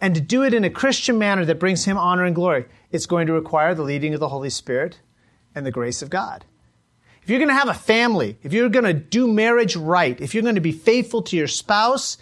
and 0.00 0.14
to 0.14 0.20
do 0.20 0.42
it 0.42 0.52
in 0.52 0.64
a 0.64 0.70
Christian 0.70 1.18
manner 1.18 1.44
that 1.44 1.60
brings 1.60 1.84
Him 1.84 1.96
honor 1.96 2.24
and 2.24 2.34
glory, 2.34 2.66
it's 2.90 3.06
going 3.06 3.26
to 3.26 3.32
require 3.32 3.74
the 3.74 3.82
leading 3.82 4.14
of 4.14 4.20
the 4.20 4.28
Holy 4.28 4.50
Spirit 4.50 5.00
and 5.54 5.64
the 5.64 5.70
grace 5.70 6.02
of 6.02 6.10
God. 6.10 6.44
If 7.22 7.30
you're 7.30 7.38
going 7.38 7.48
to 7.48 7.54
have 7.54 7.68
a 7.68 7.74
family, 7.74 8.36
if 8.42 8.52
you're 8.52 8.68
going 8.68 8.84
to 8.84 8.92
do 8.92 9.26
marriage 9.26 9.76
right, 9.76 10.20
if 10.20 10.34
you're 10.34 10.42
going 10.42 10.56
to 10.56 10.60
be 10.60 10.72
faithful 10.72 11.22
to 11.22 11.36
your 11.36 11.46
spouse, 11.46 12.18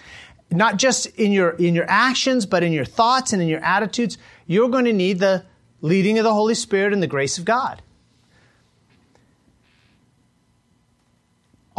not 0.51 0.77
just 0.77 1.07
in 1.07 1.33
your, 1.33 1.51
in 1.51 1.75
your 1.75 1.89
actions, 1.89 2.45
but 2.45 2.63
in 2.63 2.73
your 2.73 2.85
thoughts 2.85 3.33
and 3.33 3.41
in 3.41 3.49
your 3.49 3.65
attitudes, 3.65 4.19
you're 4.47 4.69
going 4.69 4.85
to 4.85 4.93
need 4.93 5.19
the 5.19 5.45
leading 5.81 6.19
of 6.19 6.25
the 6.25 6.35
Holy 6.35 6.55
Spirit 6.55 6.93
and 6.93 7.03
the 7.03 7.07
grace 7.07 7.39
of 7.39 7.45
God. 7.45 7.83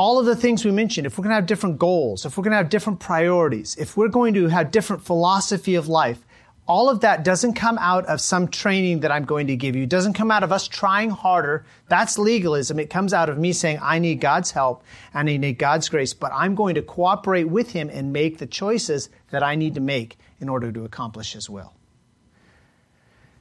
all 0.02 0.18
of 0.18 0.26
the 0.26 0.36
things 0.36 0.66
we 0.66 0.72
mentioned, 0.72 1.06
if 1.06 1.16
we're 1.16 1.24
going 1.24 1.30
to 1.30 1.36
have 1.36 1.46
different 1.46 1.78
goals, 1.78 2.26
if 2.26 2.36
we're 2.36 2.44
going 2.44 2.52
to 2.52 2.58
have 2.58 2.70
different 2.70 3.00
priorities, 3.00 3.76
if 3.78 3.96
we're 3.96 4.08
going 4.08 4.34
to 4.34 4.48
have 4.48 4.72
different 4.72 5.04
philosophy 5.04 5.76
of 5.76 5.88
life, 5.88 6.26
all 6.68 6.90
of 6.90 7.02
that 7.02 7.24
doesn't 7.24 7.54
come 7.54 7.78
out 7.80 8.06
of 8.06 8.22
some 8.22 8.48
training 8.48 9.02
that 9.02 9.12
I'm 9.12 9.26
going 9.26 9.48
to 9.48 9.56
give 9.56 9.76
you. 9.76 9.84
It 9.84 9.90
doesn't 9.90 10.14
come 10.14 10.32
out 10.32 10.44
of 10.44 10.52
us 10.52 10.68
trying 10.68 11.10
harder. 11.10 11.66
That's 11.90 12.18
legalism. 12.18 12.80
It 12.80 12.90
comes 12.90 13.14
out 13.14 13.30
of 13.30 13.38
me 13.38 13.52
saying, 13.52 13.80
I 13.82 14.00
need 14.00 14.22
God's 14.22 14.52
help 14.52 14.84
and 15.14 15.30
I 15.30 15.38
need 15.38 15.58
God's 15.58 15.90
grace, 15.90 16.14
but 16.14 16.32
I'm 16.34 16.56
going 16.56 16.76
to 16.76 16.82
cooperate 16.82 17.46
with 17.46 17.72
Him 17.72 17.90
and 17.92 18.14
make 18.14 18.38
the 18.38 18.46
choices 18.46 19.10
that 19.32 19.44
I 19.44 19.56
need 19.56 19.76
to 19.76 19.82
make 19.82 20.18
in 20.40 20.48
order 20.48 20.72
to 20.72 20.86
accomplish 20.86 21.34
His 21.34 21.50
will. 21.50 21.74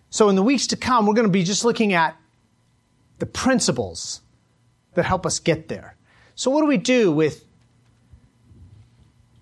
So 0.09 0.29
in 0.29 0.35
the 0.35 0.43
weeks 0.43 0.67
to 0.69 0.77
come, 0.77 1.07
we're 1.07 1.15
going 1.15 1.27
to 1.27 1.33
be 1.33 1.45
just 1.45 1.65
looking 1.65 1.93
at 1.93 2.17
the 3.21 3.27
principles 3.27 4.23
that 4.95 5.05
help 5.05 5.25
us 5.25 5.39
get 5.39 5.69
there. 5.69 5.95
So, 6.35 6.51
what 6.51 6.63
do 6.63 6.67
we 6.67 6.79
do 6.79 7.13
with 7.13 7.45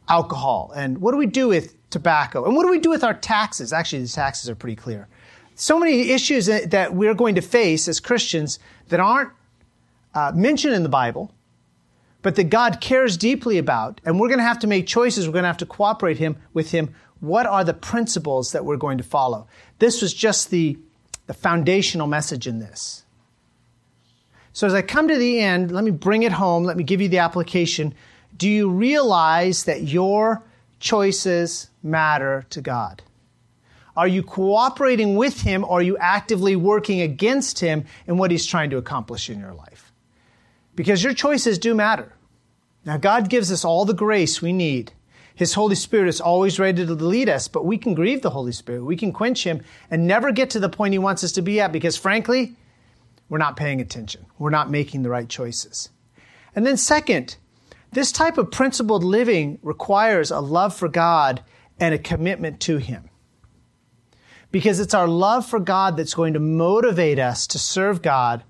alcohol? 0.09 0.73
And 0.75 0.99
what 0.99 1.13
do 1.13 1.17
we 1.17 1.27
do 1.27 1.49
with 1.49 1.78
tobacco? 1.91 2.45
And 2.45 2.55
what 2.55 2.65
do 2.65 2.71
we 2.71 2.79
do 2.79 2.91
with 2.91 3.05
our 3.05 3.15
taxes? 3.15 3.73
Actually, 3.73 4.03
the 4.03 4.09
taxes 4.09 4.49
are 4.49 4.55
pretty 4.55 4.77
clear. 4.77 5.09
So 5.55 5.79
many 5.79 6.11
issues 6.11 6.47
that 6.47 6.95
we're 6.95 7.15
going 7.15 7.35
to 7.35 7.41
face 7.41 7.89
as 7.89 7.99
Christians 7.99 8.59
that 8.89 9.01
aren't 9.01 9.31
uh, 10.15 10.33
mentioned 10.35 10.75
in 10.75 10.83
the 10.85 10.89
Bible, 10.89 11.35
but 12.23 12.37
that 12.37 12.45
God 12.45 12.81
cares 12.81 13.17
deeply 13.17 13.59
about. 13.59 14.01
And 14.05 14.21
we're 14.21 14.29
going 14.29 14.39
to 14.39 14.45
have 14.45 14.61
to 14.61 14.67
make 14.67 14.87
choices. 14.87 15.27
We're 15.27 15.33
going 15.33 15.43
to 15.43 15.49
have 15.49 15.59
to 15.59 15.67
cooperate 15.67 16.19
him, 16.19 16.37
with 16.53 16.71
Him. 16.71 16.95
What 17.21 17.47
are 17.47 17.65
the 17.65 17.75
principles 17.75 18.53
that 18.53 18.65
we're 18.65 18.77
going 18.77 18.99
to 18.99 19.05
follow? 19.05 19.49
This 19.81 20.01
was 20.01 20.15
just 20.15 20.51
the, 20.51 20.79
the 21.27 21.35
foundational 21.35 22.07
message 22.07 22.47
in 22.47 22.61
this. 22.61 23.05
So 24.53 24.67
as 24.67 24.75
I 24.75 24.83
come 24.83 25.09
to 25.09 25.17
the 25.17 25.41
end, 25.41 25.73
let 25.73 25.85
me 25.85 25.91
bring 25.91 26.23
it 26.23 26.33
home. 26.33 26.65
Let 26.65 26.77
me 26.77 26.85
give 26.85 27.01
you 27.01 27.09
the 27.09 27.19
application. 27.19 27.95
Do 28.37 28.49
you 28.49 28.71
realize 28.71 29.65
that 29.65 29.83
your 29.83 30.43
choices 30.81 31.71
matter 31.89 32.45
to 32.51 32.61
God? 32.61 33.03
Are 33.97 34.07
you 34.07 34.23
cooperating 34.23 35.17
with 35.17 35.43
Him 35.43 35.65
or 35.65 35.81
are 35.81 35.83
you 35.83 35.99
actively 35.99 36.55
working 36.55 37.01
against 37.01 37.59
Him 37.59 37.85
in 38.07 38.17
what 38.17 38.31
He's 38.31 38.47
trying 38.47 38.71
to 38.71 38.77
accomplish 38.77 39.29
in 39.29 39.41
your 39.41 39.55
life? 39.55 39.93
Because 40.77 41.03
your 41.03 41.15
choices 41.15 41.59
do 41.59 41.75
matter. 41.75 42.13
Now, 42.85 42.97
God 42.97 43.29
gives 43.29 43.51
us 43.51 43.65
all 43.65 43.85
the 43.85 43.95
grace 43.95 44.41
we 44.41 44.53
need. 44.53 44.93
His 45.35 45.55
Holy 45.55 45.75
Spirit 45.75 46.09
is 46.09 46.21
always 46.21 46.59
ready 46.59 46.87
to 46.87 46.95
lead 46.95 47.29
us, 47.29 47.49
but 47.49 47.65
we 47.65 47.77
can 47.77 47.95
grieve 47.95 48.23
the 48.23 48.31
Holy 48.31 48.53
Spirit. 48.53 48.85
We 48.85 48.97
can 48.97 49.13
quench 49.13 49.45
Him 49.45 49.63
and 49.91 50.07
never 50.07 50.31
get 50.31 50.51
to 50.51 50.61
the 50.61 50.69
point 50.69 50.93
He 50.93 50.99
wants 50.99 51.25
us 51.25 51.33
to 51.33 51.43
be 51.43 51.61
at 51.61 51.73
because, 51.73 51.97
frankly, 51.97 52.55
we're 53.29 53.39
not 53.39 53.57
paying 53.57 53.81
attention. 53.81 54.27
We're 54.39 54.51
not 54.51 54.71
making 54.71 55.03
the 55.03 55.11
right 55.11 55.29
choices. 55.29 55.91
And 56.55 56.65
then, 56.65 56.77
second, 56.77 57.37
this 57.93 58.13
type 58.13 58.39
of 58.39 58.51
principled 58.51 59.05
living 59.05 59.59
requires 59.63 60.31
a 60.31 60.41
love 60.41 60.75
for 60.75 60.89
God 60.89 61.43
and 61.81 61.95
a 61.95 61.99
commitment 61.99 62.61
to 62.61 62.79
Him. 62.79 63.11
Because 64.51 64.81
it's 64.81 64.95
our 64.95 65.09
love 65.09 65.47
for 65.47 65.61
God 65.61 65.97
that's 65.97 66.15
going 66.15 66.33
to 66.35 66.41
motivate 66.41 67.19
us 67.19 67.47
to 67.49 67.59
serve 67.59 68.01
God, 68.03 68.43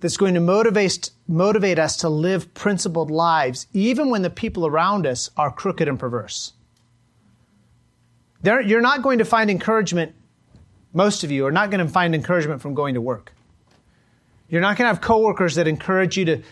that's 0.00 0.16
going 0.16 0.34
to 0.34 0.40
motivate, 0.40 1.10
motivate 1.26 1.78
us 1.78 1.96
to 1.98 2.08
live 2.08 2.54
principled 2.54 3.10
lives, 3.10 3.66
even 3.72 4.10
when 4.10 4.22
the 4.22 4.30
people 4.30 4.66
around 4.66 5.06
us 5.06 5.30
are 5.36 5.50
crooked 5.50 5.88
and 5.88 5.98
perverse. 5.98 6.52
They're, 8.42 8.60
you're 8.60 8.80
not 8.80 9.02
going 9.02 9.18
to 9.18 9.24
find 9.24 9.50
encouragement, 9.50 10.14
most 10.92 11.24
of 11.24 11.30
you 11.30 11.46
are 11.46 11.52
not 11.52 11.70
going 11.70 11.84
to 11.84 11.92
find 11.92 12.14
encouragement 12.14 12.62
from 12.62 12.74
going 12.74 12.94
to 12.94 13.00
work. 13.00 13.32
You're 14.48 14.62
not 14.62 14.78
going 14.78 14.88
to 14.88 14.94
have 14.94 15.02
coworkers 15.02 15.56
that 15.56 15.68
encourage 15.68 16.16
you 16.16 16.24
to 16.26 16.42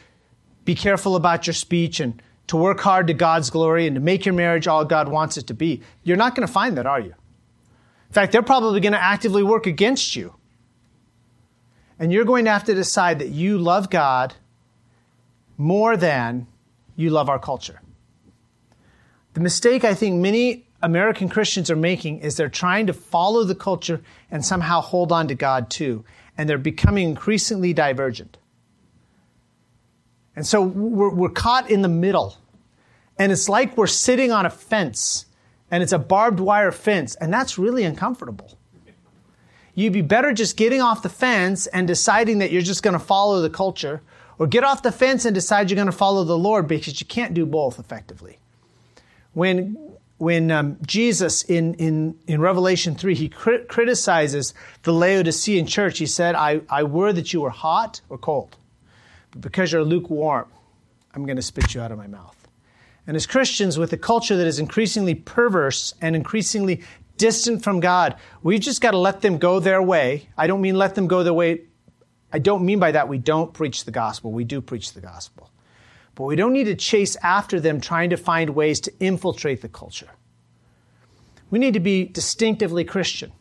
be 0.65 0.75
careful 0.75 1.17
about 1.17 1.47
your 1.47 1.55
speech 1.55 2.01
and 2.01 2.21
to 2.49 2.57
work 2.57 2.81
hard 2.81 3.09
to 3.09 3.15
God's 3.15 3.51
glory 3.51 3.87
and 3.87 3.95
to 3.97 4.01
make 4.01 4.25
your 4.25 4.35
marriage 4.35 4.69
all 4.69 4.85
God 4.85 5.09
wants 5.09 5.37
it 5.37 5.49
to 5.49 5.55
be. 5.55 5.83
You're 6.05 6.17
not 6.17 6.35
going 6.35 6.47
to 6.47 6.53
find 6.53 6.77
that, 6.79 6.87
are 6.87 7.01
you? 7.01 7.15
In 8.09 8.13
fact, 8.13 8.33
they're 8.33 8.43
probably 8.43 8.81
going 8.81 8.93
to 8.93 9.03
actively 9.03 9.43
work 9.43 9.67
against 9.67 10.15
you. 10.15 10.35
And 11.99 12.13
you're 12.13 12.25
going 12.25 12.45
to 12.45 12.51
have 12.51 12.65
to 12.65 12.75
decide 12.75 13.19
that 13.19 13.29
you 13.29 13.59
love 13.59 13.91
God 13.91 14.35
more 15.57 15.97
than 15.97 16.47
you 16.95 17.11
love 17.11 17.29
our 17.29 17.39
culture. 17.39 17.81
The 19.35 19.41
mistake 19.41 19.85
I 19.85 19.95
think 19.95 20.21
many 20.21 20.67
American 20.83 21.29
Christians 21.29 21.71
are 21.71 21.77
making 21.77 22.21
is 22.21 22.37
they're 22.37 22.49
trying 22.49 22.87
to 22.87 22.93
follow 22.93 23.45
the 23.45 23.55
culture 23.55 24.03
and 24.31 24.45
somehow 24.45 24.81
hold 24.81 25.11
on 25.11 25.29
to 25.29 25.35
God 25.35 25.71
too. 25.71 26.05
And 26.39 26.49
they're 26.49 26.59
becoming 26.59 27.09
increasingly 27.09 27.73
divergent. 27.73 28.37
And 30.37 30.47
so 30.47 30.63
we're, 30.63 31.11
we're 31.13 31.29
caught 31.31 31.71
in 31.71 31.83
the 31.83 31.89
middle. 31.89 32.37
And 33.19 33.33
it's 33.33 33.49
like 33.49 33.77
we're 33.77 33.87
sitting 33.87 34.31
on 34.31 34.47
a 34.47 34.51
fence 34.51 35.27
and 35.71 35.83
it's 35.83 35.93
a 35.93 35.99
barbed 35.99 36.41
wire 36.41 36.71
fence, 36.71 37.17
and 37.17 37.33
that's 37.33 37.59
really 37.59 37.85
uncomfortable. 37.85 38.57
You'd 39.75 39.93
be 39.93 40.01
better 40.01 40.33
just 40.33 40.57
getting 40.57 40.81
off 40.81 41.03
the 41.03 41.09
fence 41.09 41.67
and 41.67 41.87
deciding 41.87 42.39
that 42.39 42.51
you're 42.51 42.63
just 42.63 42.83
going 42.83 42.95
to 42.95 43.05
follow 43.05 43.43
the 43.43 43.51
culture, 43.51 44.01
or 44.39 44.47
get 44.47 44.65
off 44.65 44.83
the 44.83 44.93
fence 44.93 45.25
and 45.25 45.35
decide 45.35 45.71
you're 45.71 45.77
going 45.77 45.87
to 45.87 45.93
follow 45.93 46.25
the 46.25 46.39
Lord 46.39 46.69
because 46.69 47.01
you 47.01 47.07
can't 47.07 47.35
do 47.35 47.45
both 47.45 47.79
effectively. 47.79 48.39
When, 49.33 49.77
when 50.19 50.51
um, 50.51 50.79
Jesus 50.87 51.43
in, 51.43 51.75
in, 51.75 52.17
in 52.27 52.41
Revelation 52.41 52.95
3, 52.95 53.15
he 53.15 53.29
crit- 53.29 53.69
criticizes 53.69 54.55
the 54.85 54.93
Laodicean 54.93 55.67
church, 55.67 55.99
he 55.99 56.07
said, 56.07 56.35
I, 56.35 56.61
I 56.71 56.85
were 56.85 57.13
that 57.13 57.33
you 57.33 57.41
were 57.41 57.51
hot 57.51 58.01
or 58.09 58.19
cold. 58.19 58.57
Because 59.41 59.73
you're 59.73 59.85
lukewarm, 59.85 60.47
I'm 61.15 61.25
going 61.25 61.37
to 61.37 61.43
spit 61.43 61.75
you 61.75 61.81
out 61.81 61.93
of 61.93 61.99
my 61.99 62.07
mouth. 62.07 62.37
And 63.07 63.17
as 63.17 63.27
Christians, 63.27 63.79
with 63.79 63.93
a 63.93 63.97
culture 63.97 64.37
that 64.37 64.47
is 64.47 64.59
increasingly 64.59 65.15
perverse 65.15 65.95
and 66.01 66.17
increasingly 66.17 66.83
distant 67.17 67.63
from 67.63 67.81
God, 67.81 68.17
we've 68.43 68.61
just 68.61 68.81
got 68.81 68.91
to 68.91 68.99
let 68.99 69.21
them 69.21 69.39
go 69.39 69.61
their 69.61 69.83
way. 69.83 70.29
I 70.37 70.47
don't 70.47 70.61
mean 70.61 70.77
let 70.77 70.95
them 70.95 71.07
go 71.07 71.23
their 71.23 71.33
way. 71.33 71.63
I 72.33 72.39
don't 72.39 72.65
mean 72.65 72.81
by 72.81 72.93
that 72.93 73.09
we 73.09 73.19
don't 73.19 73.55
preach 73.55 73.85
the 73.85 73.91
gospel. 73.91 74.33
We 74.33 74.45
do 74.45 74.61
preach 74.61 74.93
the 74.93 75.01
gospel. 75.01 75.51
But 76.15 76.25
we 76.25 76.37
don't 76.37 76.53
need 76.53 76.65
to 76.65 76.75
chase 76.75 77.17
after 77.17 77.61
them 77.61 77.81
trying 77.81 78.11
to 78.11 78.17
find 78.17 78.51
ways 78.51 78.81
to 78.81 78.93
infiltrate 78.99 79.63
the 79.63 79.69
culture. 79.69 80.11
We 81.51 81.59
need 81.59 81.75
to 81.75 81.81
be 81.81 82.05
distinctively 82.05 82.85
Christian 82.85 83.33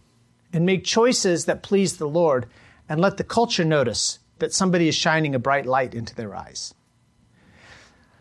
and 0.54 0.66
make 0.66 0.84
choices 0.84 1.46
that 1.46 1.64
please 1.64 1.98
the 1.98 2.08
Lord 2.08 2.46
and 2.88 3.02
let 3.02 3.18
the 3.18 3.24
culture 3.24 3.66
notice 3.66 4.20
that 4.40 4.54
somebody 4.54 4.88
is 4.88 4.96
shining 4.96 5.36
a 5.36 5.40
bright 5.40 5.66
light 5.66 5.94
into 5.94 6.16
their 6.16 6.36
eyes. 6.36 6.74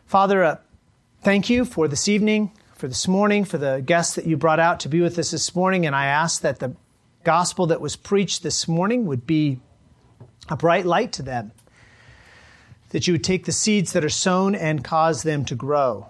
Father, 0.07 0.45
uh, 0.45 0.57
thank 1.23 1.51
you 1.51 1.65
for 1.65 1.89
this 1.89 2.09
evening, 2.09 2.53
for 2.75 2.89
this 2.89 3.09
morning, 3.09 3.45
for 3.45 3.59
the 3.59 3.83
guests 3.85 4.15
that 4.15 4.27
you 4.27 4.37
brought 4.37 4.61
out 4.61 4.81
to 4.81 4.89
be 4.89 5.01
with 5.01 5.19
us 5.19 5.31
this 5.31 5.55
morning. 5.55 5.87
And 5.87 5.97
I 5.97 6.07
ask 6.07 6.43
that 6.43 6.61
the 6.61 6.77
gospel 7.25 7.67
that 7.67 7.81
was 7.81 7.97
preached 7.97 8.43
this 8.43 8.69
morning 8.69 9.07
would 9.07 9.27
be 9.27 9.61
a 10.49 10.57
bright 10.57 10.85
light 10.85 11.13
to 11.15 11.23
them, 11.23 11.53
that 12.91 13.07
you 13.07 13.15
would 13.15 13.25
take 13.25 13.47
the 13.47 13.53
seeds 13.53 13.93
that 13.93 14.05
are 14.05 14.11
sown 14.11 14.55
and 14.55 14.85
cause 14.85 15.23
them 15.23 15.45
to 15.47 15.55
grow. 15.55 16.09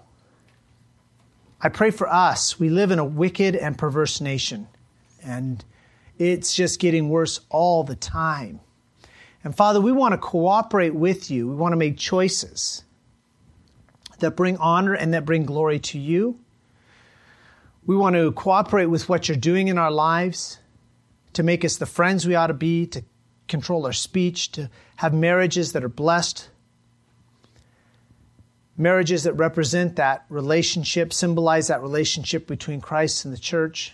I 1.61 1.69
pray 1.69 1.89
for 1.89 2.07
us. 2.07 2.59
We 2.59 2.69
live 2.69 2.91
in 2.91 2.99
a 2.99 3.05
wicked 3.05 3.55
and 3.55 3.77
perverse 3.77 4.21
nation, 4.21 4.67
and 5.23 5.63
it's 6.19 6.53
just 6.53 6.79
getting 6.79 7.09
worse 7.09 7.39
all 7.49 7.83
the 7.83 7.95
time. 7.95 8.59
And 9.45 9.55
Father, 9.55 9.79
we 9.79 9.91
want 9.91 10.13
to 10.13 10.17
cooperate 10.17 10.95
with 10.95 11.29
you. 11.29 11.47
We 11.47 11.55
want 11.55 11.73
to 11.73 11.77
make 11.77 11.97
choices 11.97 12.83
that 14.19 14.35
bring 14.35 14.57
honor 14.57 14.95
and 14.95 15.13
that 15.13 15.23
bring 15.23 15.45
glory 15.45 15.77
to 15.79 15.99
you. 15.99 16.39
We 17.85 17.95
want 17.95 18.15
to 18.15 18.31
cooperate 18.31 18.87
with 18.87 19.07
what 19.07 19.29
you're 19.29 19.37
doing 19.37 19.67
in 19.67 19.77
our 19.77 19.91
lives 19.91 20.57
to 21.33 21.43
make 21.43 21.63
us 21.63 21.77
the 21.77 21.85
friends 21.85 22.25
we 22.25 22.33
ought 22.33 22.47
to 22.47 22.55
be, 22.55 22.87
to 22.87 23.03
control 23.47 23.85
our 23.85 23.93
speech, 23.93 24.51
to 24.53 24.71
have 24.95 25.13
marriages 25.13 25.73
that 25.73 25.83
are 25.83 25.89
blessed, 25.89 26.49
marriages 28.75 29.25
that 29.25 29.33
represent 29.33 29.97
that 29.97 30.25
relationship, 30.29 31.13
symbolize 31.13 31.67
that 31.67 31.83
relationship 31.83 32.47
between 32.47 32.81
Christ 32.81 33.25
and 33.25 33.33
the 33.33 33.37
church. 33.37 33.93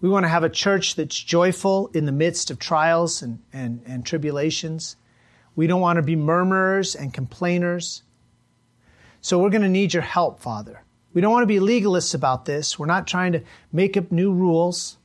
We 0.00 0.08
want 0.08 0.24
to 0.24 0.28
have 0.28 0.44
a 0.44 0.50
church 0.50 0.94
that's 0.94 1.18
joyful 1.18 1.90
in 1.92 2.06
the 2.06 2.12
midst 2.12 2.50
of 2.50 2.58
trials 2.58 3.22
and, 3.22 3.40
and, 3.52 3.82
and 3.84 4.04
tribulations. 4.04 4.96
We 5.56 5.66
don't 5.66 5.80
want 5.80 5.96
to 5.96 6.02
be 6.02 6.16
murmurers 6.16 6.94
and 6.94 7.12
complainers. 7.12 8.02
So 9.20 9.38
we're 9.38 9.50
going 9.50 9.62
to 9.62 9.68
need 9.68 9.92
your 9.92 10.02
help, 10.02 10.40
Father. 10.40 10.82
We 11.12 11.20
don't 11.20 11.32
want 11.32 11.42
to 11.42 11.46
be 11.46 11.58
legalists 11.58 12.14
about 12.14 12.44
this. 12.44 12.78
We're 12.78 12.86
not 12.86 13.06
trying 13.06 13.32
to 13.32 13.42
make 13.72 13.96
up 13.96 14.10
new 14.10 14.32
rules. 14.32 14.96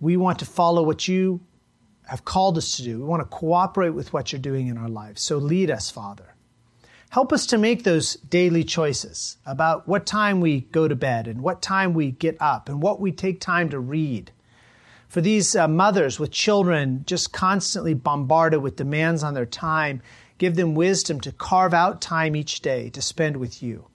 We 0.00 0.16
want 0.16 0.38
to 0.38 0.46
follow 0.46 0.82
what 0.82 1.08
you 1.08 1.40
have 2.06 2.24
called 2.24 2.56
us 2.56 2.76
to 2.76 2.82
do. 2.82 2.98
We 2.98 3.04
want 3.04 3.20
to 3.22 3.36
cooperate 3.36 3.90
with 3.90 4.12
what 4.12 4.32
you're 4.32 4.40
doing 4.40 4.68
in 4.68 4.78
our 4.78 4.88
lives. 4.88 5.20
So 5.20 5.38
lead 5.38 5.70
us, 5.70 5.90
Father. 5.90 6.35
Help 7.16 7.32
us 7.32 7.46
to 7.46 7.56
make 7.56 7.82
those 7.82 8.16
daily 8.28 8.62
choices 8.62 9.38
about 9.46 9.88
what 9.88 10.04
time 10.04 10.38
we 10.38 10.60
go 10.60 10.86
to 10.86 10.94
bed 10.94 11.26
and 11.26 11.40
what 11.40 11.62
time 11.62 11.94
we 11.94 12.10
get 12.10 12.36
up 12.42 12.68
and 12.68 12.82
what 12.82 13.00
we 13.00 13.10
take 13.10 13.40
time 13.40 13.70
to 13.70 13.78
read. 13.78 14.30
For 15.08 15.22
these 15.22 15.56
uh, 15.56 15.66
mothers 15.66 16.20
with 16.20 16.30
children 16.30 17.04
just 17.06 17.32
constantly 17.32 17.94
bombarded 17.94 18.60
with 18.60 18.76
demands 18.76 19.22
on 19.22 19.32
their 19.32 19.46
time, 19.46 20.02
give 20.36 20.56
them 20.56 20.74
wisdom 20.74 21.18
to 21.22 21.32
carve 21.32 21.72
out 21.72 22.02
time 22.02 22.36
each 22.36 22.60
day 22.60 22.90
to 22.90 23.00
spend 23.00 23.38
with 23.38 23.62
you. 23.62 23.86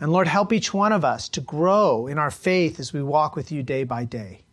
And 0.00 0.10
Lord, 0.10 0.26
help 0.26 0.50
each 0.50 0.72
one 0.72 0.94
of 0.94 1.04
us 1.04 1.28
to 1.28 1.42
grow 1.42 2.06
in 2.06 2.16
our 2.16 2.30
faith 2.30 2.80
as 2.80 2.94
we 2.94 3.02
walk 3.02 3.36
with 3.36 3.52
you 3.52 3.62
day 3.62 3.84
by 3.84 4.06
day. 4.06 4.46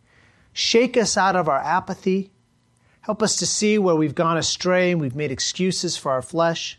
Shake 0.52 0.98
us 0.98 1.16
out 1.16 1.36
of 1.36 1.48
our 1.48 1.60
apathy. 1.60 2.32
Help 3.00 3.22
us 3.22 3.36
to 3.36 3.46
see 3.46 3.78
where 3.78 3.96
we've 3.96 4.14
gone 4.14 4.36
astray 4.36 4.90
and 4.90 5.00
we've 5.00 5.16
made 5.16 5.32
excuses 5.32 5.96
for 5.96 6.12
our 6.12 6.20
flesh 6.20 6.78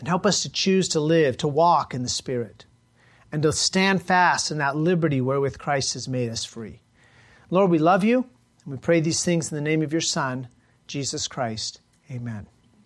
and 0.00 0.08
help 0.08 0.26
us 0.26 0.42
to 0.42 0.50
choose 0.50 0.88
to 0.88 1.00
live, 1.00 1.36
to 1.36 1.46
walk 1.46 1.94
in 1.94 2.02
the 2.02 2.08
Spirit, 2.08 2.64
and 3.30 3.42
to 3.42 3.52
stand 3.52 4.02
fast 4.02 4.50
in 4.50 4.58
that 4.58 4.74
liberty 4.74 5.20
wherewith 5.20 5.58
Christ 5.58 5.92
has 5.94 6.08
made 6.08 6.30
us 6.30 6.44
free. 6.44 6.80
Lord, 7.50 7.70
we 7.70 7.78
love 7.78 8.02
you, 8.02 8.26
and 8.64 8.72
we 8.72 8.78
pray 8.78 9.00
these 9.00 9.24
things 9.24 9.52
in 9.52 9.56
the 9.56 9.62
name 9.62 9.82
of 9.82 9.92
your 9.92 10.00
Son, 10.00 10.48
Jesus 10.86 11.28
Christ. 11.28 11.80
Amen. 12.10 12.48